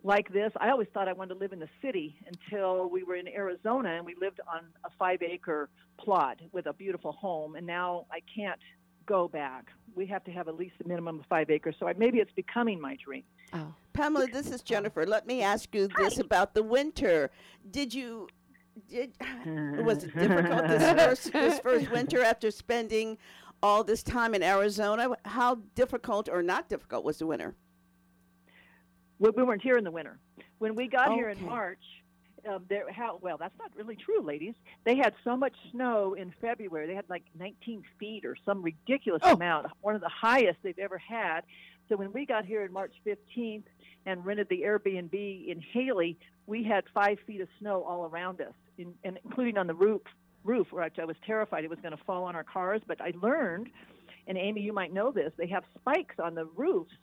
like 0.03 0.31
this. 0.31 0.51
I 0.59 0.69
always 0.69 0.87
thought 0.93 1.07
I 1.07 1.13
wanted 1.13 1.33
to 1.35 1.39
live 1.39 1.53
in 1.53 1.59
the 1.59 1.69
city 1.81 2.15
until 2.27 2.89
we 2.89 3.03
were 3.03 3.15
in 3.15 3.27
Arizona 3.27 3.89
and 3.89 4.05
we 4.05 4.15
lived 4.19 4.39
on 4.47 4.61
a 4.85 4.89
five 4.97 5.21
acre 5.21 5.69
plot 5.99 6.39
with 6.51 6.67
a 6.67 6.73
beautiful 6.73 7.11
home. 7.11 7.55
And 7.55 7.67
now 7.67 8.05
I 8.11 8.19
can't 8.33 8.59
go 9.05 9.27
back. 9.27 9.65
We 9.95 10.05
have 10.05 10.23
to 10.25 10.31
have 10.31 10.47
at 10.47 10.55
least 10.55 10.75
a 10.83 10.87
minimum 10.87 11.19
of 11.19 11.25
five 11.25 11.49
acres. 11.49 11.75
So 11.79 11.87
I, 11.87 11.93
maybe 11.93 12.19
it's 12.19 12.31
becoming 12.31 12.79
my 12.79 12.95
dream. 13.03 13.23
Oh, 13.53 13.73
Pamela, 13.93 14.27
this 14.27 14.51
is 14.51 14.61
Jennifer. 14.61 15.05
Let 15.05 15.27
me 15.27 15.41
ask 15.41 15.73
you 15.73 15.89
this 15.97 16.19
about 16.19 16.53
the 16.53 16.63
winter. 16.63 17.31
Did 17.71 17.93
you 17.93 18.27
did 18.87 19.13
was 19.83 20.05
it 20.05 20.15
difficult 20.15 20.67
this 20.67 20.91
first 20.91 21.33
this 21.33 21.59
first 21.59 21.91
winter 21.91 22.23
after 22.23 22.49
spending 22.51 23.17
all 23.61 23.83
this 23.83 24.03
time 24.03 24.33
in 24.33 24.43
Arizona? 24.43 25.09
How 25.25 25.55
difficult 25.75 26.29
or 26.29 26.41
not 26.41 26.69
difficult 26.69 27.03
was 27.03 27.17
the 27.17 27.25
winter? 27.25 27.55
We, 29.19 29.29
we 29.31 29.43
weren't 29.43 29.61
here 29.61 29.77
in 29.77 29.83
the 29.83 29.91
winter. 29.91 30.17
When 30.59 30.75
we 30.75 30.87
got 30.87 31.13
here 31.13 31.29
in 31.29 31.43
March, 31.45 31.79
um, 32.47 32.63
there 32.69 32.89
how 32.91 33.19
well 33.21 33.37
that's 33.37 33.57
not 33.59 33.71
really 33.75 33.95
true, 33.97 34.21
ladies. 34.21 34.55
They 34.85 34.95
had 34.95 35.13
so 35.23 35.35
much 35.35 35.53
snow 35.71 36.13
in 36.13 36.33
February. 36.41 36.87
They 36.87 36.95
had 36.95 37.09
like 37.09 37.23
19 37.37 37.83
feet 37.99 38.25
or 38.25 38.35
some 38.45 38.61
ridiculous 38.61 39.21
Oh. 39.25 39.33
amount, 39.33 39.67
one 39.81 39.95
of 39.95 40.01
the 40.01 40.09
highest 40.09 40.59
they've 40.63 40.79
ever 40.79 40.97
had. 40.97 41.41
So 41.89 41.97
when 41.97 42.13
we 42.13 42.25
got 42.25 42.45
here 42.45 42.63
in 42.63 42.71
March 42.71 42.93
15th 43.05 43.63
and 44.05 44.25
rented 44.25 44.47
the 44.49 44.61
Airbnb 44.61 45.13
in 45.47 45.59
Hailey, 45.73 46.17
we 46.45 46.63
had 46.63 46.83
five 46.93 47.17
feet 47.25 47.41
of 47.41 47.47
snow 47.59 47.83
all 47.83 48.05
around 48.05 48.41
us, 48.41 48.53
in, 48.77 48.93
and 49.03 49.19
including 49.25 49.57
on 49.57 49.67
the 49.67 49.73
roof. 49.73 50.01
Roof, 50.45 50.67
which 50.71 50.97
I 50.99 51.05
was 51.05 51.17
terrified 51.25 51.65
it 51.65 51.69
was 51.69 51.79
going 51.81 51.95
to 51.95 52.03
fall 52.05 52.23
on 52.23 52.35
our 52.35 52.45
cars. 52.45 52.81
But 52.87 53.01
I 53.01 53.11
learned, 53.21 53.69
and 54.27 54.37
Amy, 54.37 54.61
you 54.61 54.71
might 54.71 54.93
know 54.93 55.11
this. 55.11 55.33
They 55.37 55.47
have 55.47 55.63
spikes 55.79 56.15
on 56.17 56.33
the 56.35 56.45
roofs 56.45 56.93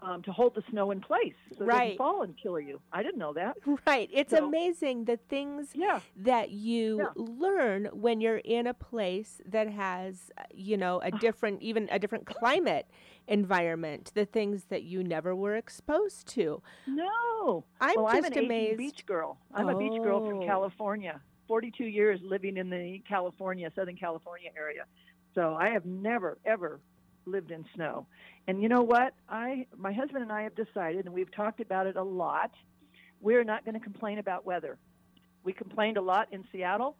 um, 0.00 0.22
to 0.22 0.32
hold 0.32 0.54
the 0.54 0.62
snow 0.70 0.90
in 0.90 1.00
place 1.00 1.34
so 1.58 1.64
it 1.64 1.68
doesn't 1.68 1.96
fall 1.98 2.22
and 2.22 2.34
kill 2.42 2.58
you. 2.58 2.80
I 2.92 3.02
didn't 3.02 3.18
know 3.18 3.32
that. 3.34 3.56
Right. 3.86 4.08
It's 4.12 4.30
So- 4.30 4.46
amazing 4.46 5.04
the 5.04 5.18
things 5.18 5.72
Yeah. 5.74 6.00
that 6.16 6.50
you 6.50 6.98
Yeah. 6.98 7.08
learn 7.16 7.86
when 7.92 8.20
you're 8.20 8.38
in 8.44 8.66
a 8.66 8.74
place 8.74 9.40
that 9.46 9.68
has, 9.68 10.30
you 10.54 10.76
know, 10.76 11.00
a 11.00 11.10
different, 11.10 11.60
even 11.62 11.88
a 11.90 11.98
different 11.98 12.24
climate 12.26 12.86
environment, 13.28 14.10
the 14.14 14.24
things 14.24 14.64
that 14.66 14.82
you 14.84 15.02
never 15.04 15.34
were 15.34 15.56
exposed 15.56 16.26
to. 16.28 16.62
No. 16.86 17.64
I'm 17.80 17.94
well, 17.96 18.06
I'm 18.08 18.22
just 18.22 18.32
Asian 18.32 18.44
amazed. 18.46 18.78
beach 18.78 19.06
girl. 19.06 19.38
I'm 19.54 19.68
a 19.68 19.76
beach 19.78 20.00
girl 20.02 20.26
from 20.26 20.40
Oh. 20.42 20.46
California. 20.46 21.20
42 21.48 21.84
years 21.84 22.20
living 22.22 22.56
in 22.56 22.70
the 22.70 23.00
California, 23.08 23.70
Southern 23.74 23.96
California 23.96 24.50
area. 24.56 24.84
So 25.34 25.54
I 25.54 25.68
have 25.70 25.84
never 25.86 26.38
ever 26.44 26.80
lived 27.26 27.50
in 27.50 27.64
snow. 27.74 28.06
And 28.46 28.62
you 28.62 28.68
know 28.68 28.82
what? 28.82 29.14
I 29.28 29.66
my 29.76 29.92
husband 29.92 30.22
and 30.22 30.32
I 30.32 30.42
have 30.42 30.54
decided 30.54 31.06
and 31.06 31.14
we've 31.14 31.32
talked 31.34 31.60
about 31.60 31.86
it 31.86 31.96
a 31.96 32.02
lot 32.02 32.50
we're 33.22 33.44
not 33.44 33.64
going 33.64 33.74
to 33.74 33.80
complain 33.80 34.18
about 34.18 34.44
weather. 34.44 34.78
We 35.44 35.52
complained 35.52 35.96
a 35.96 36.02
lot 36.02 36.26
in 36.32 36.44
Seattle 36.50 36.96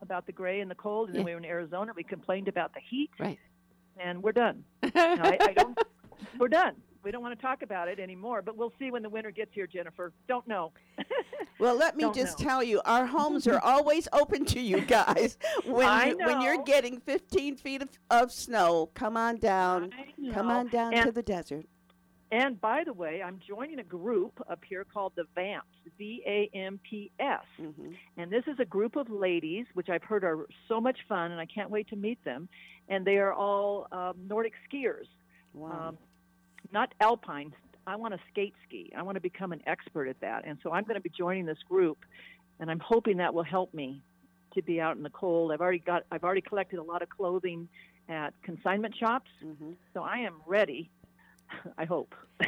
about 0.00 0.24
the 0.24 0.32
gray 0.32 0.60
and 0.60 0.70
the 0.70 0.76
cold, 0.76 1.08
and 1.08 1.18
then 1.18 1.24
we 1.24 1.32
were 1.32 1.38
in 1.38 1.44
Arizona. 1.44 1.92
We 1.96 2.04
complained 2.04 2.46
about 2.46 2.72
the 2.74 2.80
heat, 2.88 3.10
Right. 3.18 3.38
and 4.00 4.22
we're 4.22 4.30
done. 4.32 4.62
I, 4.84 5.36
I 5.40 5.52
don't. 5.54 5.76
We're 6.38 6.46
done. 6.48 6.74
We 7.08 7.12
don't 7.12 7.22
want 7.22 7.38
to 7.38 7.40
talk 7.40 7.62
about 7.62 7.88
it 7.88 7.98
anymore. 7.98 8.42
But 8.42 8.58
we'll 8.58 8.74
see 8.78 8.90
when 8.90 9.02
the 9.02 9.08
winter 9.08 9.30
gets 9.30 9.54
here, 9.54 9.66
Jennifer. 9.66 10.12
Don't 10.28 10.46
know. 10.46 10.72
Well, 11.60 11.74
let 11.74 11.96
me 11.96 12.04
Don't 12.04 12.14
just 12.14 12.38
know. 12.38 12.44
tell 12.44 12.62
you, 12.62 12.80
our 12.84 13.04
homes 13.04 13.48
are 13.48 13.58
always 13.64 14.06
open 14.12 14.44
to 14.44 14.60
you 14.60 14.80
guys. 14.82 15.36
When 15.64 16.08
you, 16.10 16.16
when 16.18 16.40
you're 16.40 16.62
getting 16.62 17.00
15 17.00 17.56
feet 17.56 17.82
of, 17.82 17.88
of 18.10 18.30
snow, 18.30 18.90
come 18.94 19.16
on 19.16 19.38
down. 19.38 19.92
Come 20.32 20.50
on 20.50 20.68
down 20.68 20.94
and, 20.94 21.06
to 21.06 21.10
the 21.10 21.22
desert. 21.22 21.66
And 22.30 22.60
by 22.60 22.84
the 22.84 22.92
way, 22.92 23.22
I'm 23.24 23.40
joining 23.44 23.80
a 23.80 23.82
group 23.82 24.40
up 24.48 24.60
here 24.68 24.84
called 24.84 25.14
the 25.16 25.24
VAMPS, 25.36 25.66
V 25.98 26.22
A 26.24 26.48
M 26.56 26.78
P 26.88 27.10
S. 27.18 27.40
hmm 27.56 27.94
And 28.16 28.30
this 28.30 28.44
is 28.46 28.60
a 28.60 28.64
group 28.64 28.94
of 28.94 29.10
ladies, 29.10 29.66
which 29.74 29.88
I've 29.88 30.04
heard 30.04 30.22
are 30.22 30.46
so 30.68 30.80
much 30.80 30.98
fun, 31.08 31.32
and 31.32 31.40
I 31.40 31.46
can't 31.46 31.70
wait 31.70 31.88
to 31.88 31.96
meet 31.96 32.22
them. 32.24 32.48
And 32.88 33.04
they 33.04 33.16
are 33.16 33.32
all 33.32 33.88
um, 33.90 34.14
Nordic 34.28 34.52
skiers, 34.70 35.08
Wow. 35.54 35.88
um, 35.88 35.98
not 36.72 36.94
alpine. 37.00 37.52
I 37.86 37.96
want 37.96 38.12
to 38.14 38.20
skate 38.30 38.54
ski. 38.66 38.92
I 38.96 39.02
want 39.02 39.16
to 39.16 39.20
become 39.20 39.52
an 39.52 39.62
expert 39.66 40.08
at 40.08 40.20
that. 40.20 40.44
And 40.46 40.58
so 40.62 40.72
I'm 40.72 40.84
going 40.84 40.96
to 40.96 41.00
be 41.00 41.10
joining 41.16 41.46
this 41.46 41.58
group, 41.68 41.98
and 42.60 42.70
I'm 42.70 42.80
hoping 42.80 43.16
that 43.18 43.32
will 43.32 43.44
help 43.44 43.72
me 43.72 44.02
to 44.54 44.62
be 44.62 44.80
out 44.80 44.96
in 44.96 45.02
the 45.02 45.10
cold. 45.10 45.52
I've 45.52 45.60
already 45.60 45.78
got. 45.78 46.04
I've 46.10 46.24
already 46.24 46.42
collected 46.42 46.78
a 46.78 46.82
lot 46.82 47.02
of 47.02 47.08
clothing 47.08 47.68
at 48.08 48.32
consignment 48.42 48.94
shops, 48.96 49.30
hmm 49.42 49.72
so 49.94 50.02
I 50.02 50.18
am 50.18 50.34
ready. 50.46 50.90
I 51.78 51.84
hope. 51.84 52.14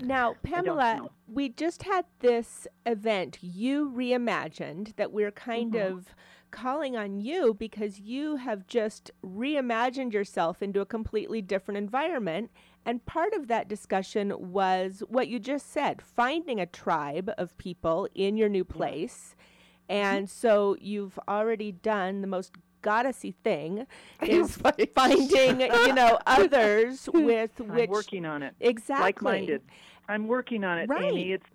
Now, 0.00 0.34
Pamela, 0.42 1.08
we 1.26 1.48
just 1.48 1.82
had 1.84 2.04
this 2.20 2.66
event 2.84 3.38
you 3.40 3.90
reimagined 3.90 4.94
that 4.96 5.10
we're 5.12 5.30
kind 5.30 5.72
Mhm. 5.72 5.90
of 5.90 6.14
calling 6.50 6.96
on 6.96 7.20
you 7.20 7.54
because 7.54 7.98
you 8.00 8.36
have 8.36 8.66
just 8.66 9.10
reimagined 9.24 10.12
yourself 10.12 10.62
into 10.62 10.80
a 10.80 10.86
completely 10.86 11.42
different 11.42 11.78
environment. 11.78 12.50
And 12.86 13.04
part 13.04 13.34
of 13.34 13.48
that 13.48 13.68
discussion 13.68 14.32
was 14.38 15.02
what 15.08 15.28
you 15.28 15.38
just 15.40 15.70
said 15.72 16.00
finding 16.00 16.60
a 16.60 16.66
tribe 16.66 17.30
of 17.36 17.58
people 17.58 18.08
in 18.14 18.36
your 18.36 18.48
new 18.48 18.64
place. 18.64 19.34
And 19.88 20.30
so 20.30 20.76
you've 20.80 21.18
already 21.28 21.72
done 21.72 22.20
the 22.20 22.26
most 22.28 22.52
goddessy 22.82 23.34
thing 23.42 23.86
is 24.22 24.56
finding, 24.94 25.60
you 25.60 25.92
know, 25.92 26.18
others 26.26 27.08
with 27.12 27.50
I'm 27.60 27.74
which 27.74 27.90
working 27.90 28.24
on 28.24 28.42
it. 28.44 28.54
exactly 28.60 29.04
like-minded. 29.04 29.62
I'm 30.08 30.28
working 30.28 30.62
on 30.62 30.78
it, 30.78 30.88
Right. 30.88 31.02
Amy. 31.04 31.32
It's 31.32 31.46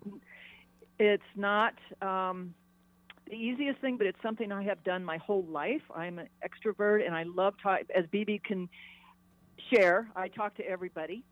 it's 0.98 1.22
not 1.34 1.74
um, 2.02 2.54
the 3.26 3.34
easiest 3.34 3.80
thing, 3.80 3.96
but 3.96 4.06
it's 4.06 4.20
something 4.22 4.52
I 4.52 4.62
have 4.64 4.84
done 4.84 5.02
my 5.04 5.16
whole 5.16 5.44
life. 5.44 5.80
I'm 5.94 6.18
an 6.18 6.28
extrovert, 6.46 7.04
and 7.06 7.14
I 7.14 7.24
love 7.24 7.54
talk. 7.62 7.80
As 7.94 8.04
BB 8.06 8.44
can 8.44 8.68
share, 9.72 10.08
I 10.16 10.28
talk 10.28 10.54
to 10.56 10.66
everybody, 10.68 11.24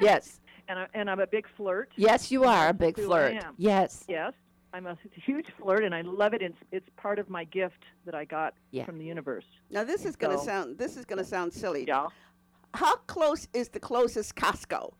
Yes. 0.00 0.40
and 0.68 0.78
I, 0.78 0.86
and 0.94 1.10
I'm 1.10 1.20
a 1.20 1.26
big 1.26 1.46
flirt. 1.56 1.90
Yes, 1.96 2.30
you 2.30 2.44
are 2.44 2.68
a 2.68 2.74
big 2.74 2.96
Who 2.96 3.04
I 3.04 3.06
flirt. 3.06 3.44
am. 3.44 3.54
Yes. 3.56 4.04
Yes, 4.08 4.32
I'm 4.72 4.86
a 4.86 4.96
huge 5.24 5.46
flirt, 5.60 5.84
and 5.84 5.94
I 5.94 6.02
love 6.02 6.34
it. 6.34 6.42
It's 6.42 6.56
it's 6.72 6.88
part 6.96 7.18
of 7.18 7.28
my 7.30 7.44
gift 7.44 7.82
that 8.04 8.14
I 8.14 8.24
got 8.24 8.54
Yeah. 8.72 8.84
from 8.84 8.98
the 8.98 9.04
universe. 9.04 9.44
Now 9.70 9.84
this 9.84 10.04
is 10.04 10.16
going 10.16 10.36
to 10.36 10.42
sound 10.44 10.78
this 10.78 10.96
is 10.96 11.04
going 11.04 11.18
to 11.18 11.24
sound 11.24 11.52
silly. 11.52 11.84
Yeah. 11.86 12.06
How 12.74 12.96
close 12.96 13.48
is 13.54 13.68
the 13.70 13.80
closest 13.80 14.34
Costco? 14.36 14.92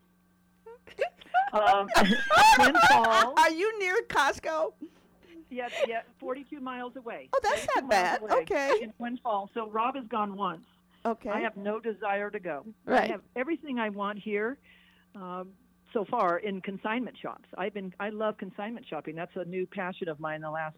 Um, 1.53 1.87
Twin 2.55 2.75
Falls. 2.89 3.33
Are 3.39 3.49
you 3.51 3.79
near 3.79 3.95
Costco? 4.09 4.73
Yeah, 5.49 5.69
yeah, 5.87 6.01
42 6.19 6.59
miles 6.59 6.97
away. 6.97 7.29
Oh, 7.33 7.39
that's 7.41 7.65
not 7.73 7.89
bad. 7.89 8.21
away 8.21 8.31
Okay. 8.41 8.79
In 8.81 8.91
Twin 8.91 9.17
Falls. 9.23 9.49
So 9.53 9.69
Rob 9.69 9.95
has 9.95 10.03
gone 10.09 10.35
once. 10.35 10.65
Okay. 11.05 11.29
I 11.29 11.41
have 11.41 11.55
no 11.57 11.79
desire 11.79 12.29
to 12.29 12.39
go. 12.39 12.65
Right. 12.85 13.03
I 13.03 13.07
have 13.07 13.21
everything 13.35 13.79
I 13.79 13.89
want 13.89 14.19
here 14.19 14.57
um, 15.15 15.49
so 15.93 16.05
far 16.05 16.39
in 16.39 16.61
consignment 16.61 17.17
shops. 17.17 17.45
I've 17.57 17.73
been 17.73 17.93
I 17.99 18.09
love 18.09 18.37
consignment 18.37 18.85
shopping. 18.87 19.15
That's 19.15 19.35
a 19.35 19.45
new 19.45 19.65
passion 19.65 20.09
of 20.09 20.19
mine 20.19 20.41
the 20.41 20.49
last 20.49 20.75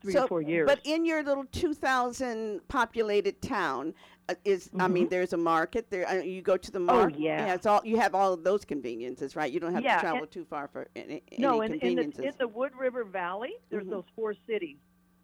three 0.00 0.12
so, 0.12 0.24
or 0.24 0.28
four 0.28 0.42
years. 0.42 0.66
But 0.66 0.80
in 0.84 1.04
your 1.04 1.22
little 1.22 1.44
2,000 1.52 2.60
populated 2.68 3.40
town, 3.40 3.94
uh, 4.28 4.34
is 4.44 4.70
I 4.78 4.88
mean, 4.88 5.08
there's 5.08 5.32
a 5.32 5.36
market 5.36 5.90
there. 5.90 6.08
Uh, 6.08 6.14
you 6.14 6.42
go 6.42 6.56
to 6.56 6.70
the 6.70 6.80
market. 6.80 7.14
Mm-hmm. 7.14 7.22
Oh, 7.22 7.26
yeah. 7.26 7.54
it's 7.54 7.66
all 7.66 7.80
you 7.84 7.96
have 7.98 8.14
all 8.14 8.32
of 8.32 8.44
those 8.44 8.64
conveniences, 8.64 9.36
right? 9.36 9.52
You 9.52 9.60
don't 9.60 9.74
have 9.74 9.84
Yeah, 9.84 9.96
to 9.96 10.00
travel 10.00 10.26
too 10.26 10.44
far 10.44 10.68
for 10.68 10.88
any, 10.96 11.22
no, 11.38 11.60
any 11.60 11.66
in, 11.66 11.72
in, 11.72 11.96
the, 11.96 12.02
conveniences. 12.02 12.24
in 12.24 12.32
the 12.38 12.48
Wood 12.48 12.72
River 12.78 13.04
Valley, 13.04 13.54
there's 13.70 13.84
Mhm. 13.84 13.90
those 13.90 14.04
four 14.14 14.34
cities. 14.46 14.78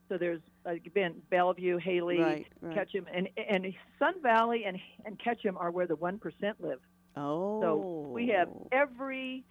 So 0.08 0.16
there's 0.18 0.40
uh, 0.66 0.70
again 0.70 1.20
Bellevue, 1.30 1.78
Hailey, 1.78 2.18
right, 2.20 2.46
right. 2.60 2.74
Ketchum, 2.74 3.06
and 3.12 3.28
and 3.36 3.72
Sun 3.98 4.14
Valley 4.22 4.64
and 4.64 4.78
and 5.04 5.18
Ketchum 5.18 5.56
are 5.58 5.70
where 5.70 5.86
the 5.86 5.96
one 5.96 6.18
percent 6.18 6.60
live. 6.60 6.80
oh. 7.16 7.60
So 7.60 8.10
we 8.12 8.28
have 8.28 8.48
every 8.72 9.44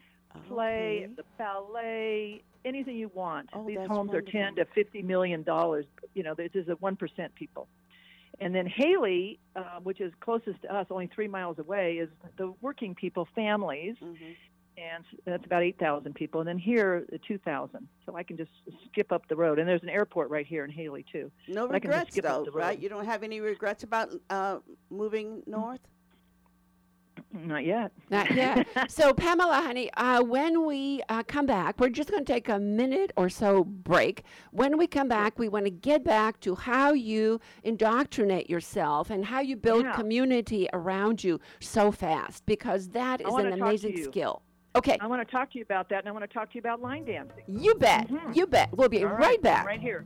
play, 0.47 1.03
okay. 1.05 1.13
the 1.15 1.23
ballet, 1.37 2.43
anything 2.65 2.95
you 2.97 3.09
want. 3.13 3.49
Oh, 3.53 3.65
These 3.67 3.79
homes 3.87 4.13
are 4.13 4.21
ten 4.21 4.55
to 4.55 4.65
fifty 4.75 5.01
million 5.01 5.43
dollars. 5.43 5.85
You 6.15 6.23
know, 6.23 6.33
this 6.33 6.51
is 6.53 6.67
a 6.69 6.73
one 6.75 6.95
percent 6.95 7.33
people. 7.35 7.67
And 8.39 8.53
then 8.53 8.67
Hailey, 8.67 9.39
uh, 9.55 9.79
which 9.81 9.99
is 9.99 10.13
closest 10.19 10.61
to 10.61 10.75
us, 10.75 10.85
only 10.91 11.07
three 11.07 11.27
miles 11.27 11.57
away, 11.57 11.93
is 11.97 12.09
the 12.37 12.53
working 12.61 12.93
people 12.93 13.27
families, 13.33 13.95
Mhm. 13.99 14.35
And 14.77 15.03
that's 15.25 15.43
about 15.43 15.63
eight 15.63 15.79
thousand 15.79 16.13
people. 16.13 16.39
And 16.41 16.47
then 16.47 16.59
here, 16.59 17.03
the 17.11 17.17
two 17.17 17.39
thousand. 17.39 17.87
So 18.05 18.15
I 18.15 18.21
can 18.21 18.37
just 18.37 18.51
skip 18.91 19.11
up 19.11 19.27
the 19.27 19.35
road. 19.35 19.57
And 19.57 19.67
there's 19.67 19.81
an 19.81 19.89
airport 19.89 20.29
right 20.29 20.45
here 20.45 20.63
in 20.63 20.69
Hailey 20.69 21.03
too. 21.11 21.31
No 21.47 21.65
I 21.71 21.79
can 21.79 21.89
just 21.89 21.95
regrets, 21.95 22.11
skip 22.11 22.25
up 22.25 22.45
though, 22.45 22.45
the 22.45 22.51
right? 22.51 22.79
You 22.79 22.87
don't 22.87 23.05
have 23.05 23.23
any 23.23 23.39
regrets 23.41 23.83
about 23.83 24.09
uh, 24.29 24.57
moving 24.91 25.41
north? 25.47 25.79
Not 27.33 27.65
yet. 27.65 27.91
Not 28.11 28.31
yet. 28.35 28.67
so, 28.89 29.13
Pamela, 29.13 29.55
honey, 29.61 29.91
uh, 29.93 30.21
when 30.23 30.65
we 30.65 31.01
uh, 31.09 31.23
come 31.23 31.45
back, 31.47 31.79
we're 31.79 31.89
just 31.89 32.09
going 32.11 32.23
to 32.23 32.31
take 32.31 32.47
a 32.47 32.59
minute 32.59 33.11
or 33.17 33.27
so 33.29 33.63
break. 33.63 34.23
When 34.51 34.77
we 34.77 34.85
come 34.87 35.07
back, 35.07 35.37
we 35.39 35.49
want 35.49 35.65
to 35.65 35.71
get 35.71 36.03
back 36.03 36.39
to 36.41 36.53
how 36.55 36.93
you 36.93 37.41
indoctrinate 37.63 38.49
yourself 38.49 39.09
and 39.09 39.25
how 39.25 39.39
you 39.41 39.55
build 39.57 39.85
Yeah. 39.85 39.93
community 39.93 40.69
around 40.73 41.23
you 41.23 41.39
so 41.59 41.91
fast, 41.91 42.45
because 42.45 42.89
that 42.89 43.21
I 43.25 43.27
is 43.27 43.35
an 43.35 43.49
talk 43.49 43.57
to 43.57 43.63
amazing 43.65 43.97
you. 43.97 44.03
skill. 44.05 44.41
Okay, 44.77 44.95
I 45.01 45.07
want 45.07 45.27
to 45.27 45.31
talk 45.31 45.51
to 45.53 45.57
you 45.57 45.63
about 45.63 45.89
that, 45.89 45.99
and 45.99 46.07
I 46.07 46.11
want 46.11 46.23
to 46.23 46.31
talk 46.31 46.49
to 46.51 46.55
you 46.55 46.59
about 46.59 46.81
line 46.81 47.03
dancing. 47.03 47.43
you 47.47 47.73
bet. 47.75 48.07
Mhm. 48.09 48.35
You 48.35 48.45
bet. 48.45 48.69
We'll 48.73 48.89
be 48.89 49.03
All 49.03 49.09
right, 49.09 49.41
back. 49.41 49.65
Right 49.65 49.81
here. 49.81 50.05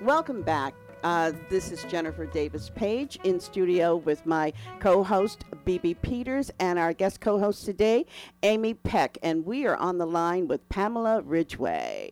Welcome 0.00 0.42
back. 0.42 0.74
Uh, 1.02 1.32
this 1.48 1.72
is 1.72 1.82
Jennifer 1.84 2.26
Davis 2.26 2.70
Page 2.74 3.18
in 3.24 3.40
studio 3.40 3.96
with 3.96 4.26
my 4.26 4.52
co 4.80 5.02
host, 5.02 5.44
BB 5.64 6.02
Peters, 6.02 6.50
and 6.60 6.78
our 6.78 6.92
guest 6.92 7.20
co 7.20 7.38
host 7.38 7.64
today, 7.64 8.04
Amy 8.42 8.74
Peck. 8.74 9.16
And 9.22 9.46
we 9.46 9.66
are 9.66 9.76
on 9.76 9.96
the 9.96 10.06
line 10.06 10.46
with 10.46 10.68
Pamela 10.68 11.22
Ridgway. 11.22 12.10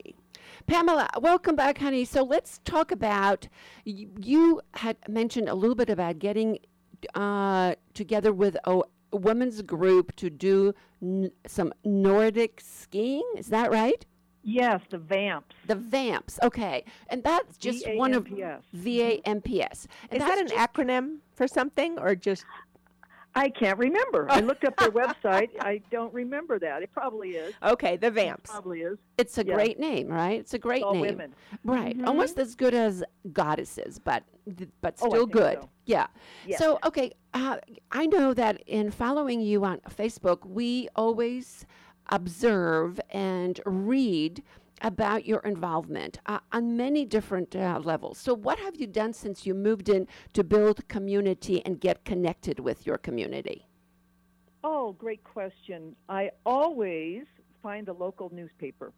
Pamela, 0.66 1.08
welcome 1.20 1.54
back, 1.54 1.78
honey. 1.78 2.06
So 2.06 2.22
let's 2.22 2.60
talk 2.64 2.90
about 2.90 3.46
y- 3.84 4.06
you 4.18 4.62
had 4.74 4.96
mentioned 5.06 5.50
a 5.50 5.54
little 5.54 5.76
bit 5.76 5.90
about 5.90 6.18
getting 6.18 6.58
uh, 7.14 7.74
together 7.92 8.32
with 8.32 8.56
a, 8.64 8.80
women's 9.12 9.60
group 9.62 10.16
to 10.16 10.30
do 10.30 10.74
n- 11.02 11.30
some 11.46 11.74
Nordic 11.84 12.60
skiing. 12.64 13.30
Is 13.36 13.48
that 13.48 13.70
right? 13.70 14.04
Yes, 14.50 14.80
the 14.88 14.96
Vamps. 14.96 15.54
The 15.66 15.74
Vamps. 15.74 16.38
Okay, 16.42 16.84
and 17.10 17.22
that's 17.22 17.58
just 17.58 17.86
one 17.94 18.14
of 18.14 18.24
VAMPS. 18.24 18.64
VAMPS. 18.74 19.86
And 20.10 20.22
Is 20.22 20.26
that 20.26 20.28
that's 20.28 20.40
an 20.40 20.48
just- 20.48 20.72
acronym 20.72 21.18
for 21.34 21.46
something 21.46 21.98
or 21.98 22.14
just 22.14 22.44
I 23.34 23.50
can't 23.50 23.78
remember. 23.78 24.26
I 24.30 24.40
looked 24.40 24.64
up 24.64 24.74
their 24.78 24.90
website. 25.02 25.50
I 25.60 25.82
don't 25.90 26.12
remember 26.14 26.58
that. 26.60 26.82
It 26.82 26.90
probably 26.92 27.32
is. 27.32 27.54
okay, 27.62 27.96
the 27.98 28.10
Vamps? 28.10 28.50
Probably 28.50 28.80
is. 28.80 28.98
It's 29.18 29.36
a 29.36 29.44
yeah. 29.46 29.54
great 29.54 29.78
name, 29.78 30.08
right? 30.08 30.40
It's 30.40 30.54
a 30.54 30.58
great 30.58 30.82
all 30.82 30.94
name, 30.94 31.02
women. 31.02 31.34
right? 31.62 31.94
Almost 32.06 32.38
as 32.38 32.54
good 32.54 32.74
as 32.74 33.04
goddesses, 33.32 33.98
but 33.98 34.24
but 34.80 34.94
Oh, 35.02 35.10
still 35.10 35.26
think 35.26 35.32
good. 35.32 35.58
so. 35.60 35.68
Yeah. 35.84 36.06
Yes. 36.46 36.58
So, 36.58 36.78
okay, 36.86 37.12
uh, 37.34 37.58
I 37.92 38.06
know 38.06 38.32
that 38.32 38.62
in 38.66 38.90
following 38.90 39.42
you 39.42 39.62
on 39.62 39.78
Facebook, 39.90 40.46
we 40.46 40.88
always 40.96 41.66
observe 42.08 43.00
and 43.10 43.60
read 43.64 44.42
about 44.82 45.26
your 45.26 45.40
involvement 45.40 46.18
uh, 46.26 46.38
on 46.52 46.76
many 46.76 47.04
different 47.04 47.54
uh, 47.56 47.80
levels. 47.82 48.18
So, 48.18 48.34
what 48.34 48.58
have 48.60 48.76
you 48.76 48.86
done 48.86 49.12
since 49.12 49.44
you 49.44 49.54
moved 49.54 49.88
in 49.88 50.06
to 50.34 50.44
build 50.44 50.86
community 50.88 51.64
and 51.64 51.80
get 51.80 52.04
connected 52.04 52.60
with 52.60 52.86
your 52.86 52.98
community? 52.98 53.66
Oh, 54.62 54.92
great 54.92 55.24
question. 55.24 55.96
I 56.08 56.30
always 56.44 57.24
find 57.62 57.86
the 57.86 57.92
local 57.92 58.30
newspaper. 58.32 58.92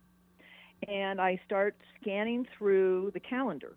And 0.89 1.21
I 1.21 1.39
start 1.45 1.77
scanning 2.01 2.47
through 2.57 3.11
the 3.13 3.21
calendar 3.21 3.77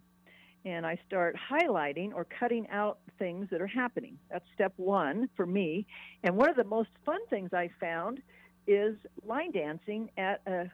and 0.66 0.86
I 0.86 0.98
start 1.06 1.36
highlighting 1.52 2.14
or 2.14 2.26
cutting 2.40 2.68
out 2.70 3.00
things 3.20 3.48
that 3.52 3.62
are 3.62 3.68
happening. 3.68 4.18
That's 4.32 4.46
step 4.54 4.74
one 4.78 5.30
for 5.36 5.46
me. 5.46 5.86
And 6.24 6.38
one 6.38 6.50
of 6.50 6.56
the 6.56 6.64
most 6.64 6.90
fun 7.06 7.20
things 7.30 7.50
I 7.54 7.70
found 7.82 8.22
is 8.68 8.96
line 9.26 9.52
dancing 9.52 10.10
at 10.18 10.42
a, 10.46 10.72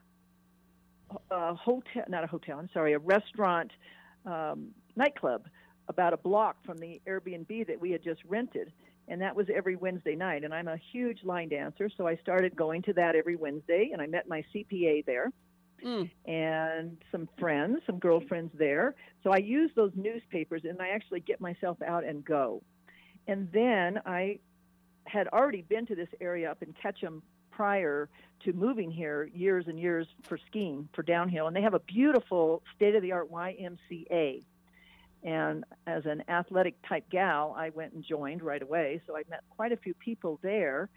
a 1.31 1.55
hotel, 1.55 2.03
not 2.07 2.23
a 2.23 2.27
hotel, 2.27 2.59
I'm 2.59 2.69
sorry, 2.73 2.93
a 2.93 2.99
restaurant 2.99 3.71
um, 4.25 4.69
nightclub 4.95 5.45
about 5.87 6.13
a 6.13 6.17
block 6.17 6.57
from 6.65 6.77
the 6.77 7.01
Airbnb 7.07 7.67
that 7.67 7.79
we 7.79 7.91
had 7.91 8.03
just 8.03 8.21
rented. 8.27 8.71
And 9.07 9.21
that 9.21 9.35
was 9.35 9.47
every 9.53 9.75
Wednesday 9.75 10.15
night. 10.15 10.43
And 10.43 10.53
I'm 10.53 10.67
a 10.67 10.77
huge 10.91 11.23
line 11.23 11.49
dancer, 11.49 11.89
so 11.97 12.07
I 12.07 12.15
started 12.17 12.55
going 12.55 12.83
to 12.83 12.93
that 12.93 13.15
every 13.15 13.35
Wednesday, 13.35 13.89
and 13.91 14.01
I 14.01 14.05
met 14.05 14.27
my 14.27 14.43
CPA 14.53 15.05
there. 15.05 15.31
Mm. 15.85 16.09
and 16.25 16.97
some 17.09 17.29
friends, 17.39 17.79
some 17.85 17.99
girlfriends 17.99 18.51
there. 18.57 18.95
So 19.23 19.31
I 19.31 19.37
use 19.37 19.71
those 19.77 19.93
newspapers 19.95 20.63
and 20.65 20.81
I 20.81 20.89
actually 20.89 21.21
get 21.21 21.39
myself 21.39 21.81
out 21.81 22.03
and 22.03 22.25
go. 22.25 22.61
And 23.29 23.49
then 23.53 24.01
I 24.05 24.39
had 25.05 25.27
already 25.29 25.61
been 25.61 25.85
to 25.85 25.95
this 25.95 26.09
area 26.19 26.51
up 26.51 26.61
in 26.61 26.73
Ketchum 26.73 27.23
prior 27.59 28.07
to 28.45 28.53
moving 28.53 28.89
here 28.89 29.29
years 29.33 29.65
and 29.67 29.77
years 29.77 30.07
for 30.23 30.39
skiing, 30.47 30.87
for 30.93 31.03
downhill. 31.03 31.47
And 31.47 31.53
they 31.53 31.61
have 31.61 31.73
a 31.73 31.79
beautiful 31.79 32.63
state 32.73 32.95
of 32.95 33.01
the 33.01 33.11
art 33.11 33.29
YMCA. 33.29 34.43
And 35.23 35.65
as 35.85 36.05
an 36.05 36.23
athletic 36.29 36.75
type 36.87 37.03
gal, 37.11 37.53
I 37.57 37.71
went 37.71 37.91
and 37.91 38.01
joined 38.01 38.41
right 38.41 38.61
away. 38.61 39.01
So 39.05 39.17
I 39.17 39.23
met 39.29 39.41
quite 39.49 39.73
a 39.73 39.75
few 39.75 39.93
people 39.93 40.39
there, 40.41 40.87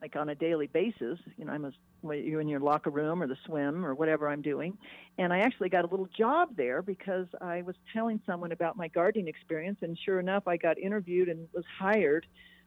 like 0.00 0.14
on 0.14 0.28
a 0.28 0.36
daily 0.36 0.68
basis. 0.68 1.18
You 1.36 1.46
know, 1.46 1.52
I'm 1.52 1.64
a 1.64 1.72
you're 2.14 2.40
in 2.40 2.46
your 2.46 2.60
locker 2.60 2.90
room 2.90 3.20
or 3.20 3.26
the 3.26 3.36
swim 3.44 3.84
or 3.84 3.96
whatever 3.96 4.28
I'm 4.28 4.42
doing. 4.42 4.78
And 5.18 5.32
I 5.32 5.40
actually 5.40 5.70
got 5.70 5.84
a 5.84 5.88
little 5.88 6.08
job 6.16 6.50
there 6.56 6.82
because 6.82 7.26
I 7.40 7.62
was 7.62 7.74
telling 7.92 8.20
someone 8.26 8.52
about 8.52 8.76
my 8.76 8.86
gardening 8.86 9.26
experience, 9.26 9.78
and 9.82 9.98
sure 10.04 10.20
enough, 10.20 10.46
I 10.46 10.56
got 10.56 10.78
interviewed 10.78 11.28
and 11.28 11.48
was 11.52 11.64
hired 11.80 12.26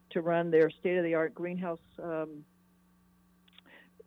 to 0.10 0.22
run 0.22 0.52
their 0.52 0.70
state 0.70 0.98
of 0.98 1.06
the 1.06 1.16
art 1.16 1.34
greenhouse, 1.34 1.80
um, 2.04 2.44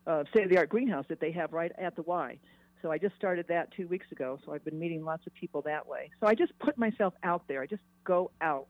uh, 0.09 0.25
state 0.31 0.45
of 0.45 0.51
the 0.51 0.57
art 0.57 0.71
greenhouse 0.71 1.05
that 1.09 1.21
they 1.21 1.31
have 1.31 1.53
right 1.53 1.71
at 1.79 1.95
the 1.95 2.03
Y. 2.03 2.39
So 2.83 2.91
I 2.91 2.99
just 2.99 3.15
started 3.17 3.47
that 3.49 3.71
two 3.73 3.87
weeks 3.89 4.07
ago. 4.13 4.39
So 4.45 4.53
I've 4.53 4.65
been 4.65 4.79
meeting 4.79 5.05
lots 5.05 5.27
of 5.27 5.35
people 5.35 5.63
that 5.63 5.87
way. 5.87 6.11
So 6.21 6.27
I 6.27 6.35
just 6.35 6.57
put 6.59 6.79
myself 6.79 7.13
out 7.23 7.43
there. 7.49 7.63
I 7.63 7.67
just 7.67 7.83
go 8.05 8.31
out. 8.41 8.69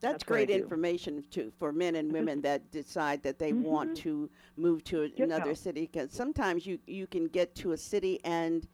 That's, 0.00 0.14
That's 0.14 0.24
great 0.24 0.50
information 0.50 1.24
too 1.30 1.52
for 1.58 1.72
men 1.72 1.96
and 1.96 2.12
women 2.12 2.40
that 2.42 2.70
decide 2.70 3.22
that 3.22 3.38
they 3.38 3.52
mm-hmm. 3.52 3.62
want 3.62 3.96
to 3.98 4.28
move 4.56 4.84
to 4.84 5.08
get 5.10 5.24
another 5.24 5.50
out. 5.50 5.56
city. 5.56 5.88
Because 5.90 6.12
sometimes 6.12 6.66
you 6.66 6.78
you 6.86 7.06
can 7.06 7.26
get 7.26 7.54
to 7.56 7.72
a 7.72 7.76
city 7.76 8.20
and 8.22 8.68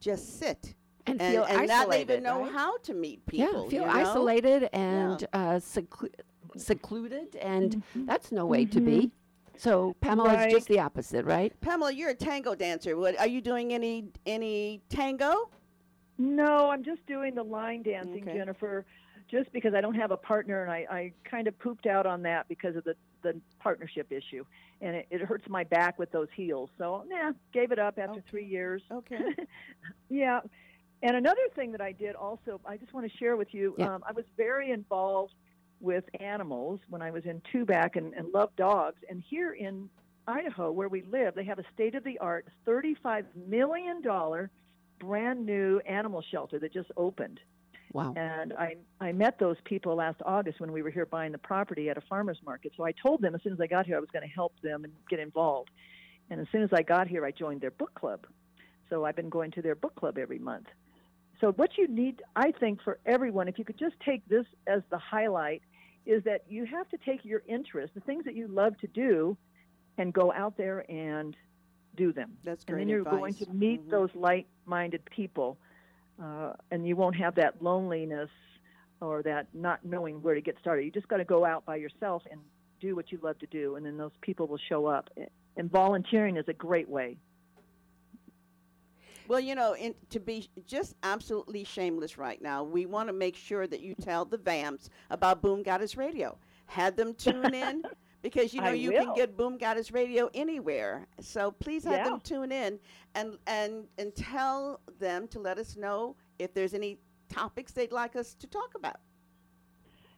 just 0.00 0.38
sit 0.40 0.74
and, 1.06 1.22
and 1.22 1.32
feel 1.34 1.44
and 1.44 1.68
not 1.68 1.94
even 1.94 2.22
know 2.24 2.42
right? 2.42 2.52
how 2.52 2.78
to 2.78 2.94
meet 2.94 3.24
people. 3.26 3.64
Yeah, 3.64 3.70
feel 3.70 3.82
you 3.82 3.86
know? 3.86 4.10
isolated 4.10 4.70
and 4.72 5.20
yeah. 5.20 5.28
uh, 5.32 5.58
seclu- 5.60 6.14
secluded, 6.56 7.36
and 7.36 7.76
mm-hmm. 7.76 8.06
that's 8.06 8.32
no 8.32 8.46
way 8.46 8.64
mm-hmm. 8.64 8.78
to 8.78 8.80
be. 8.80 9.10
So 9.56 9.94
Pamela 10.00 10.34
right. 10.34 10.48
is 10.48 10.52
just 10.52 10.68
the 10.68 10.80
opposite, 10.80 11.24
right? 11.24 11.52
Pamela, 11.60 11.92
you're 11.92 12.10
a 12.10 12.14
tango 12.14 12.54
dancer. 12.54 12.96
What 12.96 13.18
are 13.18 13.26
you 13.26 13.40
doing? 13.40 13.72
Any 13.72 14.06
any 14.26 14.80
tango? 14.88 15.50
No, 16.18 16.70
I'm 16.70 16.84
just 16.84 17.04
doing 17.06 17.34
the 17.34 17.42
line 17.42 17.82
dancing, 17.82 18.22
okay. 18.22 18.36
Jennifer 18.36 18.84
just 19.32 19.50
because 19.52 19.72
I 19.74 19.80
don't 19.80 19.94
have 19.94 20.10
a 20.10 20.16
partner, 20.16 20.62
and 20.62 20.70
I, 20.70 20.86
I 20.90 21.12
kind 21.24 21.48
of 21.48 21.58
pooped 21.58 21.86
out 21.86 22.06
on 22.06 22.22
that 22.22 22.46
because 22.48 22.76
of 22.76 22.84
the 22.84 22.94
the 23.22 23.40
partnership 23.60 24.12
issue, 24.12 24.44
and 24.80 24.96
it, 24.96 25.06
it 25.10 25.20
hurts 25.22 25.48
my 25.48 25.64
back 25.64 25.98
with 25.98 26.12
those 26.12 26.28
heels. 26.34 26.68
So, 26.76 27.04
yeah, 27.08 27.32
gave 27.52 27.72
it 27.72 27.78
up 27.78 27.98
after 27.98 28.18
okay. 28.18 28.22
three 28.28 28.44
years. 28.44 28.82
Okay. 28.90 29.20
yeah, 30.10 30.40
and 31.02 31.16
another 31.16 31.40
thing 31.54 31.72
that 31.72 31.80
I 31.80 31.92
did 31.92 32.14
also, 32.14 32.60
I 32.64 32.76
just 32.76 32.92
want 32.92 33.10
to 33.10 33.16
share 33.16 33.36
with 33.36 33.54
you. 33.54 33.74
Yeah. 33.78 33.94
Um, 33.94 34.04
I 34.06 34.12
was 34.12 34.24
very 34.36 34.70
involved 34.70 35.34
with 35.82 36.04
animals 36.20 36.80
when 36.88 37.02
I 37.02 37.10
was 37.10 37.24
in 37.24 37.42
Tubac 37.52 37.96
and, 37.96 38.14
and 38.14 38.32
loved 38.32 38.56
dogs. 38.56 38.98
And 39.10 39.22
here 39.28 39.52
in 39.52 39.90
Idaho, 40.26 40.70
where 40.70 40.88
we 40.88 41.02
live, 41.02 41.34
they 41.34 41.44
have 41.44 41.58
a 41.58 41.64
state 41.74 41.94
of 41.94 42.04
the 42.04 42.18
art, 42.18 42.46
$35 42.66 43.24
million 43.48 44.02
brand 45.00 45.44
new 45.44 45.80
animal 45.80 46.22
shelter 46.30 46.58
that 46.60 46.72
just 46.72 46.90
opened. 46.96 47.40
Wow. 47.92 48.14
And 48.16 48.54
I, 48.54 48.76
I 49.00 49.12
met 49.12 49.38
those 49.38 49.56
people 49.64 49.96
last 49.96 50.22
August 50.24 50.60
when 50.60 50.72
we 50.72 50.82
were 50.82 50.90
here 50.90 51.04
buying 51.04 51.32
the 51.32 51.38
property 51.38 51.90
at 51.90 51.98
a 51.98 52.00
farmer's 52.02 52.38
market. 52.44 52.72
So 52.76 52.84
I 52.84 52.92
told 52.92 53.20
them 53.20 53.34
as 53.34 53.42
soon 53.42 53.52
as 53.52 53.60
I 53.60 53.66
got 53.66 53.84
here 53.84 53.96
I 53.96 54.00
was 54.00 54.08
going 54.10 54.26
to 54.26 54.32
help 54.32 54.54
them 54.62 54.84
and 54.84 54.92
get 55.10 55.18
involved. 55.18 55.70
And 56.30 56.40
as 56.40 56.46
soon 56.50 56.62
as 56.62 56.70
I 56.72 56.82
got 56.82 57.08
here, 57.08 57.26
I 57.26 57.32
joined 57.32 57.60
their 57.60 57.72
book 57.72 57.92
club. 57.94 58.26
So 58.88 59.04
I've 59.04 59.16
been 59.16 59.28
going 59.28 59.50
to 59.52 59.62
their 59.62 59.74
book 59.74 59.94
club 59.94 60.16
every 60.16 60.38
month. 60.38 60.66
So 61.40 61.52
what 61.52 61.76
you 61.76 61.88
need, 61.88 62.22
I 62.36 62.52
think, 62.52 62.80
for 62.82 62.98
everyone, 63.04 63.48
if 63.48 63.58
you 63.58 63.64
could 63.64 63.78
just 63.78 63.96
take 64.04 64.26
this 64.28 64.46
as 64.66 64.82
the 64.90 64.98
highlight, 64.98 65.62
is 66.06 66.24
that 66.24 66.42
you 66.48 66.64
have 66.66 66.88
to 66.90 66.98
take 66.98 67.24
your 67.24 67.42
interest, 67.46 67.94
the 67.94 68.00
things 68.00 68.24
that 68.24 68.34
you 68.34 68.48
love 68.48 68.76
to 68.78 68.86
do, 68.88 69.36
and 69.98 70.12
go 70.12 70.32
out 70.32 70.56
there 70.56 70.90
and 70.90 71.36
do 71.96 72.12
them. 72.12 72.32
That's 72.44 72.64
great. 72.64 72.74
And 72.74 72.80
then 72.82 72.88
you're 72.88 73.00
advice. 73.00 73.18
going 73.18 73.34
to 73.34 73.50
meet 73.52 73.80
mm-hmm. 73.82 73.90
those 73.90 74.10
like-minded 74.14 75.04
people 75.04 75.58
uh, 76.22 76.52
and 76.70 76.86
you 76.86 76.96
won't 76.96 77.16
have 77.16 77.34
that 77.36 77.62
loneliness 77.62 78.30
or 79.00 79.22
that 79.22 79.46
not 79.52 79.84
knowing 79.84 80.22
where 80.22 80.34
to 80.34 80.40
get 80.40 80.56
started. 80.60 80.84
You 80.84 80.90
just 80.90 81.08
got 81.08 81.16
to 81.16 81.24
go 81.24 81.44
out 81.44 81.64
by 81.64 81.76
yourself 81.76 82.22
and 82.30 82.40
do 82.80 82.94
what 82.94 83.10
you 83.10 83.18
love 83.22 83.38
to 83.40 83.46
do, 83.46 83.76
and 83.76 83.84
then 83.84 83.96
those 83.96 84.12
people 84.20 84.46
will 84.46 84.60
show 84.68 84.86
up. 84.86 85.10
And 85.56 85.70
volunteering 85.70 86.36
is 86.36 86.44
a 86.48 86.52
great 86.52 86.88
way. 86.88 87.16
Well, 89.28 89.40
you 89.40 89.54
know, 89.54 89.74
in, 89.74 89.94
to 90.10 90.20
be 90.20 90.48
just 90.66 90.94
absolutely 91.02 91.64
shameless 91.64 92.18
right 92.18 92.40
now, 92.40 92.62
we 92.64 92.86
want 92.86 93.08
to 93.08 93.12
make 93.12 93.36
sure 93.36 93.66
that 93.66 93.80
you 93.80 93.94
tell 93.94 94.24
the 94.24 94.38
Vamps 94.38 94.90
about 95.10 95.42
Boom 95.42 95.62
Goddess 95.62 95.96
Radio. 95.96 96.36
Had 96.66 96.96
them 96.96 97.14
tune 97.14 97.54
in 97.54 97.82
because 98.22 98.54
you 98.54 98.60
know 98.60 98.68
I 98.68 98.72
you 98.72 98.92
will. 98.92 99.04
can 99.04 99.14
get 99.14 99.36
Boom 99.36 99.58
Goddess 99.58 99.90
Radio 99.90 100.30
anywhere. 100.34 101.06
So 101.20 101.50
please 101.50 101.84
have 101.84 101.92
yeah. 101.94 102.04
them 102.04 102.20
tune 102.20 102.52
in 102.52 102.78
and 103.14 103.36
and 103.46 103.84
and 103.98 104.14
tell 104.14 104.80
them 104.98 105.28
to 105.28 105.38
let 105.38 105.58
us 105.58 105.76
know 105.76 106.16
if 106.38 106.54
there's 106.54 106.74
any 106.74 106.98
topics 107.28 107.72
they'd 107.72 107.92
like 107.92 108.16
us 108.16 108.34
to 108.34 108.46
talk 108.46 108.74
about. 108.74 109.00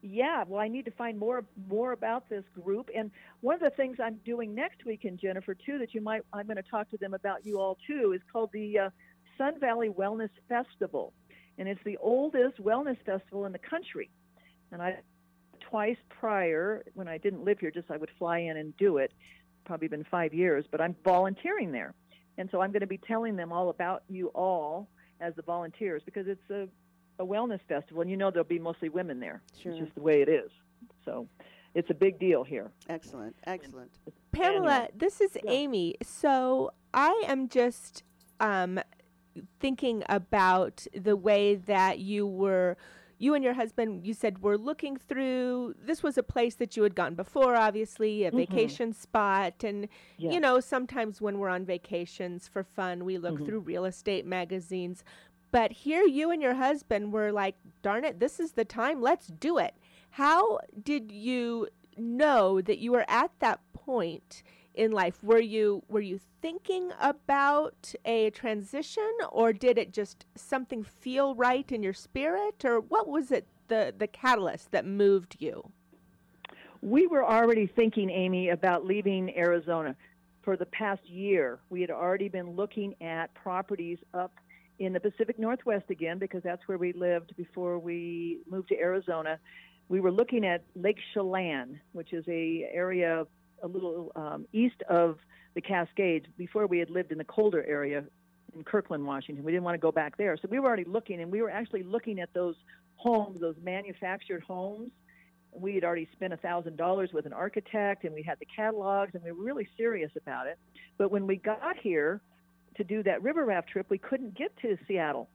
Yeah, 0.07 0.45
well, 0.47 0.61
I 0.61 0.69
need 0.69 0.85
to 0.85 0.91
find 0.91 1.19
more 1.19 1.47
more 1.67 1.93
about 1.93 2.29
this 2.29 2.45
group. 2.63 2.91
And 2.95 3.11
one 3.41 3.55
of 3.55 3.63
the 3.63 3.71
things 3.71 3.97
I'm 3.99 4.19
doing 4.27 4.55
next 4.55 4.85
weekend, 4.85 5.19
Jennifer, 5.19 5.55
too, 5.55 5.79
that 5.79 5.95
you 5.95 6.03
might 6.03 6.21
I'm 6.35 6.45
going 6.45 6.59
to 6.59 6.63
talk 6.63 6.91
to 6.91 6.99
them 6.99 7.15
about 7.15 7.47
you 7.47 7.59
all 7.59 7.79
too, 7.87 8.13
is 8.15 8.21
called 8.31 8.51
the 8.53 8.79
uh, 8.79 8.91
Sun 9.39 9.61
Valley 9.61 9.89
Wellness 9.89 10.29
Festival, 10.47 11.15
and 11.57 11.67
it's 11.67 11.81
the 11.87 11.97
oldest 12.03 12.63
wellness 12.63 12.99
festival 13.07 13.47
in 13.47 13.53
the 13.53 13.59
country. 13.59 14.11
And 14.73 14.83
I 14.83 14.99
twice 15.71 15.97
prior 16.11 16.85
when 16.93 17.09
I 17.09 17.17
didn't 17.17 17.43
live 17.43 17.59
here. 17.59 17.71
Just 17.71 17.91
I 17.91 17.97
would 17.97 18.11
fly 18.19 18.41
in 18.41 18.59
and 18.59 18.77
do 18.77 18.99
it. 18.99 19.11
Probably 19.65 19.89
been 19.89 20.05
five 20.11 20.35
years, 20.35 20.67
but 20.71 20.83
I'm 20.83 20.95
volunteering 21.03 21.73
there, 21.73 21.95
and 22.37 22.51
so 22.53 22.61
I'm 22.61 22.73
going 22.73 22.81
to 22.81 22.87
be 22.87 22.99
telling 22.99 23.37
them 23.37 23.53
all 23.53 23.71
about 23.71 24.03
you 24.11 24.29
all 24.35 24.87
as 25.23 25.35
the 25.35 25.43
volunteers 25.43 26.03
because 26.05 26.27
it's 26.29 26.51
a 26.51 26.69
a 27.19 27.25
wellness 27.25 27.61
festival, 27.69 28.03
and 28.03 28.11
you 28.11 28.17
know 28.17 28.31
there'll 28.31 28.45
be 28.45 28.59
mostly 28.59 28.89
women 28.89 29.21
there. 29.21 29.43
Sure. 29.61 29.73
It's 29.73 29.81
just 29.81 29.95
the 29.95 30.03
way 30.03 30.23
it 30.23 30.29
is. 30.29 30.51
So 31.05 31.29
it's 31.75 31.91
a 31.91 31.95
big 31.95 32.19
deal 32.19 32.45
here. 32.45 32.71
Excellent, 32.89 33.37
excellent. 33.47 33.91
Pamela, 34.33 34.89
this 34.97 35.21
is 35.21 35.37
yeah. 35.43 35.51
Amy. 35.51 35.97
So 36.03 36.73
I 36.93 37.25
am 37.27 37.49
just 37.49 38.03
um, 38.41 38.81
thinking 39.61 40.03
about 40.09 40.87
the 40.95 41.17
way 41.17 41.57
that 41.57 41.99
you 41.99 42.27
were 42.27 42.77
you 43.19 43.35
and 43.35 43.45
your 43.45 43.55
husband, 43.55 44.07
you 44.07 44.13
said, 44.13 44.43
were 44.43 44.59
looking 44.59 44.97
through. 44.97 45.75
This 45.83 46.03
was 46.03 46.19
a 46.19 46.23
place 46.23 46.57
that 46.57 46.77
you 46.77 46.83
had 46.83 46.95
gone 46.95 47.15
before, 47.15 47.57
obviously, 47.57 48.25
a 48.25 48.29
mm-hmm. 48.29 48.39
vacation 48.39 48.93
spot. 48.93 49.65
And, 49.65 49.89
yes. 50.19 50.35
you 50.35 50.41
know, 50.41 50.61
sometimes 50.61 51.21
when 51.21 51.39
we're 51.39 51.49
on 51.49 51.65
vacations 51.65 52.49
for 52.49 52.63
fun, 52.63 53.05
we 53.05 53.19
look 53.19 53.35
mm-hmm. 53.35 53.47
through 53.47 53.61
real 53.61 53.85
estate 53.85 54.27
magazines. 54.27 55.05
But 55.55 55.71
here, 55.71 56.03
you 56.03 56.33
and 56.33 56.43
your 56.43 56.55
husband 56.55 57.13
were 57.13 57.31
like, 57.31 57.55
darn 57.81 58.05
it, 58.05 58.19
this 58.19 58.41
is 58.41 58.51
the 58.51 58.65
time. 58.65 59.01
Let's 59.01 59.29
do 59.29 59.57
it. 59.59 59.77
How 60.11 60.59
did 60.83 61.13
you 61.13 61.69
know 61.97 62.61
that 62.61 62.79
you 62.79 62.91
were 62.91 63.05
at 63.07 63.31
that 63.39 63.61
point 63.73 64.43
in 64.75 64.91
life 64.91 65.23
were 65.23 65.39
you 65.39 65.85
were 65.89 66.01
you 66.01 66.19
thinking 66.43 66.91
about 66.99 67.95
a 68.05 68.31
transition 68.31 69.09
or 69.31 69.53
did 69.53 69.79
it 69.79 69.93
just 69.93 70.27
something 70.35 70.83
feel 70.83 71.37
right 71.37 71.71
in 71.71 71.85
your 71.85 71.93
spirit 71.93 72.65
or 72.65 72.81
what 72.81 73.07
was 73.07 73.31
it 73.31 73.47
the 73.69 73.95
the 73.97 74.09
catalyst 74.09 74.73
that 74.73 74.85
moved 74.85 75.37
you 75.39 75.71
we 76.83 77.07
were 77.07 77.25
already 77.25 77.69
thinking 77.69 78.11
amy 78.11 78.49
about 78.49 78.85
leaving 78.85 79.33
arizona 79.37 79.95
for 80.43 80.57
the 80.57 80.67
past 80.67 81.09
year 81.09 81.61
we 81.71 81.81
had 81.81 81.91
already 81.91 82.29
been 82.29 82.51
looking 82.57 82.97
at 83.01 83.33
properties 83.35 83.99
up 84.13 84.33
in 84.79 84.93
the 84.93 85.01
pacific 85.01 85.39
northwest 85.39 85.85
again 85.91 86.19
because 86.19 86.43
that's 86.43 86.63
where 86.67 86.79
we 86.79 86.93
lived 86.93 87.35
before 87.37 87.79
we 87.79 88.39
moved 88.51 88.69
to 88.69 88.79
arizona 88.79 89.39
we 89.89 90.01
were 90.01 90.11
looking 90.11 90.45
at 90.45 90.63
lake 90.75 90.99
chelan 91.13 91.79
which 91.93 92.13
is 92.13 92.25
a 92.29 92.69
area 92.73 93.25
a 93.63 93.69
little 93.69 94.13
um, 94.17 94.47
east 94.53 94.83
of 94.89 95.19
the 95.55 95.61
Cascades 95.61 96.27
before 96.37 96.67
we 96.67 96.79
had 96.79 96.91
lived 96.91 97.13
in 97.13 97.19
the 97.19 97.25
colder 97.25 97.65
area 97.65 98.05
in 98.55 98.65
Kirkland, 98.65 99.05
Washington. 99.05 99.45
We 99.45 99.53
didn't 99.53 99.65
want 99.65 99.75
to 99.75 99.81
go 99.81 99.93
back 99.93 100.17
there. 100.17 100.37
So 100.37 100.49
we 100.51 100.59
were 100.59 100.67
already 100.67 100.85
looking, 100.85 101.21
and 101.21 101.31
we 101.31 101.43
were 101.43 101.51
actually 101.51 101.83
looking 101.83 102.21
at 102.21 102.33
those 102.35 102.57
homes, 102.97 103.41
those 103.41 103.57
manufactured 103.63 104.43
homes. 104.43 104.91
We 105.53 105.75
had 105.77 105.85
already 105.85 106.09
spent 106.13 106.33
a 106.33 106.37
$1,000 106.37 107.13
with 107.13 107.27
an 107.27 107.33
architect, 107.33 108.05
and 108.05 108.15
we 108.15 108.23
had 108.23 108.39
the 108.41 108.47
catalogs, 108.47 109.15
and 109.15 109.23
we 109.23 109.33
were 109.33 109.45
really 109.45 109.69
serious 109.77 110.11
about 110.17 110.47
it. 110.47 110.59
But 110.99 111.11
when 111.11 111.27
we 111.27 111.37
got 111.37 111.77
here 111.81 112.21
to 112.77 112.85
do 112.85 113.03
that 113.03 113.23
river 113.23 113.45
raft 113.45 113.69
trip, 113.69 113.87
we 113.89 113.99
couldn't 113.99 114.35
get 114.35 114.57
to 114.63 114.77
Seattle 114.87 115.29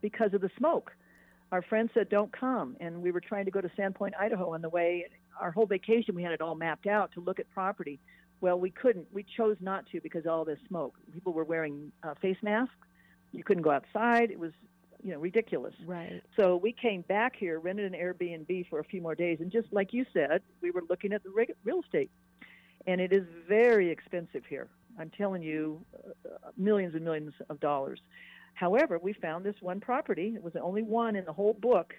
because 0.00 0.34
of 0.34 0.40
the 0.40 0.50
smoke. 0.58 0.92
Our 1.52 1.62
friend 1.62 1.88
said, 1.94 2.08
don't 2.08 2.32
come. 2.32 2.76
And 2.80 3.02
we 3.02 3.10
were 3.10 3.20
trying 3.20 3.44
to 3.44 3.50
go 3.50 3.60
to 3.60 3.68
Sandpoint, 3.78 4.12
Idaho 4.18 4.54
on 4.54 4.62
the 4.62 4.68
way. 4.68 5.06
Our 5.40 5.50
whole 5.50 5.66
vacation, 5.66 6.14
we 6.14 6.22
had 6.22 6.32
it 6.32 6.40
all 6.40 6.54
mapped 6.54 6.86
out 6.86 7.12
to 7.12 7.20
look 7.20 7.38
at 7.38 7.50
property. 7.50 8.00
Well, 8.40 8.58
we 8.58 8.70
couldn't. 8.70 9.06
We 9.12 9.24
chose 9.36 9.56
not 9.60 9.86
to 9.92 10.00
because 10.00 10.26
of 10.26 10.32
all 10.32 10.44
this 10.44 10.58
smoke. 10.68 10.96
People 11.12 11.32
were 11.32 11.44
wearing 11.44 11.92
uh, 12.02 12.14
face 12.20 12.36
masks. 12.42 12.74
You 13.32 13.44
couldn't 13.44 13.62
go 13.62 13.70
outside. 13.70 14.30
It 14.30 14.38
was, 14.38 14.52
you 15.02 15.12
know, 15.12 15.18
ridiculous. 15.18 15.74
Right. 15.86 16.22
So 16.36 16.56
we 16.56 16.72
came 16.72 17.02
back 17.02 17.36
here, 17.36 17.58
rented 17.58 17.92
an 17.92 17.98
Airbnb 17.98 18.68
for 18.68 18.80
a 18.80 18.84
few 18.84 19.00
more 19.00 19.14
days, 19.14 19.38
and 19.40 19.50
just 19.50 19.72
like 19.72 19.92
you 19.92 20.04
said, 20.12 20.42
we 20.60 20.70
were 20.70 20.82
looking 20.88 21.12
at 21.12 21.22
the 21.22 21.30
real 21.30 21.80
estate, 21.82 22.10
and 22.86 23.00
it 23.00 23.12
is 23.12 23.24
very 23.48 23.90
expensive 23.90 24.42
here. 24.48 24.68
I'm 24.98 25.10
telling 25.10 25.42
you, 25.42 25.84
uh, 25.94 26.50
millions 26.56 26.94
and 26.94 27.04
millions 27.04 27.32
of 27.48 27.60
dollars. 27.60 28.00
However, 28.54 28.98
we 28.98 29.12
found 29.12 29.44
this 29.44 29.56
one 29.60 29.80
property. 29.80 30.32
It 30.36 30.42
was 30.42 30.52
the 30.52 30.60
only 30.60 30.82
one 30.82 31.16
in 31.16 31.24
the 31.24 31.32
whole 31.32 31.54
book, 31.54 31.92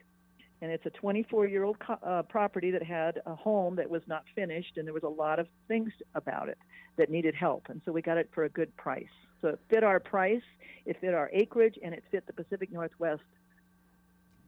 and 0.62 0.72
it's 0.72 0.86
a 0.86 0.90
24-year-old 0.90 1.80
co- 1.80 2.00
uh, 2.02 2.22
property 2.24 2.72
that 2.72 2.84
had 2.84 3.22
a 3.26 3.36
home 3.36 3.76
that 3.76 3.90
was 3.90 4.02
not 4.08 4.24
finished, 4.36 4.78
and 4.78 4.88
there 4.88 4.94
was 4.94 5.04
a 5.04 5.08
lot 5.08 5.40
of 5.40 5.48
things 5.68 5.92
about 6.16 6.48
it 6.48 6.58
that 6.98 7.10
needed 7.10 7.36
help, 7.36 7.64
and 7.70 7.82
so 7.86 7.92
we 7.92 8.02
got 8.02 8.18
it 8.18 8.30
for 8.34 8.46
a 8.46 8.50
good 8.50 8.76
price. 8.78 9.04
So 9.42 9.50
it 9.50 9.60
fit 9.70 9.84
our 9.84 10.00
price, 10.00 10.42
it 10.86 10.98
fit 11.02 11.14
our 11.14 11.30
acreage, 11.34 11.78
and 11.84 11.94
it 11.94 12.04
fit 12.10 12.26
the 12.26 12.34
Pacific 12.34 12.72
Northwest 12.72 13.22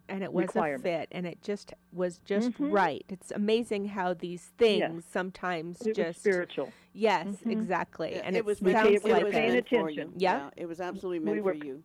and 0.09 0.23
it 0.23 0.31
was 0.31 0.55
a 0.55 0.77
fit 0.79 1.07
and 1.11 1.25
it 1.25 1.41
just 1.41 1.73
was 1.91 2.19
just 2.19 2.51
Mhm. 2.51 2.71
right 2.71 3.03
it's 3.09 3.31
amazing 3.31 3.85
how 3.87 4.13
these 4.13 4.45
things 4.57 5.03
sometimes 5.05 5.81
It 5.81 5.89
was 5.89 5.97
just 5.97 6.19
spiritual. 6.21 6.71
yes 6.93 7.27
Mhm. 7.43 7.51
exactly 7.51 8.11
Yeah, 8.15 8.21
and 8.23 8.35
it 8.35 8.39
it, 8.39 8.45
was 8.45 8.61
we 8.61 8.71
meant, 8.73 8.85
sounds 8.87 9.01
paid- 9.01 9.03
we 9.03 9.11
like 9.11 9.19
were 9.21 9.25
was 9.25 9.33
paying 9.33 9.53
meant 9.53 9.69
for 9.69 9.75
attention. 9.87 10.07
you. 10.11 10.15
Yeah. 10.17 10.49
it 10.55 10.65
was 10.65 10.79
absolutely 10.81 11.19
We 11.31 11.41
were- 11.41 11.53
for 11.55 11.65
you. 11.65 11.83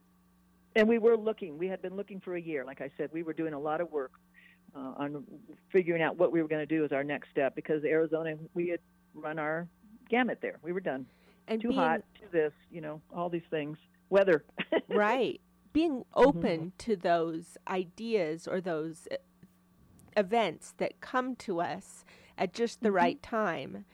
and 0.77 0.89
we 0.89 0.99
were 0.99 1.17
looking. 1.17 1.59
We 1.59 1.69
had 1.69 1.83
been 1.83 1.97
looking 1.97 2.21
for 2.21 2.35
a 2.35 2.41
year. 2.41 2.65
Like 2.65 2.81
I 2.81 2.91
said, 2.97 3.11
we 3.13 3.23
were 3.23 3.35
doing 3.35 3.53
a 3.55 3.59
lot 3.61 3.81
of 3.81 3.91
work 3.93 4.13
uh, 4.75 4.95
on 4.97 5.27
figuring 5.71 6.01
out 6.01 6.17
what 6.17 6.33
we 6.33 6.41
were 6.41 6.49
going 6.49 6.67
to 6.67 6.75
do 6.77 6.83
as 6.83 6.93
our 6.93 7.05
next 7.05 7.29
step 7.31 7.55
because 7.55 7.85
Arizona, 7.85 8.39
we 8.55 8.69
had 8.69 8.81
run 9.15 9.39
our 9.39 9.69
gamut 10.09 10.39
there. 10.41 10.59
We 10.63 10.73
were 10.73 10.81
done. 10.81 11.05
and 11.49 11.61
Too 11.61 11.69
being 11.69 11.81
hot, 11.81 12.03
too 12.19 12.27
this, 12.33 12.53
you 12.71 12.81
know, 12.81 13.03
all 13.15 13.29
these 13.29 13.43
things. 13.51 13.77
Weather. 14.09 14.45
right 14.89 15.41
being 15.73 16.05
open 16.15 16.73
to 16.79 16.97
those 16.97 17.57
ideas 17.69 18.47
or 18.47 18.61
those 18.61 19.09
uh, 19.11 19.17
events 20.17 20.75
that 20.79 21.01
come 21.01 21.35
to 21.37 21.61
us 21.61 22.05
at 22.37 22.53
just 22.53 22.83
the 22.83 22.93
right 22.93 23.23
time 23.23 23.85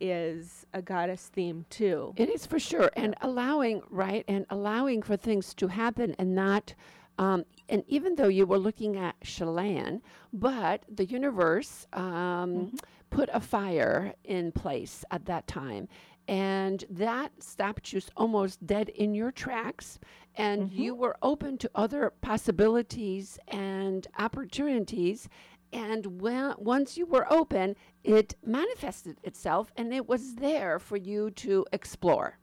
is 0.00 0.66
a 0.72 0.82
goddess 0.82 1.30
theme 1.32 1.64
too. 1.70 2.12
It 2.16 2.28
is 2.28 2.46
for 2.46 2.58
sure, 2.58 2.90
and 2.96 3.14
allowing 3.20 3.82
right 3.90 4.24
and 4.28 4.46
allowing 4.50 5.02
for 5.02 5.16
things 5.16 5.54
to 5.54 5.68
happen 5.68 6.14
and 6.18 6.34
not. 6.34 6.74
Um, 7.16 7.44
and 7.68 7.84
even 7.86 8.16
though 8.16 8.28
you 8.28 8.44
were 8.44 8.58
looking 8.58 8.96
at 8.96 9.14
Chelan, 9.22 10.02
but 10.32 10.82
the 10.92 11.04
universe 11.04 11.86
um, 11.92 12.74
put 13.10 13.30
a 13.32 13.40
fire 13.40 14.14
in 14.24 14.50
place 14.50 15.04
at 15.12 15.26
that 15.26 15.46
time, 15.46 15.88
and 16.28 16.84
that 16.90 17.42
stopped 17.42 17.92
you 17.92 18.00
almost 18.16 18.66
dead 18.66 18.88
in 18.88 19.14
your 19.14 19.30
tracks, 19.30 19.98
and 20.36 20.62
mm-hmm. 20.70 20.80
you 20.80 20.94
were 20.94 21.16
open 21.22 21.58
to 21.58 21.70
other 21.74 22.12
possibilities 22.20 23.38
and 23.48 24.06
opportunities. 24.18 25.28
And 25.72 26.20
when, 26.20 26.54
once 26.56 26.96
you 26.96 27.04
were 27.04 27.30
open, 27.32 27.74
it 28.04 28.36
manifested 28.44 29.18
itself 29.24 29.72
and 29.76 29.92
it 29.92 30.08
was 30.08 30.36
there 30.36 30.78
for 30.78 30.96
you 30.96 31.30
to 31.32 31.66
explore. 31.72 32.38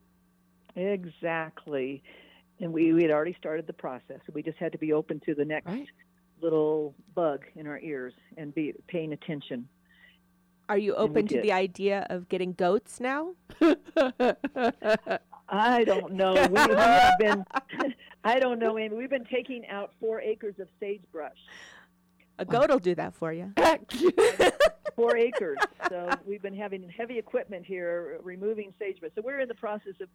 exactly. 0.76 2.04
And 2.60 2.74
we, 2.74 2.94
we 2.94 3.04
had 3.04 3.12
already 3.12 3.36
started 3.40 3.68
the 3.68 3.74
process. 3.74 4.20
We 4.32 4.44
just 4.44 4.58
had 4.58 4.72
to 4.74 4.78
be 4.78 4.94
open 4.94 5.22
to 5.26 5.34
the 5.34 5.46
next 5.46 5.66
Right. 5.68 5.88
little 6.42 6.94
bug 7.16 7.46
in 7.56 7.68
our 7.68 7.80
ears 7.80 8.14
and 8.38 8.54
be 8.54 8.74
paying 8.88 9.14
attention. 9.14 9.68
Are 10.72 10.78
you 10.78 10.96
open 10.96 11.28
to 11.28 11.42
the 11.42 11.52
idea 11.52 12.08
of 12.10 12.30
getting 12.30 12.54
goats 12.54 13.02
now 13.02 13.34
I 15.50 15.84
don't 15.84 16.14
know. 16.22 16.34
We, 16.34 16.48
we 16.48 16.76
have 16.76 17.20
been, 17.20 17.46
I 18.24 18.40
don't 18.40 18.58
know, 18.58 18.80
Amy. 18.80 18.96
We've 18.96 19.10
been 19.10 19.26
taking 19.26 19.68
out 19.68 19.92
four 20.00 20.22
acres 20.22 20.56
of 20.60 20.70
sagebrush. 20.80 21.38
a 22.40 22.46
goat 22.46 22.70
will 22.70 22.80
do 22.80 22.96
that 22.96 23.14
for 23.14 23.34
you 23.34 23.54
Four 24.96 25.18
acres. 25.18 25.58
So 25.90 26.10
we've 26.26 26.42
been 26.42 26.56
having 26.56 26.88
heavy 26.90 27.18
equipment 27.18 27.66
here 27.66 28.20
removing 28.24 28.74
sagebrush. 28.80 29.12
So 29.16 29.22
we're 29.22 29.42
in 29.42 29.50
the 29.50 29.56
process 29.56 29.96
of, 30.00 30.08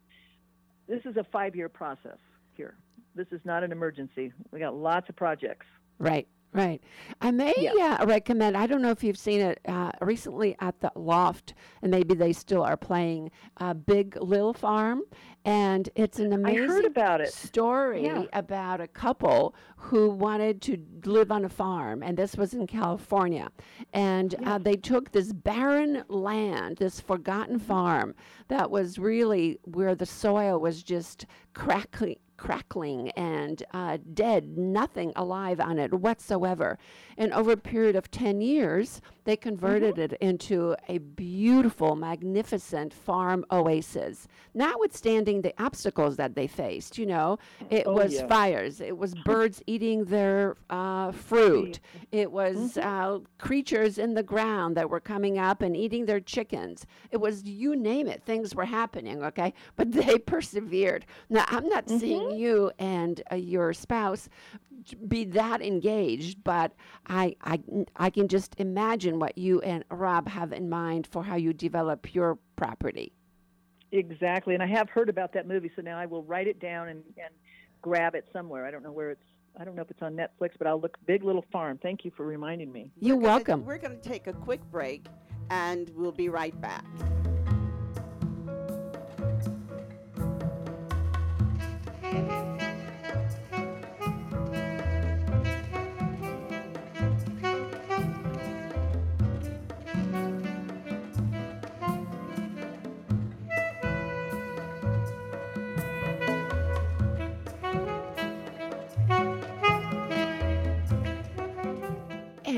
this 0.87 1.01
is 1.05 1.17
a 1.17 1.23
five 1.31 1.55
year 1.55 1.69
process 1.69 2.17
here. 2.55 2.75
This 3.13 3.27
is 3.31 3.41
not 3.43 3.63
an 3.63 3.71
emergency. 3.71 4.33
We 4.51 4.59
got 4.59 4.75
lots 4.75 5.07
of 5.09 5.15
projects. 5.15 5.67
Right, 5.99 6.27
right. 6.57 6.81
I 7.21 7.31
may 7.31 7.53
Yeah. 7.57 7.97
uh, 8.01 8.05
recommend, 8.05 8.57
I 8.57 8.67
don't 8.67 8.81
know 8.81 8.91
if 8.91 9.03
you've 9.03 9.17
seen 9.17 9.41
it 9.41 9.59
uh, 9.67 9.91
recently 10.01 10.55
at 10.59 10.79
the 10.81 10.91
Loft, 10.95 11.53
and 11.81 11.91
maybe 11.91 12.15
they 12.15 12.33
still 12.33 12.63
are 12.63 12.77
playing 12.77 13.31
uh, 13.57 13.73
Big 13.73 14.17
Lil 14.21 14.53
Farm. 14.53 15.03
And 15.45 15.89
it's 15.95 16.19
an 16.19 16.33
amazing 16.33 16.85
about 16.85 17.25
story 17.29 18.03
Yeah. 18.03 18.25
about 18.33 18.81
a 18.81 18.87
couple 18.87 19.55
who 19.77 20.09
wanted 20.09 20.61
to 20.63 20.77
live 21.05 21.31
on 21.31 21.45
a 21.45 21.49
farm, 21.49 22.03
and 22.03 22.17
this 22.17 22.35
was 22.35 22.53
in 22.53 22.67
California. 22.67 23.49
And 23.93 24.35
uh, 24.45 24.57
they 24.57 24.75
took 24.75 25.11
this 25.13 25.31
barren 25.31 26.03
land, 26.09 26.77
this 26.77 26.99
forgotten 26.99 27.59
farm 27.59 28.13
that 28.49 28.69
was 28.69 28.99
really 28.99 29.59
where 29.63 29.95
the 29.95 30.05
soil 30.05 30.59
was 30.59 30.83
just 30.83 31.25
crackling. 31.53 32.17
Crackling 32.37 33.09
and 33.11 33.61
uh, 33.73 33.97
dead, 34.13 34.57
nothing 34.57 35.11
alive 35.15 35.59
on 35.59 35.79
it 35.79 35.93
whatsoever. 35.93 36.77
And 37.17 37.33
over 37.33 37.51
a 37.53 37.57
period 37.57 37.95
of 37.95 38.11
10 38.11 38.41
years, 38.41 39.01
they 39.25 39.35
converted 39.35 39.97
it 39.97 40.13
into 40.21 40.75
a 40.87 40.99
beautiful, 40.99 41.95
magnificent 41.95 42.93
farm 42.93 43.43
oasis, 43.51 44.27
notwithstanding 44.53 45.41
the 45.41 45.53
obstacles 45.61 46.15
that 46.17 46.35
they 46.35 46.47
faced. 46.47 46.97
You 46.97 47.07
know, 47.07 47.39
it 47.69 47.83
Oh, 47.87 47.93
was 47.93 48.13
yeah. 48.15 48.27
fires, 48.27 48.81
it 48.81 48.97
was 48.97 49.13
birds 49.25 49.61
eating 49.67 50.05
their 50.05 50.55
uh, 50.69 51.11
fruit, 51.11 51.79
it 52.11 52.31
was 52.31 52.77
uh, 52.77 53.19
creatures 53.39 53.97
in 53.97 54.13
the 54.13 54.23
ground 54.23 54.77
that 54.77 54.89
were 54.89 54.99
coming 54.99 55.37
up 55.39 55.61
and 55.61 55.75
eating 55.75 56.05
their 56.05 56.19
chickens. 56.19 56.85
It 57.11 57.17
was, 57.17 57.43
you 57.43 57.75
name 57.75 58.07
it, 58.07 58.23
things 58.23 58.53
were 58.55 58.65
happening, 58.65 59.23
okay? 59.23 59.53
But 59.75 59.91
they 59.91 60.17
persevered. 60.33 61.05
Now, 61.29 61.45
I'm 61.47 61.67
not 61.67 61.89
seeing 61.89 62.26
you 62.35 62.71
and 62.79 63.21
uh, 63.31 63.35
your 63.35 63.73
spouse 63.73 64.29
be 65.07 65.25
that 65.25 65.61
engaged, 65.61 66.43
but 66.43 66.71
I, 67.07 67.35
I, 67.43 67.59
I 67.95 68.09
can 68.09 68.27
just 68.27 68.55
imagine 68.57 69.19
what 69.19 69.37
you 69.37 69.59
and 69.61 69.83
Rob 69.89 70.27
have 70.29 70.53
in 70.53 70.69
mind 70.69 71.07
for 71.07 71.23
how 71.23 71.35
you 71.35 71.51
develop 71.53 72.13
your 72.13 72.37
property. 72.55 73.11
Exactly. 73.91 74.53
And 74.53 74.63
I 74.63 74.67
have 74.67 74.89
heard 74.89 75.09
about 75.09 75.33
that 75.33 75.47
movie, 75.47 75.71
so 75.75 75.81
now 75.81 75.97
I 75.97 76.05
will 76.05 76.23
write 76.23 76.47
it 76.47 76.59
down 76.59 76.89
and, 76.89 77.03
and 77.17 77.33
grab 77.81 78.15
it 78.15 78.27
somewhere. 78.31 78.65
I 78.65 78.71
don't 78.71 78.83
know 78.83 78.91
where 78.91 79.11
it's, 79.11 79.23
I 79.59 79.65
don't 79.65 79.75
know 79.75 79.81
if 79.81 79.91
it's 79.91 80.01
on 80.01 80.13
Netflix, 80.15 80.51
but 80.57 80.67
I'll 80.67 80.79
look 80.79 80.97
Big 81.05 81.23
Little 81.23 81.45
Farm. 81.51 81.79
Thank 81.81 82.05
you 82.05 82.11
for 82.15 82.25
reminding 82.25 82.71
me. 82.71 82.91
You're 82.99 83.15
We're 83.15 83.21
gonna- 83.23 83.33
welcome. 83.33 83.65
We're 83.65 83.77
going 83.77 83.99
to 83.99 84.09
take 84.09 84.27
a 84.27 84.33
quick 84.33 84.61
break 84.71 85.05
and 85.49 85.89
we'll 85.95 86.11
be 86.11 86.29
right 86.29 86.59
back. 86.61 86.85
Thank 92.17 92.31
you. 92.31 92.46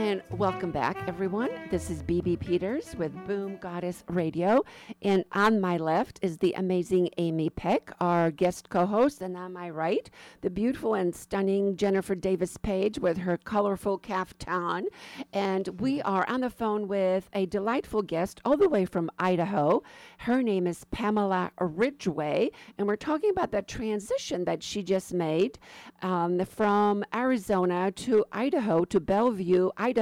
And 0.10 0.24
welcome 0.32 0.72
back, 0.72 0.97
everyone. 1.07 1.51
This 1.70 1.91
is 1.91 2.01
BB 2.01 2.39
Peters 2.39 2.95
with 2.95 3.14
Boom 3.28 3.57
Goddess 3.57 4.03
Radio. 4.07 4.66
And 5.03 5.24
on 5.34 5.62
my 5.62 5.78
left 5.78 6.18
is 6.24 6.39
the 6.39 6.51
amazing 6.53 7.12
Amy 7.20 7.51
Peck, 7.51 7.91
our 8.01 8.32
guest 8.32 8.72
co 8.72 8.88
host. 8.88 9.22
And 9.22 9.38
on 9.38 9.53
my 9.53 9.70
right, 9.70 10.10
the 10.41 10.49
beautiful 10.49 10.95
and 10.95 11.16
stunning 11.16 11.78
Jennifer 11.78 12.16
Davis 12.16 12.57
Page 12.57 12.97
with 12.97 13.20
her 13.20 13.38
colorful 13.38 13.99
caftan. 13.99 14.88
And 15.32 15.80
we 15.80 16.01
are 16.01 16.28
on 16.28 16.41
the 16.41 16.49
phone 16.49 16.88
with 16.88 17.30
a 17.34 17.45
delightful 17.45 18.01
guest 18.01 18.41
all 18.43 18.57
the 18.57 18.68
way 18.68 18.86
from 18.86 19.12
Idaho. 19.20 19.84
Her 20.18 20.41
name 20.41 20.66
is 20.66 20.86
Pamela 20.86 21.51
Ridgway. 21.62 22.49
And 22.80 22.88
we're 22.88 22.95
talking 22.95 23.30
about 23.30 23.51
the 23.51 23.62
transition 23.62 24.45
that 24.45 24.64
she 24.64 24.82
just 24.82 25.14
made 25.14 25.60
um, 26.01 26.43
from 26.45 27.03
Arizona 27.14 27.91
to 27.91 28.26
Idaho 28.32 28.86
to 28.86 28.99
Bellevue, 28.99 29.70
Idaho. 29.78 29.99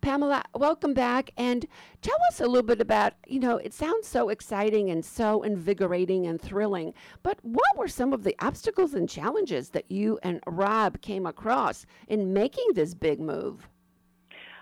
Pamela, 0.00 0.42
welcome 0.54 0.94
back 0.94 1.30
and 1.36 1.66
tell 2.02 2.16
us 2.30 2.40
a 2.40 2.46
little 2.46 2.62
bit 2.62 2.80
about, 2.80 3.14
you 3.26 3.40
know, 3.40 3.56
it 3.56 3.74
sounds 3.74 4.06
so 4.06 4.28
exciting 4.28 4.90
and 4.90 5.04
so 5.04 5.42
invigorating 5.42 6.26
and 6.26 6.40
thrilling, 6.40 6.94
but 7.22 7.38
what 7.42 7.76
were 7.76 7.88
some 7.88 8.12
of 8.12 8.22
the 8.22 8.36
obstacles 8.38 8.94
and 8.94 9.08
challenges 9.08 9.70
that 9.70 9.90
you 9.90 10.18
and 10.22 10.40
Rob 10.46 11.00
came 11.00 11.26
across 11.26 11.84
in 12.06 12.32
making 12.32 12.66
this 12.74 12.94
big 12.94 13.20
move? 13.20 13.68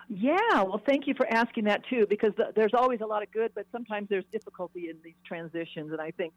Yeah, 0.09 0.63
well, 0.63 0.81
thank 0.87 1.05
you 1.05 1.13
for 1.13 1.31
asking 1.31 1.65
that 1.65 1.81
too, 1.89 2.05
because 2.09 2.33
the, 2.37 2.51
there's 2.55 2.73
always 2.73 3.01
a 3.01 3.05
lot 3.05 3.23
of 3.23 3.31
good, 3.31 3.51
but 3.53 3.65
sometimes 3.71 4.07
there's 4.09 4.25
difficulty 4.31 4.89
in 4.89 4.97
these 5.03 5.15
transitions, 5.25 5.91
and 5.91 6.01
I 6.01 6.11
think 6.11 6.33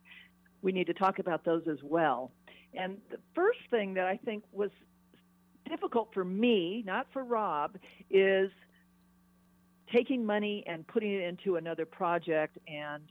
we 0.63 0.73
need 0.73 0.89
to 0.89 0.95
talk 0.95 1.19
about 1.21 1.45
those 1.45 1.63
as 1.71 1.79
well. 1.83 2.33
And 2.75 2.99
the 3.11 3.19
first 3.35 3.61
thing 3.71 3.95
that 3.95 4.07
I 4.07 4.19
think 4.19 4.45
was 4.53 4.71
difficult 5.69 6.13
for 6.15 6.25
me, 6.25 6.83
not 6.87 7.07
for 7.13 7.25
Rob, 7.25 7.77
is 8.11 8.51
taking 9.93 10.25
money 10.25 10.65
and 10.67 10.87
putting 10.87 11.13
it 11.13 11.23
into 11.23 11.57
another 11.57 11.85
project 11.85 12.59
and 12.69 13.03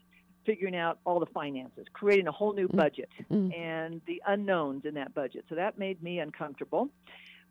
figuring 0.46 0.76
out 0.76 1.00
all 1.06 1.20
the 1.20 1.26
finances, 1.28 1.86
creating 1.94 2.28
a 2.28 2.32
whole 2.32 2.54
new 2.54 2.68
Mm. 2.68 2.78
budget 2.78 3.10
Mm. 3.30 3.54
and 3.56 4.02
the 4.06 4.22
unknowns 4.26 4.86
in 4.86 4.94
that 4.94 5.14
budget. 5.14 5.46
So 5.50 5.56
that 5.56 5.78
made 5.78 6.02
me 6.02 6.20
uncomfortable. 6.20 6.90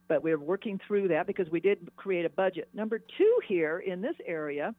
But 0.09 0.23
we're 0.23 0.39
working 0.39 0.79
through 0.79 1.09
that 1.09 1.27
because 1.27 1.51
we 1.51 1.61
did 1.61 1.91
create 1.97 2.25
a 2.25 2.31
budget. 2.31 2.69
Number 2.73 2.99
two 2.99 3.41
here 3.47 3.79
in 3.79 4.01
this 4.01 4.17
area, 4.25 4.75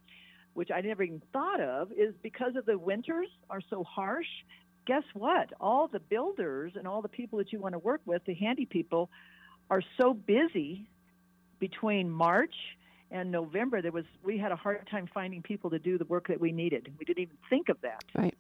which 0.56 0.72
I 0.72 0.82
never 0.82 1.04
even 1.04 1.22
thought 1.32 1.62
of, 1.62 1.92
is 1.92 2.16
because 2.24 2.56
of 2.56 2.66
the 2.66 2.78
winters 2.80 3.28
are 3.50 3.62
so 3.62 3.84
harsh. 3.84 4.28
Guess 4.86 5.04
what? 5.14 5.54
All 5.62 5.88
the 5.88 6.00
builders 6.00 6.76
and 6.76 6.88
all 6.88 7.04
the 7.04 7.10
people 7.10 7.38
that 7.38 7.54
you 7.54 7.60
want 7.60 7.74
to 7.74 7.80
work 7.80 8.02
with, 8.06 8.26
the 8.26 8.34
handy 8.34 8.66
people, 8.66 9.12
are 9.70 9.82
so 10.00 10.14
busy 10.14 10.88
between 11.60 12.10
March 12.10 12.56
and 13.12 13.32
November. 13.32 13.82
There 13.82 13.92
was 13.92 14.06
we 14.24 14.38
had 14.38 14.52
a 14.52 14.56
hard 14.56 14.88
time 14.90 15.10
finding 15.14 15.42
people 15.42 15.70
to 15.72 15.80
do 15.80 15.98
the 15.98 16.06
work 16.06 16.28
that 16.28 16.40
we 16.40 16.52
needed. 16.52 16.92
We 16.98 17.06
didn't 17.06 17.24
even 17.24 17.38
think 17.50 17.70
of 17.70 17.80
that. 17.82 18.04
Right. 18.16 18.36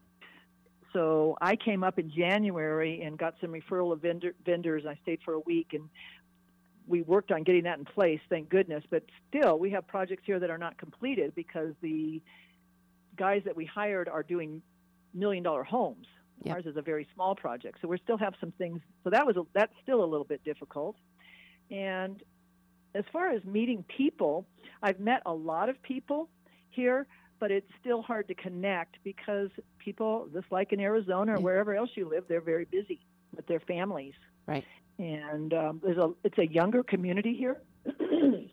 So 0.93 1.37
I 1.39 1.55
came 1.55 1.83
up 1.83 1.99
in 1.99 2.09
January 2.09 3.01
and 3.03 3.17
got 3.17 3.35
some 3.41 3.51
referral 3.51 3.93
of 3.93 4.01
vendor, 4.01 4.33
vendors. 4.43 4.85
I 4.87 4.97
stayed 5.03 5.19
for 5.23 5.33
a 5.35 5.39
week 5.39 5.67
and 5.73 5.87
we 6.87 7.03
worked 7.03 7.31
on 7.31 7.43
getting 7.43 7.63
that 7.63 7.77
in 7.77 7.85
place, 7.85 8.19
thank 8.29 8.49
goodness. 8.49 8.83
But 8.89 9.03
still, 9.29 9.59
we 9.59 9.69
have 9.71 9.85
projects 9.87 10.23
here 10.25 10.39
that 10.39 10.49
are 10.49 10.57
not 10.57 10.77
completed 10.77 11.35
because 11.35 11.73
the 11.81 12.21
guys 13.15 13.43
that 13.45 13.55
we 13.55 13.65
hired 13.65 14.09
are 14.09 14.23
doing 14.23 14.61
million 15.13 15.43
dollar 15.43 15.63
homes. 15.63 16.07
Yep. 16.43 16.55
Ours 16.55 16.65
is 16.65 16.77
a 16.77 16.81
very 16.81 17.07
small 17.13 17.35
project, 17.35 17.79
so 17.81 17.87
we 17.87 17.97
still 18.03 18.17
have 18.17 18.33
some 18.39 18.51
things. 18.53 18.81
So 19.03 19.09
that 19.09 19.27
was 19.27 19.35
a, 19.35 19.43
that's 19.53 19.73
still 19.83 20.03
a 20.03 20.07
little 20.07 20.25
bit 20.25 20.43
difficult. 20.43 20.95
And 21.71 22.21
as 22.95 23.03
far 23.13 23.29
as 23.29 23.43
meeting 23.45 23.83
people, 23.87 24.45
I've 24.81 24.99
met 24.99 25.21
a 25.25 25.33
lot 25.33 25.69
of 25.69 25.81
people 25.81 26.29
here, 26.69 27.07
but 27.39 27.51
it's 27.51 27.69
still 27.79 28.01
hard 28.01 28.27
to 28.29 28.35
connect 28.35 28.97
because 29.03 29.49
people, 29.77 30.27
just 30.33 30.51
like 30.51 30.73
in 30.73 30.79
Arizona 30.79 31.33
or 31.33 31.37
Yeah. 31.37 31.43
wherever 31.43 31.75
else 31.75 31.91
you 31.95 32.07
live, 32.09 32.25
they're 32.27 32.41
very 32.41 32.65
busy 32.65 32.99
with 33.35 33.45
their 33.47 33.59
families. 33.59 34.13
Right. 34.47 34.65
And 34.97 35.53
um, 35.53 35.79
there's 35.83 35.97
a 35.97 36.11
it's 36.23 36.37
a 36.37 36.45
younger 36.47 36.83
community 36.83 37.33
here, 37.33 37.61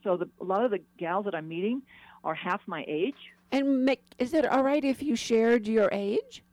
so 0.05 0.17
the, 0.17 0.29
a 0.41 0.45
lot 0.45 0.65
of 0.65 0.71
the 0.71 0.79
gals 0.97 1.25
that 1.25 1.35
I'm 1.35 1.49
meeting 1.49 1.83
are 2.23 2.35
half 2.35 2.61
my 2.67 2.85
age. 2.87 3.17
And 3.51 3.89
Mick, 3.89 3.99
is 4.19 4.33
it 4.33 4.47
all 4.47 4.63
right 4.63 4.85
if 4.85 5.03
you 5.03 5.17
shared 5.17 5.67
your 5.67 5.89
age? 5.91 6.45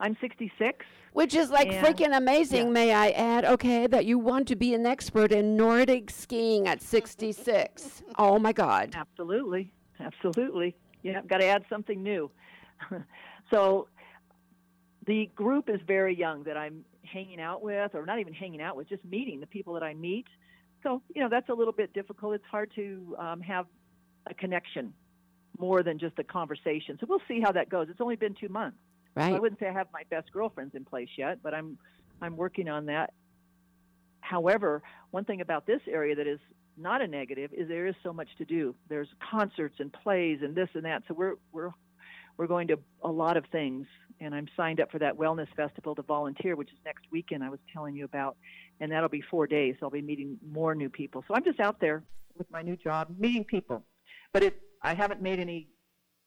I'm 0.00 0.16
66. 0.20 0.84
Which 1.12 1.34
is 1.34 1.50
like 1.50 1.68
And- 1.68 1.84
freaking 1.84 2.16
amazing, 2.16 2.66
yeah. 2.66 2.72
may 2.72 2.92
I 2.92 3.10
add, 3.10 3.44
okay, 3.44 3.86
that 3.88 4.04
you 4.04 4.18
want 4.18 4.46
to 4.48 4.56
be 4.56 4.74
an 4.74 4.86
expert 4.86 5.32
in 5.32 5.56
Nordic 5.56 6.10
skiing 6.10 6.68
at 6.68 6.80
66. 6.82 8.02
oh 8.18 8.38
my 8.38 8.52
God. 8.52 8.94
Absolutely, 8.94 9.72
absolutely. 9.98 10.76
Yeah, 11.02 11.18
I've 11.18 11.28
got 11.28 11.38
to 11.38 11.46
add 11.46 11.64
something 11.68 12.02
new. 12.02 12.30
so 13.50 13.88
the 15.06 15.30
group 15.34 15.68
is 15.68 15.80
very 15.86 16.14
young 16.16 16.44
that 16.44 16.56
I'm 16.56 16.84
hanging 17.02 17.40
out 17.40 17.62
with, 17.62 17.94
or 17.94 18.06
not 18.06 18.20
even 18.20 18.32
hanging 18.32 18.60
out 18.60 18.76
with, 18.76 18.88
just 18.88 19.04
meeting 19.04 19.40
the 19.40 19.46
people 19.46 19.74
that 19.74 19.82
I 19.82 19.94
meet. 19.94 20.26
So 20.82 21.02
you 21.14 21.22
know 21.22 21.28
that's 21.28 21.48
a 21.48 21.54
little 21.54 21.72
bit 21.72 21.92
difficult. 21.92 22.34
It's 22.34 22.44
hard 22.50 22.70
to 22.76 23.16
um, 23.18 23.40
have 23.40 23.66
a 24.26 24.34
connection 24.34 24.94
more 25.58 25.82
than 25.82 25.98
just 25.98 26.18
a 26.18 26.24
conversation. 26.24 26.96
So 27.00 27.06
we'll 27.08 27.20
see 27.28 27.40
how 27.40 27.52
that 27.52 27.68
goes. 27.68 27.88
It's 27.90 28.00
only 28.00 28.16
been 28.16 28.34
two 28.34 28.48
months. 28.48 28.78
So 29.16 29.22
I 29.22 29.38
wouldn't 29.38 29.60
say 29.60 29.66
I 29.66 29.72
have 29.72 29.88
my 29.92 30.02
best 30.10 30.32
girlfriends 30.32 30.74
in 30.74 30.84
place 30.84 31.08
yet, 31.16 31.38
but 31.42 31.54
I'm 31.54 31.78
I'm 32.22 32.36
working 32.36 32.68
on 32.68 32.86
that. 32.86 33.12
However, 34.20 34.82
one 35.10 35.24
thing 35.24 35.40
about 35.40 35.66
this 35.66 35.80
area 35.88 36.14
that 36.14 36.26
is 36.26 36.38
not 36.76 37.02
a 37.02 37.06
negative 37.06 37.50
is 37.52 37.68
there 37.68 37.86
is 37.86 37.94
so 38.02 38.12
much 38.12 38.28
to 38.38 38.44
do. 38.44 38.74
There's 38.88 39.08
concerts 39.30 39.76
and 39.80 39.92
plays 39.92 40.38
and 40.42 40.54
this 40.54 40.68
and 40.74 40.84
that. 40.84 41.02
So 41.08 41.14
we're 41.14 41.34
we're 41.52 41.70
we're 42.36 42.46
going 42.46 42.68
to 42.68 42.78
a 43.02 43.10
lot 43.10 43.36
of 43.36 43.44
things 43.52 43.86
and 44.20 44.34
I'm 44.34 44.46
signed 44.56 44.80
up 44.80 44.90
for 44.90 44.98
that 44.98 45.16
wellness 45.16 45.48
festival 45.56 45.94
to 45.94 46.02
volunteer, 46.02 46.54
which 46.56 46.68
is 46.68 46.78
next 46.84 47.04
weekend 47.10 47.42
I 47.42 47.50
was 47.50 47.60
telling 47.72 47.96
you 47.96 48.04
about. 48.04 48.36
And 48.80 48.92
that'll 48.92 49.08
be 49.08 49.22
4 49.30 49.46
days. 49.46 49.76
So 49.80 49.86
I'll 49.86 49.90
be 49.90 50.02
meeting 50.02 50.38
more 50.46 50.74
new 50.74 50.88
people. 50.88 51.24
So 51.26 51.34
I'm 51.34 51.44
just 51.44 51.60
out 51.60 51.80
there 51.80 52.02
with 52.36 52.50
my 52.50 52.62
new 52.62 52.76
job 52.76 53.08
meeting 53.18 53.44
people. 53.44 53.84
But 54.32 54.42
it 54.42 54.60
I 54.82 54.94
haven't 54.94 55.20
made 55.20 55.40
any 55.40 55.68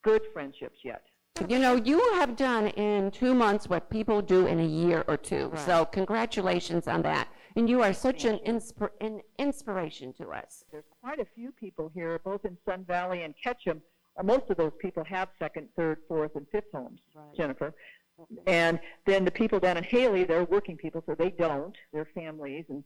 good 0.02 0.22
friendships 0.32 0.78
yet. 0.84 1.02
You 1.48 1.58
know, 1.58 1.74
you 1.74 1.98
have 2.14 2.36
done 2.36 2.68
in 2.68 3.10
two 3.10 3.34
months 3.34 3.68
what 3.68 3.90
people 3.90 4.22
do 4.22 4.46
in 4.46 4.60
a 4.60 4.64
year 4.64 5.04
or 5.08 5.16
two. 5.16 5.52
So 5.66 5.84
congratulations 5.84 6.86
on 6.86 7.02
that. 7.02 7.26
And 7.56 7.68
you 7.68 7.82
are 7.82 7.92
such 7.92 8.24
an, 8.24 8.38
inspir- 8.46 8.90
an 9.00 9.20
inspiration 9.38 10.12
to 10.14 10.28
us. 10.28 10.64
there's 10.70 10.84
quite 11.02 11.18
a 11.18 11.24
few 11.34 11.50
people 11.50 11.90
here, 11.92 12.20
both 12.24 12.44
in 12.44 12.56
Sun 12.64 12.84
Valley 12.84 13.22
and 13.22 13.34
Ketchum. 13.42 13.82
Uh, 14.16 14.22
most 14.22 14.48
of 14.48 14.56
those 14.56 14.72
people 14.80 15.02
have 15.04 15.28
second, 15.40 15.68
third, 15.76 15.98
fourth, 16.06 16.36
and 16.36 16.46
fifth 16.52 16.70
homes, 16.72 17.00
Jennifer. 17.36 17.74
And 18.46 18.78
then 19.04 19.24
the 19.24 19.30
people 19.32 19.58
down 19.58 19.76
in 19.76 19.82
Hailey, 19.82 20.22
they're 20.22 20.44
working 20.44 20.76
people, 20.76 21.02
so 21.04 21.16
they 21.16 21.30
don't. 21.30 21.76
They're 21.92 22.08
families, 22.14 22.66
and 22.68 22.84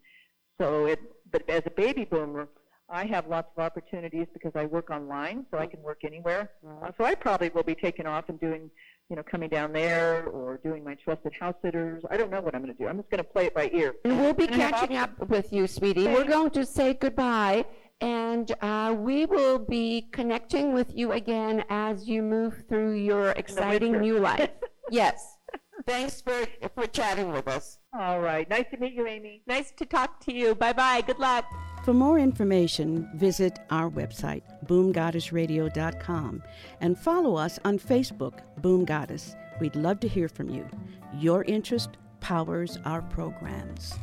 so 0.59 0.87
it. 0.87 1.01
But 1.31 1.49
as 1.51 1.65
a 1.67 1.71
baby 1.71 2.07
boomer, 2.07 2.49
I 2.91 3.05
have 3.07 3.27
lots 3.29 3.49
of 3.57 3.63
opportunities 3.63 4.27
because 4.33 4.53
I 4.55 4.65
work 4.65 4.91
online, 4.91 5.45
so 5.51 5.59
I 5.59 5.67
can 5.67 5.83
work 5.83 6.01
anywhere. 6.05 6.51
Uh, 6.67 6.91
so 6.97 7.05
I 7.05 7.15
probably 7.15 7.51
will 7.51 7.63
be 7.63 7.75
taking 7.75 8.07
off 8.07 8.29
and 8.29 8.41
doing, 8.41 8.71
you 9.11 9.17
know, 9.17 9.23
coming 9.23 9.51
down 9.51 9.73
there 9.73 10.25
or 10.29 10.59
doing 10.65 10.83
my 10.85 10.95
trusted 10.95 11.33
house 11.39 11.55
sitters. 11.63 12.03
I 12.11 12.17
don't 12.17 12.31
know 12.31 12.41
what 12.41 12.55
I'm 12.55 12.63
going 12.63 12.75
to 12.75 12.79
do. 12.83 12.89
I'm 12.89 12.97
just 12.97 13.11
going 13.11 13.23
to 13.23 13.29
play 13.29 13.47
it 13.47 13.55
by 13.55 13.71
ear. 13.75 13.95
And 14.05 14.19
we'll 14.21 14.33
be 14.33 14.47
And 14.47 14.55
catching 14.55 14.97
up 14.97 15.29
with 15.29 15.53
you, 15.53 15.67
sweetie. 15.67 16.07
We're 16.07 16.25
going 16.25 16.51
to 16.51 16.65
say 16.65 16.95
goodbye, 16.95 17.67
and 18.01 18.51
uh, 18.63 18.95
we 18.99 19.27
will 19.27 19.59
be 19.59 20.09
connecting 20.13 20.73
with 20.73 20.95
you 20.97 21.13
again 21.13 21.65
as 21.69 22.09
you 22.09 22.23
move 22.23 22.65
through 22.71 22.93
your 22.95 23.31
exciting 23.33 24.01
new 24.01 24.19
life. 24.31 24.51
yes. 24.91 25.35
Thanks 25.87 26.21
for, 26.21 26.47
for 26.75 26.87
chatting 26.89 27.33
with 27.33 27.49
us. 27.49 27.79
All 27.99 28.21
right. 28.21 28.49
Nice 28.51 28.65
to 28.73 28.79
meet 28.79 28.95
you, 28.95 29.07
Amy. 29.07 29.43
Nice 29.47 29.73
to 29.77 29.87
talk 29.87 30.21
to 30.25 30.33
you. 30.35 30.55
Bye 30.55 30.73
bye. 30.73 31.03
Good 31.07 31.19
luck. 31.19 31.45
For 31.89 31.95
more 31.95 32.19
information, 32.19 33.09
visit 33.15 33.61
our 33.71 33.89
website, 33.89 34.43
boomgoddessradio.com, 34.67 36.43
and 36.83 36.99
follow 36.99 37.37
us 37.37 37.59
on 37.65 37.79
Facebook, 37.79 38.41
Boom 38.59 38.85
Goddess. 38.85 39.35
We'd 39.59 39.75
love 39.75 39.99
to 40.01 40.07
hear 40.07 40.29
from 40.29 40.51
you. 40.51 40.69
Your 41.15 41.45
interest 41.45 41.97
powers 42.21 42.79
our 42.85 43.01
programs. 43.01 43.95